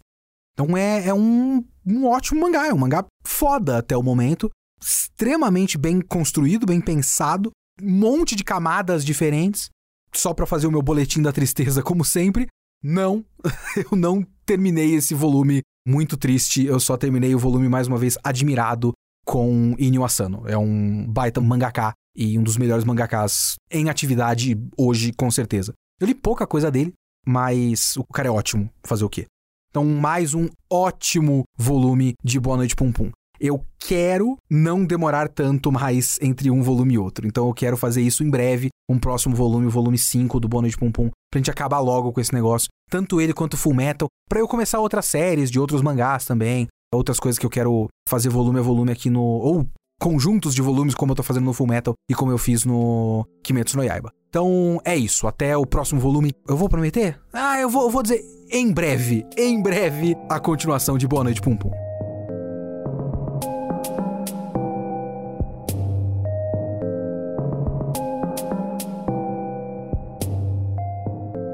Então 0.54 0.78
é, 0.78 1.08
é 1.08 1.14
um, 1.14 1.66
um 1.86 2.06
ótimo 2.06 2.42
mangá, 2.42 2.68
é 2.68 2.74
um 2.74 2.78
mangá 2.78 3.04
foda 3.26 3.80
até 3.80 3.98
o 3.98 4.04
momento, 4.04 4.50
extremamente 4.80 5.78
bem 5.78 6.00
construído, 6.00 6.66
bem 6.66 6.80
pensado, 6.80 7.52
um 7.82 7.92
monte 7.92 8.36
de 8.36 8.44
camadas 8.44 9.04
diferentes, 9.04 9.70
só 10.14 10.34
para 10.34 10.46
fazer 10.46 10.68
o 10.68 10.72
meu 10.72 10.82
boletim 10.82 11.22
da 11.22 11.32
tristeza 11.32 11.82
como 11.82 12.06
sempre. 12.06 12.48
Não, 12.84 13.26
eu 13.92 13.98
não 13.98 14.24
terminei 14.46 14.94
esse 14.94 15.16
volume 15.16 15.62
muito 15.86 16.18
triste, 16.18 16.66
eu 16.66 16.80
só 16.80 16.98
terminei 16.98 17.36
o 17.36 17.40
volume 17.40 17.68
mais 17.68 17.88
uma 17.88 17.98
vez 17.98 18.18
admirado 18.24 18.94
com 19.26 19.76
Inyo 19.78 20.04
Asano. 20.04 20.44
É 20.48 20.58
um 20.58 21.06
baita 21.08 21.42
mangaka 21.42 21.94
e 22.16 22.38
um 22.38 22.44
dos 22.44 22.58
melhores 22.58 22.86
mangakas 22.86 23.56
em 23.72 23.90
atividade 23.90 24.58
hoje, 24.78 25.12
com 25.14 25.30
certeza. 25.32 25.74
Eu 26.00 26.08
li 26.08 26.14
pouca 26.14 26.46
coisa 26.46 26.70
dele, 26.70 26.94
mas 27.26 27.96
o 27.98 28.04
cara 28.04 28.28
é 28.28 28.32
ótimo. 28.32 28.70
Fazer 28.86 29.06
o 29.06 29.10
quê? 29.10 29.26
Então, 29.70 29.86
mais 29.86 30.34
um 30.34 30.48
ótimo 30.72 31.44
volume 31.58 32.14
de 32.24 32.40
Boa 32.40 32.58
Noite 32.58 32.76
Pum 32.76 32.92
Pum. 32.92 33.12
Eu 33.46 33.62
quero 33.78 34.38
não 34.50 34.86
demorar 34.86 35.28
tanto 35.28 35.70
mais 35.70 36.18
entre 36.22 36.50
um 36.50 36.62
volume 36.62 36.94
e 36.94 36.98
outro. 36.98 37.28
Então, 37.28 37.46
eu 37.46 37.54
quero 37.54 37.76
fazer 37.76 38.02
isso 38.02 38.24
em 38.24 38.30
breve. 38.30 38.70
Um 38.90 38.98
próximo 38.98 39.36
volume, 39.36 39.68
o 39.68 39.70
volume 39.70 39.98
5 39.98 40.40
do 40.40 40.48
Boa 40.48 40.62
Noite 40.62 40.78
Pum 40.78 40.90
Pum, 40.90 41.10
pra 41.30 41.40
gente 41.40 41.52
acabar 41.52 41.80
logo 41.80 42.14
com 42.14 42.22
esse 42.22 42.34
negócio. 42.34 42.70
Tanto 42.90 43.20
ele 43.20 43.34
quanto 43.34 43.58
Full 43.58 43.74
Metal. 43.74 44.08
Pra 44.30 44.40
eu 44.40 44.48
começar 44.48 44.80
outras 44.80 45.08
séries 45.08 45.52
de 45.52 45.60
outros 45.60 45.82
mangás 45.82 46.24
também. 46.24 46.68
Outras 46.94 47.20
coisas 47.20 47.38
que 47.38 47.46
eu 47.46 47.50
quero 47.50 47.90
fazer 48.08 48.30
volume 48.30 48.60
a 48.60 48.62
volume 48.62 48.94
aqui 48.94 49.10
no. 49.10 49.22
Ou 49.22 49.68
conjuntos 50.00 50.56
de 50.56 50.62
volumes, 50.62 50.96
como 50.96 51.12
eu 51.12 51.16
tô 51.18 51.24
fazendo 51.24 51.44
no 51.44 51.54
Full 51.54 51.68
Metal 51.68 51.94
e 52.10 52.16
como 52.16 52.32
eu 52.32 52.38
fiz 52.38 52.64
no 52.64 53.28
Kimetsu 53.44 53.76
no 53.76 53.84
Yaiba. 53.84 54.14
Então 54.30 54.80
é 54.86 54.96
isso, 54.96 55.28
até 55.28 55.58
o 55.58 55.66
próximo 55.66 56.00
volume. 56.00 56.32
Eu 56.48 56.56
vou 56.56 56.70
prometer? 56.70 57.20
Ah, 57.34 57.60
eu 57.60 57.70
vou, 57.70 57.84
eu 57.84 57.90
vou 57.90 58.04
dizer 58.04 58.24
em 58.50 58.72
breve, 58.72 59.26
em 59.38 59.62
breve, 59.62 60.16
a 60.30 60.40
continuação 60.40 60.98
de 60.98 61.08
Boa 61.08 61.26
Noite 61.26 61.42
Pum 61.42 61.58
Pum. 61.58 61.83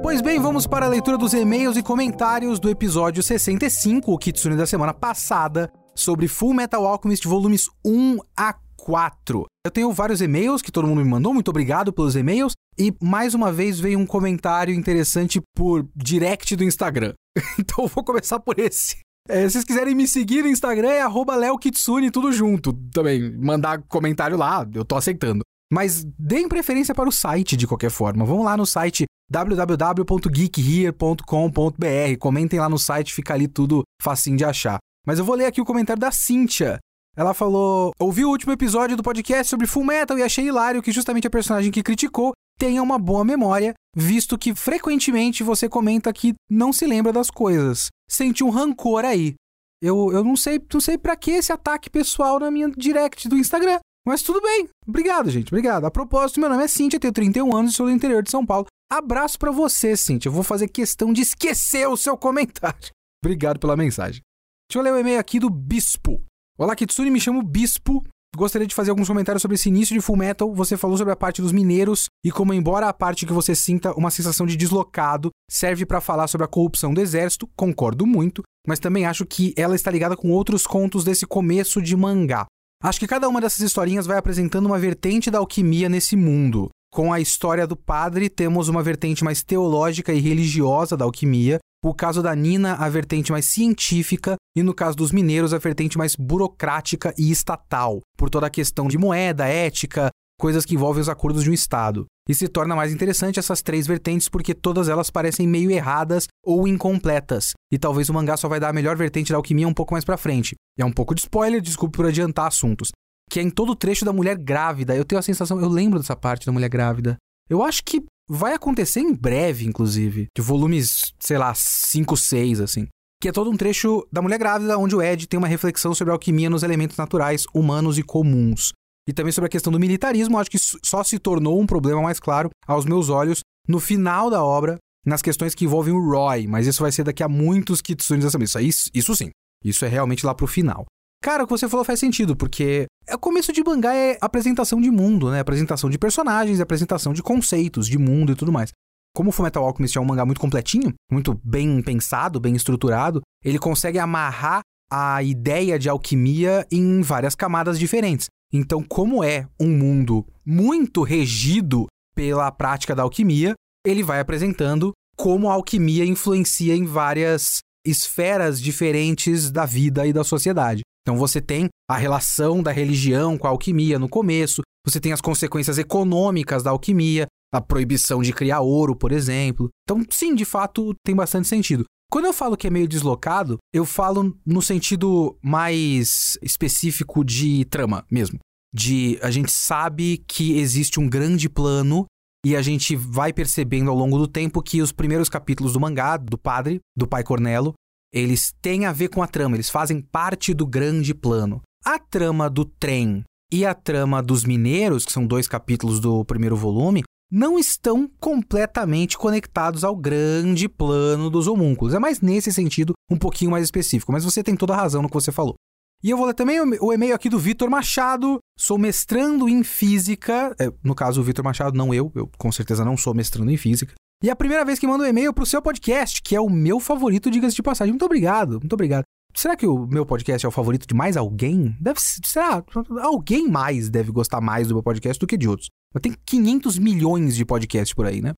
Pois 0.10 0.22
bem, 0.22 0.40
vamos 0.40 0.66
para 0.66 0.88
a 0.88 0.90
leitura 0.90 1.20
dos 1.20 1.36
e-mails 1.36 1.78
e 1.78 1.84
comentários 1.84 2.60
do 2.60 2.68
episódio 2.68 3.22
65, 3.22 4.12
o 4.12 4.18
Kitsune 4.18 4.56
da 4.56 4.66
semana 4.66 4.92
passada, 4.92 5.72
sobre 5.94 6.28
Full 6.28 6.56
Metal 6.56 6.84
Alchemist 6.84 7.28
volumes 7.28 7.70
1 7.86 8.18
a 8.36 8.56
4. 8.76 9.46
Eu 9.64 9.70
tenho 9.70 9.92
vários 9.94 10.20
e-mails 10.20 10.64
que 10.64 10.72
todo 10.72 10.88
mundo 10.88 11.04
me 11.04 11.08
mandou, 11.08 11.32
muito 11.32 11.50
obrigado 11.50 11.94
pelos 11.94 12.16
e-mails. 12.16 12.54
E 12.76 12.92
mais 13.00 13.36
uma 13.36 13.52
vez 13.52 13.80
veio 13.80 14.00
um 14.00 14.06
comentário 14.06 14.74
interessante 14.74 15.40
por 15.56 15.88
direct 15.96 16.56
do 16.56 16.64
Instagram. 16.64 17.14
então 17.60 17.86
vou 17.86 18.04
começar 18.04 18.40
por 18.40 18.58
esse. 18.58 18.98
É, 19.30 19.44
se 19.44 19.52
vocês 19.52 19.64
quiserem 19.64 19.94
me 19.94 20.08
seguir 20.08 20.42
no 20.42 20.50
Instagram, 20.50 20.90
é 20.90 21.06
leokitsune, 21.36 22.10
tudo 22.10 22.32
junto. 22.32 22.74
Também, 22.92 23.38
mandar 23.38 23.84
comentário 23.84 24.38
lá, 24.38 24.68
eu 24.74 24.84
tô 24.84 24.96
aceitando. 24.96 25.42
Mas 25.72 26.04
deem 26.18 26.50
preferência 26.50 26.96
para 26.96 27.08
o 27.08 27.12
site 27.12 27.56
de 27.56 27.68
qualquer 27.68 27.92
forma. 27.92 28.26
Vão 28.26 28.42
lá 28.44 28.58
no 28.58 28.66
site 28.66 29.06
www.geekhere.com.br. 29.30 32.18
Comentem 32.20 32.60
lá 32.60 32.68
no 32.68 32.80
site, 32.80 33.14
fica 33.14 33.36
ali 33.36 33.48
tudo 33.48 33.84
facinho 34.02 34.38
de 34.38 34.44
achar. 34.44 34.80
Mas 35.06 35.20
eu 35.20 35.26
vou 35.26 35.36
ler 35.36 35.46
aqui 35.46 35.62
o 35.62 35.66
comentário 35.66 36.00
da 36.00 36.12
Cíntia. 36.12 36.80
Ela 37.16 37.34
falou: 37.34 37.92
Ouvi 38.00 38.26
o 38.26 38.30
último 38.30 38.54
episódio 38.54 38.98
do 38.98 39.04
podcast 39.04 39.50
sobre 39.50 39.68
Full 39.68 39.84
Metal 39.84 40.18
e 40.18 40.24
achei 40.24 40.48
hilário 40.48 40.82
que 40.82 40.92
justamente 40.92 41.28
a 41.28 41.30
personagem 41.30 41.72
que 41.72 41.84
criticou 41.84 42.34
tenha 42.58 42.84
uma 42.84 43.00
boa 43.00 43.24
memória, 43.24 43.74
visto 43.96 44.38
que 44.38 44.54
frequentemente 44.54 45.44
você 45.44 45.70
comenta 45.70 46.12
que 46.12 46.34
não 46.50 46.74
se 46.74 46.86
lembra 46.86 47.14
das 47.14 47.30
coisas. 47.30 47.88
Senti 48.10 48.44
um 48.44 48.50
rancor 48.50 49.06
aí. 49.06 49.36
Eu, 49.82 50.12
eu 50.12 50.24
não 50.24 50.36
sei, 50.36 50.60
não 50.74 50.82
sei 50.82 50.98
para 50.98 51.16
que 51.16 51.32
esse 51.32 51.54
ataque 51.54 51.90
pessoal 51.90 52.40
na 52.40 52.52
minha 52.52 52.70
direct 52.70 53.30
do 53.30 53.38
Instagram. 53.38 53.80
Mas 54.10 54.24
tudo 54.24 54.42
bem. 54.42 54.68
Obrigado, 54.88 55.30
gente. 55.30 55.50
Obrigado. 55.50 55.86
A 55.86 55.92
propósito, 55.92 56.40
meu 56.40 56.50
nome 56.50 56.64
é 56.64 56.68
Cintia, 56.68 57.00
tenho 57.00 57.14
31 57.14 57.56
anos 57.56 57.74
e 57.74 57.76
sou 57.76 57.86
do 57.86 57.92
interior 57.92 58.24
de 58.24 58.32
São 58.32 58.44
Paulo. 58.44 58.66
Abraço 58.92 59.38
para 59.38 59.52
você, 59.52 59.96
Cintia. 59.96 60.30
Eu 60.30 60.34
vou 60.34 60.42
fazer 60.42 60.68
questão 60.68 61.14
de 61.14 61.22
esquecer 61.22 61.88
o 61.88 61.96
seu 61.96 62.18
comentário. 62.18 62.90
Obrigado 63.24 63.60
pela 63.60 63.78
mensagem. 63.78 64.24
Deixa 64.68 64.80
eu 64.80 64.82
ler 64.82 64.94
o 64.94 65.00
e-mail 65.00 65.20
aqui 65.20 65.40
do 65.40 65.48
Bispo. 65.48 66.24
Olá, 66.58 66.76
Kitsune, 66.76 67.12
me 67.12 67.22
chamo 67.22 67.44
Bispo. 67.44 68.04
Gostaria 68.36 68.66
de 68.66 68.74
fazer 68.74 68.90
alguns 68.90 69.08
comentários 69.08 69.44
sobre 69.44 69.54
esse 69.54 69.70
início 69.70 69.94
de 69.94 70.02
Full 70.02 70.18
Metal. 70.18 70.52
Você 70.56 70.76
falou 70.76 70.98
sobre 70.98 71.14
a 71.14 71.16
parte 71.16 71.40
dos 71.40 71.52
mineiros 71.52 72.06
e 72.26 72.32
como, 72.32 72.52
embora 72.52 72.90
a 72.90 72.94
parte 72.94 73.28
que 73.28 73.34
você 73.34 73.54
sinta 73.54 73.94
uma 73.94 74.10
sensação 74.10 74.48
de 74.48 74.58
deslocado, 74.58 75.30
serve 75.52 75.86
para 75.86 76.02
falar 76.02 76.28
sobre 76.28 76.46
a 76.46 76.48
corrupção 76.48 76.96
do 76.96 77.02
exército, 77.02 77.48
concordo 77.56 78.08
muito, 78.08 78.42
mas 78.68 78.80
também 78.80 79.06
acho 79.06 79.24
que 79.24 79.54
ela 79.56 79.76
está 79.76 79.92
ligada 79.92 80.18
com 80.18 80.32
outros 80.32 80.66
contos 80.66 81.04
desse 81.04 81.28
começo 81.28 81.80
de 81.80 81.96
mangá. 81.96 82.48
Acho 82.82 82.98
que 82.98 83.08
cada 83.08 83.28
uma 83.28 83.42
dessas 83.42 83.60
historinhas 83.60 84.06
vai 84.06 84.18
apresentando 84.18 84.66
uma 84.66 84.80
vertente 84.80 85.30
da 85.30 85.40
alquimia 85.40 85.90
nesse 85.90 86.16
mundo. 86.16 86.70
Com 86.94 87.12
a 87.12 87.20
história 87.20 87.68
do 87.68 87.76
padre, 87.76 88.30
temos 88.30 88.70
uma 88.70 88.82
vertente 88.82 89.22
mais 89.22 89.44
teológica 89.44 90.14
e 90.14 90.20
religiosa 90.20 90.96
da 90.96 91.04
alquimia. 91.04 91.60
O 91.84 91.94
caso 91.94 92.24
da 92.24 92.34
Nina, 92.34 92.76
a 92.76 92.88
vertente 92.88 93.34
mais 93.34 93.46
científica. 93.46 94.36
E 94.56 94.64
no 94.64 94.74
caso 94.74 94.96
dos 94.96 95.12
mineiros, 95.12 95.54
a 95.54 95.58
vertente 95.58 95.98
mais 95.98 96.16
burocrática 96.16 97.14
e 97.18 97.30
estatal, 97.30 98.00
por 98.18 98.30
toda 98.30 98.48
a 98.48 98.50
questão 98.50 98.88
de 98.88 98.98
moeda, 98.98 99.46
ética, 99.46 100.10
coisas 100.40 100.66
que 100.66 100.74
envolvem 100.74 101.02
os 101.02 101.10
acordos 101.10 101.44
de 101.44 101.50
um 101.52 101.54
Estado. 101.54 102.08
E 102.28 102.34
se 102.34 102.48
torna 102.48 102.76
mais 102.76 102.94
interessante 102.94 103.38
essas 103.38 103.62
três 103.62 103.86
vertentes 103.86 104.30
porque 104.30 104.56
todas 104.56 104.88
elas 104.88 105.10
parecem 105.10 105.48
meio 105.48 105.70
erradas 105.70 106.28
ou 106.44 106.68
incompletas. 106.68 107.52
E 107.72 107.78
talvez 107.78 108.08
o 108.08 108.14
mangá 108.14 108.38
só 108.38 108.48
vai 108.48 108.60
dar 108.60 108.70
a 108.70 108.74
melhor 108.74 108.96
vertente 108.96 109.32
da 109.32 109.38
alquimia 109.38 109.68
um 109.68 109.74
pouco 109.74 109.94
mais 109.94 110.06
pra 110.06 110.18
frente. 110.18 110.56
É 110.78 110.86
um 110.86 110.92
pouco 110.92 111.14
de 111.14 111.22
spoiler, 111.22 111.62
desculpe 111.62 111.98
por 111.98 112.06
adiantar 112.06 112.48
assuntos. 112.48 112.90
Que 113.30 113.40
é 113.40 113.44
em 113.44 113.50
todo 113.50 113.74
o 113.74 113.76
trecho 113.76 114.06
da 114.06 114.14
mulher 114.14 114.38
grávida. 114.38 114.96
Eu 114.96 115.04
tenho 115.04 115.20
a 115.20 115.24
sensação, 115.24 115.60
eu 115.60 115.68
lembro 115.68 116.00
dessa 116.00 116.16
parte 116.16 116.46
da 116.46 116.52
mulher 116.52 116.70
grávida. 116.70 117.18
Eu 117.50 117.62
acho 117.62 117.84
que 117.84 118.04
vai 118.28 118.54
acontecer 118.54 119.02
em 119.02 119.14
breve, 119.14 119.68
inclusive. 119.68 120.28
De 120.36 120.42
volumes, 120.42 121.14
sei 121.20 121.38
lá, 121.38 121.54
5, 121.54 122.16
6, 122.16 122.62
assim. 122.62 122.88
Que 123.22 123.28
é 123.28 123.32
todo 123.32 123.52
um 123.52 123.58
trecho 123.58 124.08
da 124.12 124.22
mulher 124.22 124.40
grávida, 124.40 124.78
onde 124.78 124.96
o 124.96 125.02
Ed 125.02 125.28
tem 125.28 125.38
uma 125.38 125.48
reflexão 125.48 125.94
sobre 125.94 126.12
a 126.12 126.16
alquimia 126.16 126.50
nos 126.50 126.64
elementos 126.64 126.96
naturais, 126.96 127.46
humanos 127.54 127.98
e 127.98 128.04
comuns 128.04 128.72
e 129.10 129.14
também 129.14 129.32
sobre 129.32 129.48
a 129.48 129.50
questão 129.50 129.74
do 129.74 129.80
militarismo, 129.80 130.38
acho 130.38 130.52
que 130.52 130.60
só 130.60 131.04
se 131.04 131.18
tornou 131.18 131.60
um 131.60 131.66
problema 131.66 132.00
mais 132.00 132.20
claro 132.20 132.52
aos 132.68 132.86
meus 132.86 133.10
olhos 133.10 133.40
no 133.68 133.80
final 133.80 134.30
da 134.30 134.44
obra, 134.44 134.78
nas 135.04 135.20
questões 135.20 135.56
que 135.56 135.66
envolvem 135.66 135.92
o 135.92 136.12
Roy, 136.12 136.46
mas 136.46 136.68
isso 136.68 136.84
vai 136.84 136.92
ser 136.92 137.04
daqui 137.04 137.24
a 137.24 137.28
muitos 137.28 137.82
kitsunes 137.82 138.24
dessa 138.24 138.38
mesa. 138.38 138.62
Isso, 138.62 138.88
isso 138.94 139.16
sim, 139.16 139.32
isso 139.66 139.84
é 139.84 139.88
realmente 139.88 140.24
lá 140.24 140.36
pro 140.36 140.46
final. 140.46 140.86
Cara, 141.24 141.44
o 141.44 141.48
que 141.48 141.52
você 141.52 141.68
falou 141.68 141.84
faz 141.84 142.00
sentido, 142.00 142.36
porque 142.36 142.86
é 143.08 143.16
o 143.16 143.20
começo 143.20 143.52
de 143.52 143.64
mangá 143.64 143.96
é 143.96 144.16
apresentação 144.22 144.80
de 144.80 144.92
mundo, 144.92 145.32
né? 145.32 145.40
Apresentação 145.40 145.90
de 145.90 145.98
personagens, 145.98 146.62
apresentação 146.62 147.12
de 147.12 147.24
conceitos, 147.24 147.88
de 147.88 147.98
mundo 147.98 148.32
e 148.32 148.36
tudo 148.36 148.52
mais. 148.52 148.70
Como 149.16 149.30
o 149.30 149.34
Fullmetal 149.34 149.66
Alchemist 149.66 149.98
é 149.98 150.02
um 150.02 150.06
mangá 150.06 150.24
muito 150.24 150.40
completinho, 150.40 150.94
muito 151.12 151.34
bem 151.44 151.82
pensado, 151.82 152.40
bem 152.40 152.56
estruturado, 152.56 153.22
ele 153.44 153.58
consegue 153.58 153.98
amarrar 153.98 154.62
a 154.92 155.24
ideia 155.24 155.80
de 155.80 155.90
alquimia 155.90 156.66
em 156.72 157.02
várias 157.02 157.34
camadas 157.34 157.80
diferentes. 157.80 158.28
Então, 158.52 158.84
como 158.84 159.24
é 159.24 159.48
um 159.60 159.70
mundo 159.70 160.26
muito 160.46 161.04
regido 161.04 161.88
pela 162.16 162.52
prática 162.52 162.96
da 162.96 163.04
alquimia, 163.04 163.54
ele 163.86 164.04
vai 164.04 164.20
apresentando 164.20 164.92
como 165.16 165.50
a 165.50 165.54
alquimia 165.54 166.06
influencia 166.06 166.76
em 166.76 166.86
várias 166.86 167.60
esferas 167.86 168.62
diferentes 168.62 169.52
da 169.52 169.66
vida 169.66 170.08
e 170.08 170.14
da 170.14 170.24
sociedade. 170.24 170.82
Então 171.02 171.18
você 171.18 171.42
tem 171.42 171.70
a 171.90 171.98
relação 171.98 172.62
da 172.62 172.72
religião 172.72 173.38
com 173.38 173.48
a 173.48 173.50
alquimia 173.50 173.98
no 173.98 174.10
começo, 174.10 174.62
você 174.86 175.00
tem 175.00 175.12
as 175.12 175.22
consequências 175.22 175.78
econômicas 175.78 176.64
da 176.64 176.72
alquimia, 176.72 177.26
a 177.54 177.60
proibição 177.60 178.22
de 178.22 178.32
criar 178.32 178.62
ouro, 178.62 178.96
por 178.96 179.12
exemplo. 179.12 179.70
Então, 179.84 180.04
sim, 180.10 180.36
de 180.36 180.46
fato, 180.46 180.94
tem 181.04 181.16
bastante 181.16 181.48
sentido. 181.48 181.84
Quando 182.12 182.26
eu 182.26 182.34
falo 182.34 182.58
que 182.58 182.66
é 182.66 182.72
meio 182.72 182.88
deslocado, 182.88 183.60
eu 183.72 183.86
falo 183.86 184.36
no 184.44 184.64
sentido 184.64 185.38
mais 185.44 186.40
específico 186.42 187.24
de 187.24 187.66
trama 187.66 188.04
mesmo. 188.10 188.40
De 188.74 189.20
a 189.22 189.30
gente 189.30 189.52
sabe 189.52 190.24
que 190.28 190.58
existe 190.58 191.00
um 191.00 191.08
grande 191.08 191.48
plano 191.48 192.08
e 192.44 192.56
a 192.56 192.64
gente 192.64 192.96
vai 192.96 193.32
percebendo 193.32 193.92
ao 193.92 193.96
longo 193.96 194.18
do 194.18 194.28
tempo 194.28 194.64
que 194.64 194.82
os 194.82 194.92
primeiros 194.92 195.30
capítulos 195.30 195.74
do 195.74 195.80
mangá, 195.80 196.18
do 196.18 196.38
padre, 196.38 196.80
do 196.98 197.08
pai 197.08 197.24
Cornelo, 197.24 197.74
eles 198.12 198.56
têm 198.60 198.86
a 198.86 198.92
ver 198.92 199.10
com 199.10 199.22
a 199.22 199.28
trama, 199.28 199.56
eles 199.56 199.70
fazem 199.70 200.02
parte 200.02 200.52
do 200.52 200.66
grande 200.66 201.14
plano. 201.14 201.62
A 201.86 202.00
trama 202.00 202.50
do 202.50 202.66
trem 202.66 203.24
e 203.52 203.66
a 203.66 203.76
trama 203.76 204.22
dos 204.24 204.44
mineiros, 204.44 205.06
que 205.06 205.12
são 205.12 205.28
dois 205.28 205.48
capítulos 205.48 206.00
do 206.00 206.26
primeiro 206.26 206.56
volume, 206.56 207.04
não 207.32 207.60
estão 207.60 208.10
completamente 208.20 209.18
conectados 209.18 209.84
ao 209.84 209.96
grande 209.96 210.68
plano 210.68 211.30
dos 211.30 211.48
homúnculos. 211.48 211.94
É 211.94 212.00
mais 212.00 212.22
nesse 212.22 212.52
sentido, 212.52 212.94
um 213.10 213.18
pouquinho 213.18 213.52
mais 213.52 213.64
específico, 213.64 214.12
mas 214.12 214.24
você 214.24 214.44
tem 214.44 214.56
toda 214.56 214.74
a 214.74 214.78
razão 214.78 215.02
no 215.02 215.08
que 215.08 215.14
você 215.14 215.32
falou. 215.32 215.56
E 216.02 216.10
eu 216.10 216.18
vou 216.18 216.26
ler 216.26 216.34
também 216.34 216.62
o 216.62 216.94
e-mail 216.94 217.14
aqui 217.14 217.30
do 217.30 217.38
Vitor 217.38 217.70
Machado. 217.70 218.40
Sou 218.58 218.78
mestrando 218.78 219.50
em 219.50 219.64
física. 219.64 220.56
É, 220.58 220.72
no 220.82 220.96
caso, 220.96 221.20
o 221.20 221.24
Vitor 221.24 221.44
Machado, 221.44 221.78
não 221.78 221.94
eu. 221.94 222.10
Eu 222.16 222.30
com 222.38 222.50
certeza 222.54 222.86
não 222.86 222.96
sou 222.96 223.14
mestrando 223.14 223.52
em 223.52 223.58
física. 223.58 223.94
E 224.24 224.30
é 224.30 224.32
a 224.32 224.36
primeira 224.36 224.64
vez 224.64 224.80
que 224.80 224.88
mando 224.88 225.04
um 225.04 225.08
e-mail 225.08 225.34
pro 225.34 225.46
seu 225.46 225.62
podcast, 225.62 226.22
que 226.22 226.36
é 226.36 226.42
o 226.42 226.50
meu 226.50 226.80
favorito, 226.80 227.30
diga-se 227.30 227.56
de 227.56 227.62
passagem. 227.62 227.92
Muito 227.92 228.06
obrigado, 228.06 228.60
muito 228.60 228.74
obrigado. 228.74 229.04
Será 229.40 229.56
que 229.56 229.66
o 229.66 229.88
meu 229.88 230.06
podcast 230.06 230.46
é 230.46 230.50
o 230.50 230.52
favorito 230.52 230.86
de 230.86 230.94
mais 230.94 231.16
alguém? 231.16 231.74
Deve 231.80 231.98
será? 232.02 232.62
Alguém 233.02 233.48
mais 233.48 233.90
deve 233.90 234.12
gostar 234.12 234.42
mais 234.42 234.68
do 234.68 234.74
meu 234.74 234.84
podcast 234.84 235.18
do 235.18 235.26
que 235.26 235.38
de 235.38 235.48
outros. 235.48 235.70
Mas 235.94 236.02
tem 236.02 236.14
500 236.26 236.78
milhões 236.78 237.38
de 237.38 237.46
podcasts 237.46 237.94
por 237.94 238.06
aí, 238.06 238.22
né? 238.22 238.34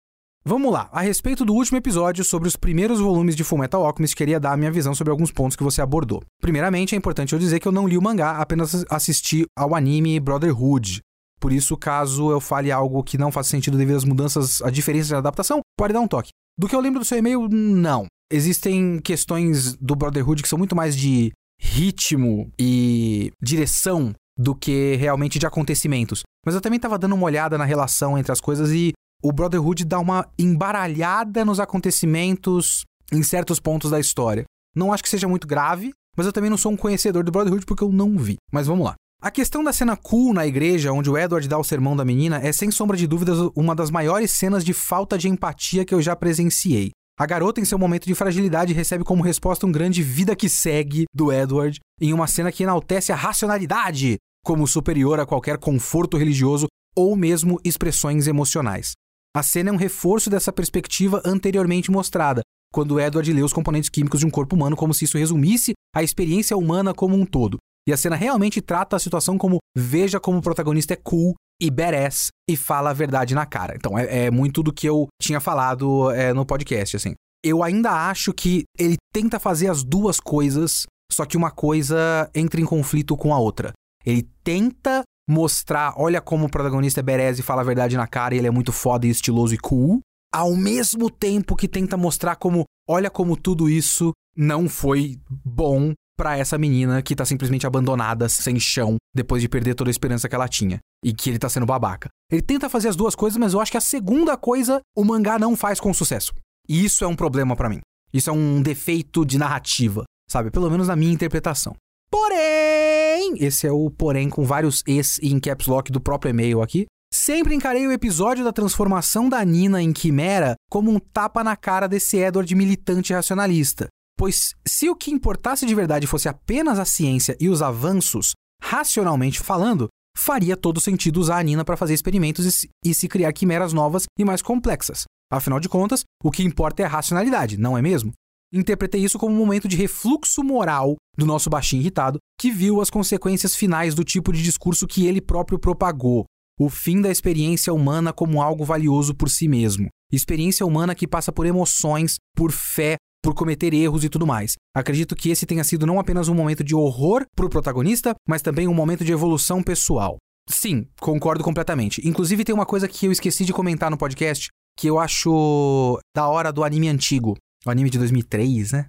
Vamos 0.45 0.71
lá. 0.71 0.91
A 0.91 1.01
respeito 1.01 1.43
do 1.43 1.55
último 1.55 1.79
episódio 1.79 2.23
sobre 2.23 2.47
os 2.47 2.55
primeiros 2.55 2.99
volumes 2.99 3.35
de 3.35 3.43
Fullmetal 3.43 3.83
Alchemist, 3.83 4.15
queria 4.15 4.39
dar 4.39 4.53
a 4.53 4.57
minha 4.57 4.71
visão 4.71 4.93
sobre 4.93 5.09
alguns 5.09 5.31
pontos 5.31 5.57
que 5.57 5.63
você 5.63 5.81
abordou. 5.81 6.21
Primeiramente, 6.39 6.93
é 6.93 6.99
importante 6.99 7.33
eu 7.33 7.39
dizer 7.39 7.59
que 7.59 7.67
eu 7.67 7.71
não 7.71 7.87
li 7.87 7.97
o 7.97 8.01
mangá, 8.01 8.37
apenas 8.37 8.85
assisti 8.87 9.43
ao 9.57 9.73
anime 9.73 10.19
Brotherhood. 10.19 11.01
Por 11.39 11.51
isso, 11.51 11.75
caso 11.75 12.29
eu 12.29 12.39
fale 12.39 12.71
algo 12.71 13.03
que 13.03 13.17
não 13.17 13.31
faça 13.31 13.49
sentido 13.49 13.75
devido 13.75 13.97
às 13.97 14.05
mudanças, 14.05 14.61
a 14.61 14.69
diferença 14.69 15.07
de 15.07 15.15
adaptação, 15.15 15.61
pode 15.75 15.93
dar 15.93 16.01
um 16.01 16.07
toque. 16.07 16.29
Do 16.55 16.67
que 16.67 16.75
eu 16.75 16.79
lembro 16.79 16.99
do 16.99 17.05
seu 17.05 17.17
e-mail, 17.17 17.49
não. 17.49 18.05
Existem 18.31 18.99
questões 18.99 19.75
do 19.75 19.95
Brotherhood 19.95 20.41
que 20.41 20.49
são 20.49 20.57
muito 20.57 20.75
mais 20.75 20.95
de 20.95 21.31
ritmo 21.59 22.51
e 22.57 23.31
direção 23.41 24.13
do 24.37 24.55
que 24.55 24.95
realmente 24.95 25.37
de 25.37 25.45
acontecimentos. 25.45 26.23
Mas 26.45 26.55
eu 26.55 26.61
também 26.61 26.77
estava 26.77 26.97
dando 26.97 27.13
uma 27.13 27.25
olhada 27.25 27.57
na 27.57 27.65
relação 27.65 28.17
entre 28.17 28.31
as 28.31 28.41
coisas 28.41 28.71
e 28.71 28.93
o 29.21 29.31
Brotherhood 29.31 29.85
dá 29.85 29.99
uma 29.99 30.27
embaralhada 30.39 31.45
nos 31.45 31.59
acontecimentos 31.59 32.83
em 33.11 33.21
certos 33.21 33.59
pontos 33.59 33.91
da 33.91 33.99
história. 33.99 34.45
Não 34.75 34.91
acho 34.91 35.03
que 35.03 35.09
seja 35.09 35.27
muito 35.27 35.45
grave, 35.45 35.91
mas 36.17 36.25
eu 36.25 36.33
também 36.33 36.49
não 36.49 36.57
sou 36.57 36.71
um 36.71 36.77
conhecedor 36.77 37.23
do 37.23 37.31
Brotherhood 37.31 37.65
porque 37.65 37.83
eu 37.83 37.91
não 37.91 38.17
vi. 38.17 38.37
Mas 38.51 38.65
vamos 38.65 38.85
lá. 38.85 38.95
A 39.21 39.29
questão 39.29 39.63
da 39.63 39.71
cena 39.71 39.95
cool 39.95 40.33
na 40.33 40.47
igreja, 40.47 40.91
onde 40.91 41.07
o 41.07 41.15
Edward 41.15 41.47
dá 41.47 41.59
o 41.59 41.63
sermão 41.63 41.95
da 41.95 42.03
menina, 42.03 42.37
é 42.37 42.51
sem 42.51 42.71
sombra 42.71 42.97
de 42.97 43.05
dúvidas 43.05 43.37
uma 43.55 43.75
das 43.75 43.91
maiores 43.91 44.31
cenas 44.31 44.65
de 44.65 44.73
falta 44.73 45.15
de 45.15 45.29
empatia 45.29 45.85
que 45.85 45.93
eu 45.93 46.01
já 46.01 46.15
presenciei. 46.15 46.89
A 47.19 47.25
garota, 47.25 47.61
em 47.61 47.65
seu 47.65 47.77
momento 47.77 48.05
de 48.05 48.15
fragilidade, 48.15 48.73
recebe 48.73 49.03
como 49.03 49.23
resposta 49.23 49.65
um 49.65 49.71
grande 49.71 50.01
vida 50.01 50.35
que 50.35 50.49
segue 50.49 51.05
do 51.13 51.31
Edward, 51.31 51.79
em 51.99 52.13
uma 52.13 52.27
cena 52.27 52.51
que 52.51 52.63
enaltece 52.63 53.11
a 53.11 53.15
racionalidade 53.15 54.17
como 54.43 54.67
superior 54.67 55.19
a 55.19 55.25
qualquer 55.25 55.57
conforto 55.57 56.17
religioso 56.17 56.67
ou 56.95 57.15
mesmo 57.15 57.59
expressões 57.63 58.27
emocionais. 58.27 58.93
A 59.35 59.43
cena 59.43 59.69
é 59.69 59.73
um 59.73 59.77
reforço 59.77 60.29
dessa 60.29 60.51
perspectiva 60.51 61.21
anteriormente 61.23 61.91
mostrada, 61.91 62.41
quando 62.73 62.99
Edward 62.99 63.31
lê 63.31 63.41
os 63.41 63.53
componentes 63.53 63.89
químicos 63.89 64.19
de 64.19 64.25
um 64.25 64.31
corpo 64.31 64.55
humano 64.55 64.75
como 64.75 64.93
se 64.93 65.05
isso 65.05 65.17
resumisse 65.17 65.73
a 65.95 66.01
experiência 66.01 66.57
humana 66.57 66.93
como 66.93 67.15
um 67.15 67.25
todo. 67.25 67.57
E 67.87 67.93
a 67.93 67.97
cena 67.97 68.15
realmente 68.15 68.61
trata 68.61 68.95
a 68.95 68.99
situação 68.99 69.37
como 69.37 69.57
veja 69.75 70.19
como 70.19 70.37
o 70.37 70.41
protagonista 70.41 70.93
é 70.93 70.97
cool 70.97 71.35
e 71.61 71.69
badass 71.69 72.29
e 72.49 72.57
fala 72.57 72.89
a 72.89 72.93
verdade 72.93 73.35
na 73.35 73.45
cara. 73.45 73.75
Então 73.75 73.97
é, 73.97 74.25
é 74.25 74.31
muito 74.31 74.63
do 74.63 74.73
que 74.73 74.87
eu 74.87 75.07
tinha 75.21 75.39
falado 75.39 76.09
é, 76.11 76.33
no 76.33 76.45
podcast, 76.45 76.95
assim. 76.95 77.13
Eu 77.43 77.63
ainda 77.63 78.09
acho 78.09 78.33
que 78.33 78.63
ele 78.77 78.97
tenta 79.13 79.39
fazer 79.39 79.67
as 79.67 79.83
duas 79.83 80.19
coisas, 80.19 80.85
só 81.11 81.25
que 81.25 81.37
uma 81.37 81.51
coisa 81.51 82.29
entra 82.33 82.59
em 82.59 82.65
conflito 82.65 83.15
com 83.15 83.33
a 83.33 83.39
outra. 83.39 83.71
Ele 84.05 84.27
tenta 84.43 85.03
mostrar, 85.29 85.93
olha 85.97 86.19
como 86.19 86.45
o 86.45 86.49
protagonista 86.49 86.99
é 86.99 87.03
badass 87.03 87.39
e 87.39 87.43
fala 87.43 87.61
a 87.61 87.65
verdade 87.65 87.95
na 87.95 88.07
cara 88.07 88.33
e 88.33 88.39
ele 88.39 88.47
é 88.47 88.51
muito 88.51 88.71
foda 88.71 89.05
e 89.05 89.09
estiloso 89.09 89.53
e 89.53 89.57
cool, 89.57 89.99
ao 90.33 90.55
mesmo 90.55 91.09
tempo 91.09 91.55
que 91.55 91.67
tenta 91.67 91.95
mostrar 91.95 92.35
como, 92.35 92.63
olha 92.89 93.09
como 93.09 93.37
tudo 93.37 93.69
isso 93.69 94.11
não 94.35 94.67
foi 94.67 95.19
bom 95.29 95.93
para 96.17 96.37
essa 96.37 96.57
menina 96.57 97.01
que 97.01 97.15
tá 97.15 97.25
simplesmente 97.25 97.65
abandonada, 97.65 98.29
sem 98.29 98.59
chão, 98.59 98.97
depois 99.13 99.41
de 99.41 99.49
perder 99.49 99.75
toda 99.75 99.89
a 99.89 99.91
esperança 99.91 100.29
que 100.29 100.35
ela 100.35 100.47
tinha. 100.47 100.79
E 101.03 101.13
que 101.13 101.29
ele 101.29 101.39
tá 101.39 101.49
sendo 101.49 101.65
babaca. 101.65 102.09
Ele 102.31 102.41
tenta 102.41 102.69
fazer 102.69 102.89
as 102.89 102.95
duas 102.95 103.15
coisas, 103.15 103.37
mas 103.37 103.53
eu 103.53 103.59
acho 103.59 103.71
que 103.71 103.77
a 103.77 103.81
segunda 103.81 104.37
coisa 104.37 104.81
o 104.95 105.03
mangá 105.03 105.39
não 105.39 105.55
faz 105.55 105.79
com 105.79 105.93
sucesso. 105.93 106.33
E 106.69 106.85
isso 106.85 107.03
é 107.03 107.07
um 107.07 107.15
problema 107.15 107.55
para 107.55 107.69
mim. 107.69 107.81
Isso 108.13 108.29
é 108.29 108.33
um 108.33 108.61
defeito 108.61 109.25
de 109.25 109.37
narrativa, 109.37 110.03
sabe? 110.29 110.51
Pelo 110.51 110.69
menos 110.69 110.87
na 110.87 110.95
minha 110.95 111.13
interpretação. 111.13 111.75
Porém, 112.11 113.35
esse 113.39 113.65
é 113.65 113.71
o 113.71 113.89
porém 113.89 114.29
com 114.29 114.43
vários 114.43 114.83
es 114.85 115.17
e 115.19 115.39
caps 115.39 115.67
lock 115.67 115.91
do 115.91 116.01
próprio 116.01 116.29
e-mail 116.29 116.61
aqui. 116.61 116.85
Sempre 117.13 117.55
encarei 117.55 117.87
o 117.87 117.91
episódio 117.91 118.43
da 118.43 118.53
transformação 118.53 119.27
da 119.27 119.43
Nina 119.43 119.81
em 119.81 119.91
Quimera 119.91 120.55
como 120.69 120.91
um 120.91 120.99
tapa 120.99 121.43
na 121.43 121.55
cara 121.55 121.87
desse 121.87 122.17
Edward 122.17 122.53
militante 122.55 123.13
racionalista. 123.13 123.87
Pois 124.17 124.53
se 124.67 124.89
o 124.89 124.95
que 124.95 125.11
importasse 125.11 125.65
de 125.65 125.73
verdade 125.75 126.07
fosse 126.07 126.29
apenas 126.29 126.79
a 126.79 126.85
ciência 126.85 127.35
e 127.39 127.49
os 127.49 127.61
avanços, 127.61 128.33
racionalmente 128.61 129.39
falando, 129.39 129.87
faria 130.17 130.55
todo 130.55 130.79
sentido 130.79 131.19
usar 131.19 131.39
a 131.39 131.43
Nina 131.43 131.65
para 131.65 131.77
fazer 131.77 131.93
experimentos 131.93 132.67
e 132.85 132.93
se, 132.93 133.07
criar 133.07 133.33
quimeras 133.33 133.73
novas 133.73 134.03
e 134.17 134.25
mais 134.25 134.41
complexas. 134.41 135.05
Afinal 135.31 135.59
de 135.59 135.69
contas, 135.69 136.03
o 136.23 136.29
que 136.29 136.43
importa 136.43 136.83
é 136.83 136.85
a 136.85 136.89
racionalidade, 136.89 137.57
não 137.57 137.77
é 137.77 137.81
mesmo? 137.81 138.11
Interpretei 138.53 139.01
isso 139.01 139.17
como 139.17 139.33
um 139.33 139.37
momento 139.37 139.67
de 139.67 139.77
refluxo 139.77 140.43
moral 140.43 140.95
do 141.17 141.25
nosso 141.25 141.49
baixinho 141.49 141.81
irritado, 141.81 142.19
que 142.37 142.51
viu 142.51 142.81
as 142.81 142.89
consequências 142.89 143.55
finais 143.55 143.95
do 143.95 144.03
tipo 144.03 144.33
de 144.33 144.43
discurso 144.43 144.85
que 144.85 145.07
ele 145.07 145.21
próprio 145.21 145.57
propagou. 145.57 146.25
O 146.59 146.69
fim 146.69 147.01
da 147.01 147.09
experiência 147.09 147.73
humana 147.73 148.11
como 148.11 148.41
algo 148.41 148.65
valioso 148.65 149.15
por 149.15 149.29
si 149.29 149.47
mesmo. 149.47 149.87
Experiência 150.11 150.65
humana 150.65 150.93
que 150.93 151.07
passa 151.07 151.31
por 151.31 151.45
emoções, 151.45 152.17
por 152.35 152.51
fé, 152.51 152.97
por 153.21 153.33
cometer 153.33 153.73
erros 153.73 154.03
e 154.03 154.09
tudo 154.09 154.25
mais. 154.25 154.55
Acredito 154.75 155.15
que 155.15 155.29
esse 155.29 155.45
tenha 155.45 155.63
sido 155.63 155.85
não 155.85 155.99
apenas 155.99 156.27
um 156.27 156.33
momento 156.33 156.63
de 156.63 156.75
horror 156.75 157.25
para 157.35 157.45
o 157.45 157.49
protagonista, 157.49 158.15
mas 158.27 158.41
também 158.41 158.67
um 158.67 158.73
momento 158.73 159.05
de 159.05 159.11
evolução 159.11 159.61
pessoal. 159.61 160.17
Sim, 160.49 160.87
concordo 160.99 161.43
completamente. 161.43 162.05
Inclusive, 162.07 162.43
tem 162.43 162.55
uma 162.55 162.65
coisa 162.65 162.87
que 162.87 163.05
eu 163.05 163.11
esqueci 163.11 163.45
de 163.45 163.53
comentar 163.53 163.91
no 163.91 163.97
podcast 163.97 164.49
que 164.77 164.87
eu 164.87 164.99
acho 164.99 165.99
da 166.15 166.27
hora 166.27 166.51
do 166.51 166.63
anime 166.63 166.89
antigo. 166.89 167.37
O 167.65 167.69
anime 167.69 167.89
de 167.89 167.99
2003, 167.99 168.71
né? 168.71 168.85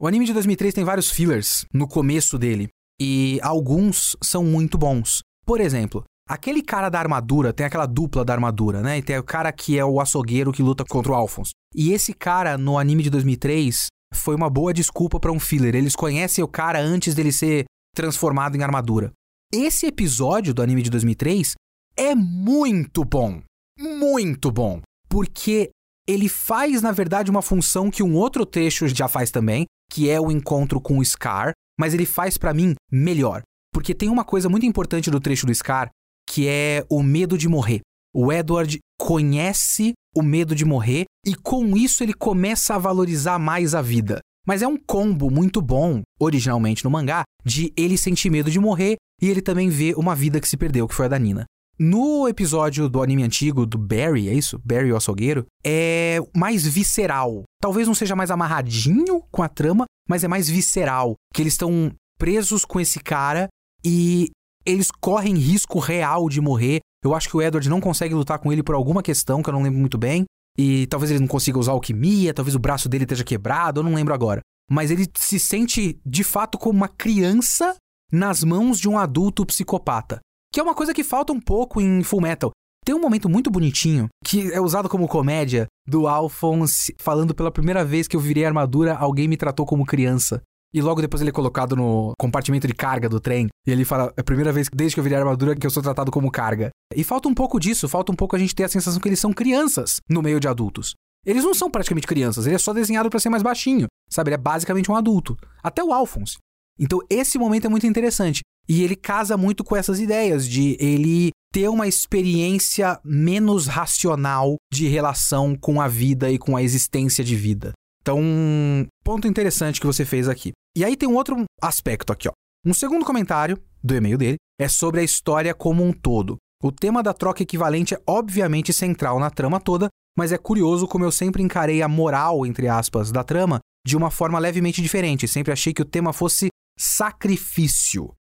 O 0.00 0.06
anime 0.06 0.24
de 0.24 0.32
2003 0.32 0.74
tem 0.74 0.84
vários 0.84 1.10
fillers 1.10 1.64
no 1.72 1.86
começo 1.86 2.38
dele. 2.38 2.68
E 3.00 3.38
alguns 3.42 4.16
são 4.22 4.44
muito 4.44 4.76
bons. 4.76 5.20
Por 5.44 5.60
exemplo, 5.60 6.04
aquele 6.28 6.62
cara 6.62 6.88
da 6.88 6.98
armadura, 6.98 7.52
tem 7.52 7.64
aquela 7.66 7.86
dupla 7.86 8.24
da 8.24 8.34
armadura, 8.34 8.82
né? 8.82 8.98
E 8.98 9.02
tem 9.02 9.18
o 9.18 9.24
cara 9.24 9.50
que 9.50 9.78
é 9.78 9.84
o 9.84 10.00
açougueiro 10.00 10.52
que 10.52 10.62
luta 10.62 10.84
contra 10.84 11.12
o 11.12 11.14
Alphonse. 11.14 11.52
E 11.74 11.92
esse 11.92 12.12
cara, 12.12 12.58
no 12.58 12.78
anime 12.78 13.02
de 13.02 13.10
2003, 13.10 13.86
foi 14.14 14.34
uma 14.34 14.50
boa 14.50 14.72
desculpa 14.72 15.18
para 15.18 15.32
um 15.32 15.40
filler. 15.40 15.74
Eles 15.74 15.96
conhecem 15.96 16.44
o 16.44 16.48
cara 16.48 16.80
antes 16.80 17.14
dele 17.14 17.32
ser 17.32 17.64
transformado 17.94 18.56
em 18.56 18.62
armadura. 18.62 19.10
Esse 19.52 19.86
episódio 19.86 20.52
do 20.52 20.62
anime 20.62 20.82
de 20.82 20.90
2003 20.90 21.54
é 21.96 22.14
muito 22.14 23.04
bom. 23.04 23.40
Muito 23.78 24.50
bom. 24.50 24.80
Porque 25.08 25.70
ele 26.06 26.28
faz, 26.28 26.82
na 26.82 26.92
verdade, 26.92 27.30
uma 27.30 27.42
função 27.42 27.90
que 27.90 28.02
um 28.02 28.14
outro 28.14 28.44
trecho 28.44 28.86
já 28.88 29.08
faz 29.08 29.30
também, 29.30 29.64
que 29.90 30.10
é 30.10 30.20
o 30.20 30.30
encontro 30.30 30.80
com 30.80 30.98
o 30.98 31.04
Scar, 31.04 31.52
mas 31.78 31.94
ele 31.94 32.06
faz 32.06 32.36
para 32.36 32.54
mim 32.54 32.74
melhor. 32.90 33.42
Porque 33.72 33.94
tem 33.94 34.08
uma 34.08 34.24
coisa 34.24 34.48
muito 34.48 34.66
importante 34.66 35.10
do 35.10 35.20
trecho 35.20 35.46
do 35.46 35.54
Scar, 35.54 35.90
que 36.28 36.46
é 36.46 36.84
o 36.90 37.02
medo 37.02 37.38
de 37.38 37.48
morrer. 37.48 37.80
O 38.14 38.32
Edward 38.32 38.78
conhece 39.00 39.92
o 40.14 40.22
medo 40.22 40.54
de 40.54 40.64
morrer 40.64 41.04
e 41.26 41.34
com 41.34 41.76
isso 41.76 42.02
ele 42.02 42.12
começa 42.12 42.74
a 42.74 42.78
valorizar 42.78 43.38
mais 43.38 43.74
a 43.74 43.82
vida. 43.82 44.20
Mas 44.46 44.62
é 44.62 44.66
um 44.66 44.76
combo 44.76 45.30
muito 45.30 45.60
bom, 45.60 46.02
originalmente 46.18 46.84
no 46.84 46.90
mangá, 46.90 47.22
de 47.44 47.72
ele 47.76 47.98
sentir 47.98 48.30
medo 48.30 48.50
de 48.50 48.58
morrer 48.58 48.96
e 49.20 49.28
ele 49.28 49.42
também 49.42 49.68
vê 49.68 49.94
uma 49.96 50.14
vida 50.14 50.40
que 50.40 50.48
se 50.48 50.56
perdeu, 50.56 50.86
que 50.86 50.94
foi 50.94 51.06
a 51.06 51.08
da 51.08 51.18
Nina. 51.18 51.44
No 51.78 52.26
episódio 52.26 52.88
do 52.88 53.02
anime 53.02 53.22
antigo, 53.22 53.64
do 53.64 53.78
Barry, 53.78 54.28
é 54.28 54.34
isso? 54.34 54.60
Barry 54.64 54.90
o 54.90 54.96
açougueiro, 54.96 55.46
é 55.64 56.18
mais 56.34 56.66
visceral. 56.66 57.44
Talvez 57.60 57.86
não 57.86 57.94
seja 57.94 58.16
mais 58.16 58.30
amarradinho 58.30 59.22
com 59.30 59.42
a 59.42 59.48
trama, 59.48 59.84
mas 60.08 60.24
é 60.24 60.28
mais 60.28 60.48
visceral. 60.48 61.14
Que 61.32 61.42
eles 61.42 61.52
estão 61.52 61.92
presos 62.18 62.64
com 62.64 62.80
esse 62.80 62.98
cara 62.98 63.48
e 63.84 64.30
eles 64.68 64.90
correm 64.90 65.36
risco 65.36 65.78
real 65.78 66.28
de 66.28 66.40
morrer. 66.40 66.80
Eu 67.02 67.14
acho 67.14 67.28
que 67.28 67.36
o 67.36 67.42
Edward 67.42 67.68
não 67.68 67.80
consegue 67.80 68.14
lutar 68.14 68.38
com 68.38 68.52
ele 68.52 68.62
por 68.62 68.74
alguma 68.74 69.02
questão 69.02 69.42
que 69.42 69.48
eu 69.48 69.54
não 69.54 69.62
lembro 69.62 69.78
muito 69.78 69.96
bem. 69.96 70.24
E 70.58 70.86
talvez 70.88 71.10
ele 71.10 71.20
não 71.20 71.28
consiga 71.28 71.58
usar 71.58 71.72
alquimia, 71.72 72.34
talvez 72.34 72.54
o 72.54 72.58
braço 72.58 72.88
dele 72.88 73.04
esteja 73.04 73.24
quebrado, 73.24 73.80
eu 73.80 73.84
não 73.84 73.94
lembro 73.94 74.12
agora. 74.12 74.40
Mas 74.70 74.90
ele 74.90 75.06
se 75.16 75.38
sente 75.38 75.98
de 76.04 76.24
fato 76.24 76.58
como 76.58 76.76
uma 76.76 76.88
criança 76.88 77.74
nas 78.12 78.42
mãos 78.42 78.78
de 78.78 78.88
um 78.88 78.98
adulto 78.98 79.46
psicopata. 79.46 80.20
Que 80.52 80.60
é 80.60 80.62
uma 80.62 80.74
coisa 80.74 80.92
que 80.92 81.04
falta 81.04 81.32
um 81.32 81.40
pouco 81.40 81.80
em 81.80 82.02
Full 82.02 82.20
Metal. 82.20 82.50
Tem 82.84 82.94
um 82.94 83.00
momento 83.00 83.28
muito 83.28 83.50
bonitinho, 83.50 84.08
que 84.24 84.50
é 84.52 84.60
usado 84.60 84.88
como 84.88 85.06
comédia, 85.06 85.66
do 85.86 86.06
Alphonse 86.06 86.94
falando 86.98 87.34
pela 87.34 87.50
primeira 87.50 87.84
vez 87.84 88.08
que 88.08 88.16
eu 88.16 88.20
virei 88.20 88.44
armadura, 88.44 88.94
alguém 88.94 89.28
me 89.28 89.36
tratou 89.36 89.64
como 89.66 89.86
criança. 89.86 90.42
E 90.72 90.82
logo 90.82 91.00
depois 91.00 91.20
ele 91.20 91.30
é 91.30 91.32
colocado 91.32 91.74
no 91.74 92.12
compartimento 92.18 92.66
de 92.66 92.74
carga 92.74 93.08
do 93.08 93.20
trem. 93.20 93.48
E 93.66 93.70
ele 93.70 93.84
fala: 93.84 94.12
é 94.16 94.20
a 94.20 94.24
primeira 94.24 94.52
vez 94.52 94.68
desde 94.72 94.94
que 94.94 95.00
eu 95.00 95.04
virei 95.04 95.18
armadura 95.18 95.56
que 95.56 95.66
eu 95.66 95.70
sou 95.70 95.82
tratado 95.82 96.10
como 96.10 96.30
carga. 96.30 96.70
E 96.94 97.02
falta 97.02 97.28
um 97.28 97.34
pouco 97.34 97.58
disso, 97.58 97.88
falta 97.88 98.12
um 98.12 98.16
pouco 98.16 98.36
a 98.36 98.38
gente 98.38 98.54
ter 98.54 98.64
a 98.64 98.68
sensação 98.68 99.00
que 99.00 99.08
eles 99.08 99.20
são 99.20 99.32
crianças 99.32 99.96
no 100.08 100.22
meio 100.22 100.38
de 100.38 100.48
adultos. 100.48 100.94
Eles 101.26 101.44
não 101.44 101.54
são 101.54 101.70
praticamente 101.70 102.06
crianças, 102.06 102.46
ele 102.46 102.54
é 102.54 102.58
só 102.58 102.72
desenhado 102.72 103.10
para 103.10 103.20
ser 103.20 103.28
mais 103.28 103.42
baixinho, 103.42 103.86
sabe? 104.08 104.28
Ele 104.30 104.36
é 104.36 104.38
basicamente 104.38 104.90
um 104.90 104.96
adulto. 104.96 105.36
Até 105.62 105.82
o 105.82 105.92
Alphonse. 105.92 106.36
Então 106.78 107.00
esse 107.10 107.38
momento 107.38 107.66
é 107.66 107.68
muito 107.68 107.86
interessante. 107.86 108.40
E 108.68 108.82
ele 108.82 108.94
casa 108.94 109.36
muito 109.36 109.64
com 109.64 109.74
essas 109.74 109.98
ideias 109.98 110.46
de 110.46 110.76
ele 110.78 111.30
ter 111.52 111.68
uma 111.68 111.88
experiência 111.88 113.00
menos 113.02 113.66
racional 113.66 114.56
de 114.72 114.86
relação 114.86 115.56
com 115.56 115.80
a 115.80 115.88
vida 115.88 116.30
e 116.30 116.38
com 116.38 116.54
a 116.54 116.62
existência 116.62 117.24
de 117.24 117.34
vida. 117.34 117.72
Então, 118.08 118.86
ponto 119.04 119.28
interessante 119.28 119.78
que 119.78 119.86
você 119.86 120.02
fez 120.02 120.30
aqui. 120.30 120.52
E 120.74 120.82
aí 120.82 120.96
tem 120.96 121.06
um 121.06 121.14
outro 121.14 121.44
aspecto 121.60 122.10
aqui, 122.10 122.26
ó. 122.26 122.32
Um 122.64 122.72
segundo 122.72 123.04
comentário 123.04 123.60
do 123.84 123.94
e-mail 123.94 124.16
dele 124.16 124.36
é 124.58 124.66
sobre 124.66 125.00
a 125.00 125.04
história 125.04 125.52
como 125.52 125.84
um 125.84 125.92
todo. 125.92 126.38
O 126.62 126.72
tema 126.72 127.02
da 127.02 127.12
troca 127.12 127.42
equivalente 127.42 127.94
é 127.94 128.00
obviamente 128.06 128.72
central 128.72 129.20
na 129.20 129.28
trama 129.28 129.60
toda, 129.60 129.88
mas 130.16 130.32
é 130.32 130.38
curioso 130.38 130.88
como 130.88 131.04
eu 131.04 131.12
sempre 131.12 131.42
encarei 131.42 131.82
a 131.82 131.88
moral, 131.88 132.46
entre 132.46 132.66
aspas, 132.66 133.12
da 133.12 133.22
trama 133.22 133.58
de 133.86 133.94
uma 133.94 134.10
forma 134.10 134.38
levemente 134.38 134.80
diferente. 134.80 135.28
Sempre 135.28 135.52
achei 135.52 135.74
que 135.74 135.82
o 135.82 135.84
tema 135.84 136.14
fosse 136.14 136.48
sacrifício. 136.78 138.14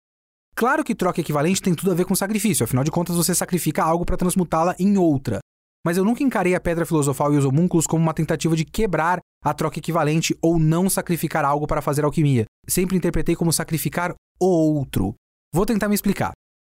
Claro 0.57 0.83
que 0.83 0.95
troca 0.95 1.21
equivalente 1.21 1.61
tem 1.61 1.75
tudo 1.75 1.93
a 1.93 1.95
ver 1.95 2.07
com 2.07 2.15
sacrifício, 2.15 2.65
afinal 2.65 2.85
de 2.85 2.91
contas 2.91 3.17
você 3.17 3.35
sacrifica 3.35 3.85
algo 3.85 4.07
para 4.07 4.17
transmutá-la 4.17 4.75
em 4.79 4.97
outra. 4.97 5.41
Mas 5.85 5.97
eu 5.99 6.05
nunca 6.05 6.23
encarei 6.23 6.55
a 6.55 6.61
pedra 6.61 6.87
filosofal 6.87 7.35
e 7.35 7.37
os 7.37 7.45
homúnculos 7.45 7.87
como 7.87 8.03
uma 8.03 8.15
tentativa 8.15 8.57
de 8.57 8.65
quebrar 8.65 9.21
a 9.45 9.53
troca 9.53 9.79
equivalente 9.79 10.37
ou 10.41 10.59
não 10.59 10.89
sacrificar 10.89 11.45
algo 11.45 11.67
para 11.67 11.83
fazer 11.83 12.05
alquimia. 12.05 12.47
Sempre 12.67 12.97
interpretei 12.97 13.37
como 13.37 13.53
sacrificar 13.53 14.15
o 14.41 14.47
outro. 14.47 15.15
Vou 15.53 15.67
tentar 15.67 15.89
me 15.89 15.95
explicar. 15.95 16.33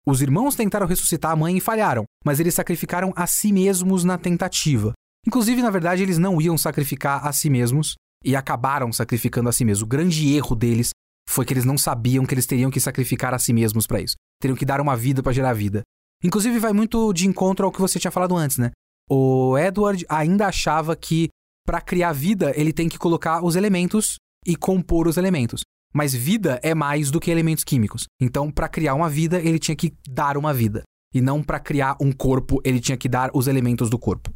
Os 0.07 0.21
irmãos 0.21 0.55
tentaram 0.55 0.87
ressuscitar 0.87 1.31
a 1.31 1.35
mãe 1.35 1.57
e 1.57 1.61
falharam, 1.61 2.03
mas 2.23 2.39
eles 2.39 2.55
sacrificaram 2.55 3.13
a 3.15 3.27
si 3.27 3.53
mesmos 3.53 4.03
na 4.03 4.17
tentativa. 4.17 4.93
Inclusive, 5.25 5.61
na 5.61 5.69
verdade, 5.69 6.03
eles 6.03 6.17
não 6.17 6.41
iam 6.41 6.57
sacrificar 6.57 7.25
a 7.25 7.31
si 7.31 7.49
mesmos 7.49 7.95
e 8.23 8.35
acabaram 8.35 8.91
sacrificando 8.91 9.49
a 9.49 9.51
si 9.51 9.65
mesmos. 9.65 9.83
O 9.83 9.87
grande 9.87 10.35
erro 10.35 10.55
deles 10.55 10.89
foi 11.27 11.45
que 11.45 11.53
eles 11.53 11.65
não 11.65 11.77
sabiam 11.77 12.25
que 12.25 12.33
eles 12.33 12.45
teriam 12.45 12.69
que 12.69 12.79
sacrificar 12.79 13.33
a 13.33 13.39
si 13.39 13.53
mesmos 13.53 13.87
para 13.87 14.01
isso. 14.01 14.15
Teriam 14.39 14.57
que 14.57 14.65
dar 14.65 14.81
uma 14.81 14.95
vida 14.95 15.23
para 15.23 15.31
gerar 15.33 15.53
vida. 15.53 15.81
Inclusive, 16.23 16.59
vai 16.59 16.73
muito 16.73 17.11
de 17.13 17.27
encontro 17.27 17.65
ao 17.65 17.71
que 17.71 17.81
você 17.81 17.99
tinha 17.99 18.11
falado 18.11 18.35
antes, 18.35 18.57
né? 18.57 18.71
O 19.09 19.57
Edward 19.57 20.05
ainda 20.09 20.47
achava 20.47 20.95
que 20.95 21.29
para 21.65 21.81
criar 21.81 22.11
vida 22.11 22.53
ele 22.55 22.73
tem 22.73 22.89
que 22.89 22.97
colocar 22.97 23.43
os 23.43 23.55
elementos 23.55 24.17
e 24.45 24.55
compor 24.55 25.07
os 25.07 25.17
elementos. 25.17 25.61
Mas 25.93 26.13
vida 26.13 26.59
é 26.61 26.75
mais 26.75 27.09
do 27.09 27.19
que 27.19 27.31
elementos 27.31 27.63
químicos. 27.63 28.05
Então, 28.19 28.51
para 28.51 28.67
criar 28.67 28.95
uma 28.95 29.09
vida, 29.09 29.39
ele 29.39 29.57
tinha 29.57 29.75
que 29.75 29.93
dar 30.09 30.37
uma 30.37 30.53
vida. 30.53 30.83
E 31.13 31.21
não 31.21 31.41
para 31.41 31.59
criar 31.59 31.95
um 32.01 32.11
corpo, 32.11 32.59
ele 32.65 32.81
tinha 32.81 32.97
que 32.97 33.07
dar 33.07 33.31
os 33.33 33.47
elementos 33.47 33.89
do 33.89 33.97
corpo. 33.97 34.31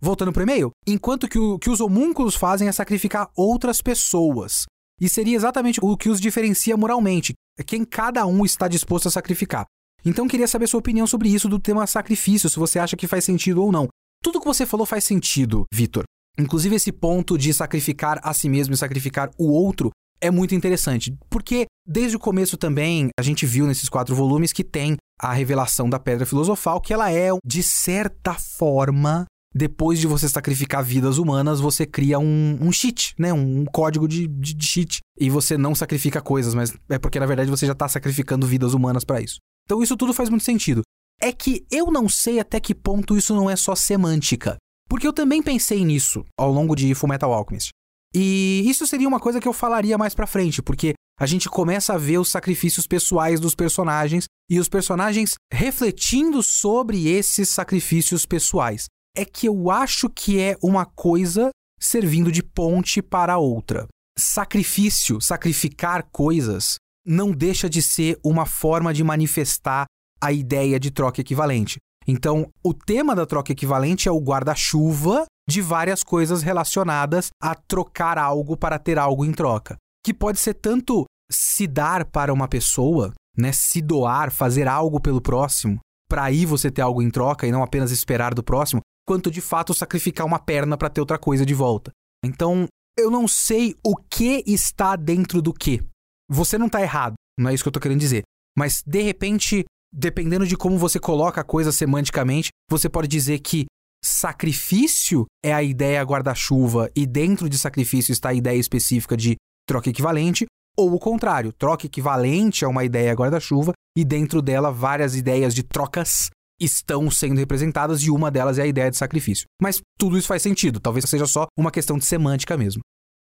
Voltando 0.00 0.32
pro 0.32 0.42
e-mail, 0.42 0.70
enquanto 0.86 1.26
que 1.26 1.38
o 1.38 1.58
que 1.58 1.70
os 1.70 1.80
homúnculos 1.80 2.34
fazem 2.34 2.68
é 2.68 2.72
sacrificar 2.72 3.30
outras 3.34 3.80
pessoas. 3.80 4.64
E 5.00 5.08
seria 5.08 5.34
exatamente 5.34 5.80
o 5.82 5.96
que 5.96 6.08
os 6.08 6.20
diferencia 6.20 6.76
moralmente, 6.76 7.32
é 7.58 7.62
quem 7.62 7.84
cada 7.84 8.26
um 8.26 8.44
está 8.44 8.68
disposto 8.68 9.08
a 9.08 9.10
sacrificar. 9.10 9.64
Então 10.04 10.28
queria 10.28 10.46
saber 10.46 10.66
sua 10.66 10.80
opinião 10.80 11.06
sobre 11.06 11.28
isso 11.28 11.48
do 11.48 11.58
tema 11.58 11.86
sacrifício, 11.86 12.48
se 12.48 12.58
você 12.58 12.78
acha 12.78 12.96
que 12.96 13.06
faz 13.06 13.24
sentido 13.24 13.62
ou 13.62 13.72
não. 13.72 13.88
Tudo 14.28 14.40
que 14.40 14.46
você 14.46 14.66
falou 14.66 14.84
faz 14.84 15.04
sentido, 15.04 15.64
Vitor. 15.72 16.04
Inclusive 16.38 16.76
esse 16.76 16.92
ponto 16.92 17.38
de 17.38 17.50
sacrificar 17.54 18.20
a 18.22 18.34
si 18.34 18.46
mesmo 18.46 18.74
e 18.74 18.76
sacrificar 18.76 19.30
o 19.38 19.50
outro 19.50 19.88
é 20.20 20.30
muito 20.30 20.54
interessante, 20.54 21.16
porque 21.30 21.64
desde 21.88 22.18
o 22.18 22.20
começo 22.20 22.58
também 22.58 23.08
a 23.18 23.22
gente 23.22 23.46
viu 23.46 23.66
nesses 23.66 23.88
quatro 23.88 24.14
volumes 24.14 24.52
que 24.52 24.62
tem 24.62 24.96
a 25.18 25.32
revelação 25.32 25.88
da 25.88 25.98
pedra 25.98 26.26
filosofal, 26.26 26.78
que 26.78 26.92
ela 26.92 27.10
é 27.10 27.30
de 27.42 27.62
certa 27.62 28.34
forma 28.34 29.24
depois 29.54 29.98
de 29.98 30.06
você 30.06 30.28
sacrificar 30.28 30.84
vidas 30.84 31.16
humanas, 31.16 31.58
você 31.58 31.86
cria 31.86 32.18
um, 32.18 32.58
um 32.60 32.70
cheat, 32.70 33.14
né? 33.18 33.32
Um 33.32 33.64
código 33.64 34.06
de, 34.06 34.26
de, 34.26 34.52
de, 34.52 34.66
cheat. 34.66 34.98
E 35.18 35.30
você 35.30 35.56
não 35.56 35.74
sacrifica 35.74 36.20
coisas, 36.20 36.54
mas 36.54 36.76
é 36.90 36.98
porque 36.98 37.18
na 37.18 37.24
verdade 37.24 37.50
você 37.50 37.64
já 37.64 37.72
está 37.72 37.88
sacrificando 37.88 38.46
vidas 38.46 38.74
humanas 38.74 39.04
para 39.04 39.22
isso. 39.22 39.38
Então 39.64 39.82
isso 39.82 39.96
tudo 39.96 40.12
faz 40.12 40.28
muito 40.28 40.44
sentido. 40.44 40.82
É 41.20 41.32
que 41.32 41.66
eu 41.70 41.90
não 41.90 42.08
sei 42.08 42.38
até 42.38 42.60
que 42.60 42.74
ponto 42.74 43.16
isso 43.16 43.34
não 43.34 43.50
é 43.50 43.56
só 43.56 43.74
semântica. 43.74 44.56
Porque 44.88 45.06
eu 45.06 45.12
também 45.12 45.42
pensei 45.42 45.84
nisso 45.84 46.24
ao 46.38 46.50
longo 46.50 46.74
de 46.74 46.94
Fullmetal 46.94 47.32
Alchemist. 47.32 47.70
E 48.14 48.62
isso 48.66 48.86
seria 48.86 49.08
uma 49.08 49.20
coisa 49.20 49.40
que 49.40 49.46
eu 49.46 49.52
falaria 49.52 49.98
mais 49.98 50.14
pra 50.14 50.26
frente, 50.26 50.62
porque 50.62 50.94
a 51.20 51.26
gente 51.26 51.48
começa 51.48 51.92
a 51.92 51.98
ver 51.98 52.18
os 52.18 52.30
sacrifícios 52.30 52.86
pessoais 52.86 53.38
dos 53.38 53.54
personagens 53.54 54.24
e 54.48 54.58
os 54.58 54.68
personagens 54.68 55.34
refletindo 55.52 56.42
sobre 56.42 57.08
esses 57.08 57.48
sacrifícios 57.48 58.24
pessoais 58.24 58.86
é 59.16 59.24
que 59.24 59.48
eu 59.48 59.70
acho 59.70 60.08
que 60.08 60.40
é 60.40 60.56
uma 60.62 60.86
coisa 60.86 61.50
servindo 61.78 62.30
de 62.30 62.42
ponte 62.42 63.02
para 63.02 63.36
outra. 63.36 63.86
Sacrifício, 64.16 65.20
sacrificar 65.20 66.08
coisas, 66.10 66.76
não 67.04 67.32
deixa 67.32 67.68
de 67.68 67.82
ser 67.82 68.18
uma 68.24 68.46
forma 68.46 68.94
de 68.94 69.02
manifestar 69.02 69.86
a 70.20 70.32
ideia 70.32 70.78
de 70.78 70.90
troca 70.90 71.20
equivalente. 71.20 71.78
Então, 72.06 72.50
o 72.64 72.72
tema 72.72 73.14
da 73.14 73.26
troca 73.26 73.52
equivalente 73.52 74.08
é 74.08 74.12
o 74.12 74.20
guarda-chuva 74.20 75.26
de 75.48 75.60
várias 75.60 76.02
coisas 76.02 76.42
relacionadas 76.42 77.28
a 77.40 77.54
trocar 77.54 78.18
algo 78.18 78.56
para 78.56 78.78
ter 78.78 78.98
algo 78.98 79.24
em 79.24 79.32
troca. 79.32 79.76
Que 80.04 80.14
pode 80.14 80.38
ser 80.38 80.54
tanto 80.54 81.04
se 81.30 81.66
dar 81.66 82.06
para 82.06 82.32
uma 82.32 82.48
pessoa, 82.48 83.12
né, 83.36 83.52
se 83.52 83.82
doar, 83.82 84.30
fazer 84.30 84.66
algo 84.66 85.00
pelo 85.00 85.20
próximo, 85.20 85.78
para 86.08 86.24
aí 86.24 86.46
você 86.46 86.70
ter 86.70 86.80
algo 86.80 87.02
em 87.02 87.10
troca 87.10 87.46
e 87.46 87.52
não 87.52 87.62
apenas 87.62 87.90
esperar 87.90 88.34
do 88.34 88.42
próximo, 88.42 88.80
quanto 89.06 89.30
de 89.30 89.40
fato 89.40 89.74
sacrificar 89.74 90.26
uma 90.26 90.38
perna 90.38 90.76
para 90.76 90.88
ter 90.88 91.00
outra 91.00 91.18
coisa 91.18 91.44
de 91.44 91.54
volta. 91.54 91.90
Então, 92.24 92.66
eu 92.98 93.10
não 93.10 93.28
sei 93.28 93.74
o 93.84 93.94
que 93.94 94.42
está 94.46 94.96
dentro 94.96 95.40
do 95.40 95.52
que. 95.52 95.82
Você 96.28 96.58
não 96.58 96.68
tá 96.68 96.80
errado, 96.80 97.14
não 97.38 97.50
é 97.50 97.54
isso 97.54 97.62
que 97.62 97.68
eu 97.68 97.72
tô 97.72 97.80
querendo 97.80 98.00
dizer. 98.00 98.22
Mas, 98.56 98.82
de 98.84 99.02
repente, 99.02 99.64
dependendo 99.92 100.46
de 100.46 100.56
como 100.56 100.78
você 100.78 100.98
coloca 100.98 101.40
a 101.40 101.44
coisa 101.44 101.72
semanticamente, 101.72 102.50
você 102.70 102.88
pode 102.88 103.08
dizer 103.08 103.38
que 103.40 103.66
sacrifício 104.04 105.26
é 105.44 105.52
a 105.52 105.62
ideia 105.62 106.02
guarda-chuva 106.02 106.90
e 106.94 107.06
dentro 107.06 107.48
de 107.48 107.58
sacrifício 107.58 108.12
está 108.12 108.30
a 108.30 108.34
ideia 108.34 108.58
específica 108.58 109.16
de 109.16 109.36
troca 109.66 109.90
equivalente, 109.90 110.46
ou 110.76 110.94
o 110.94 110.98
contrário, 110.98 111.52
troca 111.52 111.86
equivalente 111.86 112.64
é 112.64 112.68
uma 112.68 112.84
ideia 112.84 113.12
guarda-chuva 113.12 113.72
e 113.96 114.04
dentro 114.04 114.40
dela 114.40 114.70
várias 114.70 115.16
ideias 115.16 115.54
de 115.54 115.64
trocas 115.64 116.30
estão 116.60 117.10
sendo 117.10 117.38
representadas 117.38 118.02
e 118.02 118.10
uma 118.10 118.30
delas 118.30 118.58
é 118.58 118.62
a 118.62 118.66
ideia 118.66 118.90
de 118.90 118.96
sacrifício. 118.96 119.46
Mas 119.60 119.80
tudo 119.98 120.16
isso 120.16 120.28
faz 120.28 120.42
sentido, 120.42 120.80
talvez 120.80 121.04
seja 121.08 121.26
só 121.26 121.46
uma 121.56 121.70
questão 121.70 121.98
de 121.98 122.04
semântica 122.04 122.56
mesmo. 122.56 122.80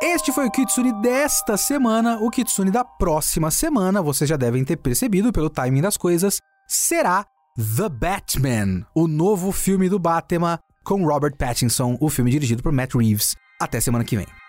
Este 0.00 0.30
foi 0.30 0.46
o 0.46 0.50
Kitsune 0.50 0.92
desta 1.02 1.56
semana. 1.56 2.18
O 2.20 2.30
Kitsune 2.30 2.70
da 2.70 2.84
próxima 2.84 3.50
semana, 3.50 4.00
vocês 4.00 4.30
já 4.30 4.36
devem 4.36 4.64
ter 4.64 4.76
percebido 4.76 5.32
pelo 5.32 5.50
timing 5.50 5.80
das 5.80 5.96
coisas, 5.96 6.38
será 6.68 7.26
The 7.56 7.88
Batman, 7.88 8.86
o 8.94 9.08
novo 9.08 9.50
filme 9.50 9.88
do 9.88 9.98
Batman 9.98 10.60
com 10.84 11.04
Robert 11.04 11.36
Pattinson, 11.36 11.98
o 12.00 12.08
filme 12.08 12.30
dirigido 12.30 12.62
por 12.62 12.72
Matt 12.72 12.94
Reeves. 12.94 13.34
Até 13.60 13.80
semana 13.80 14.04
que 14.04 14.16
vem. 14.16 14.47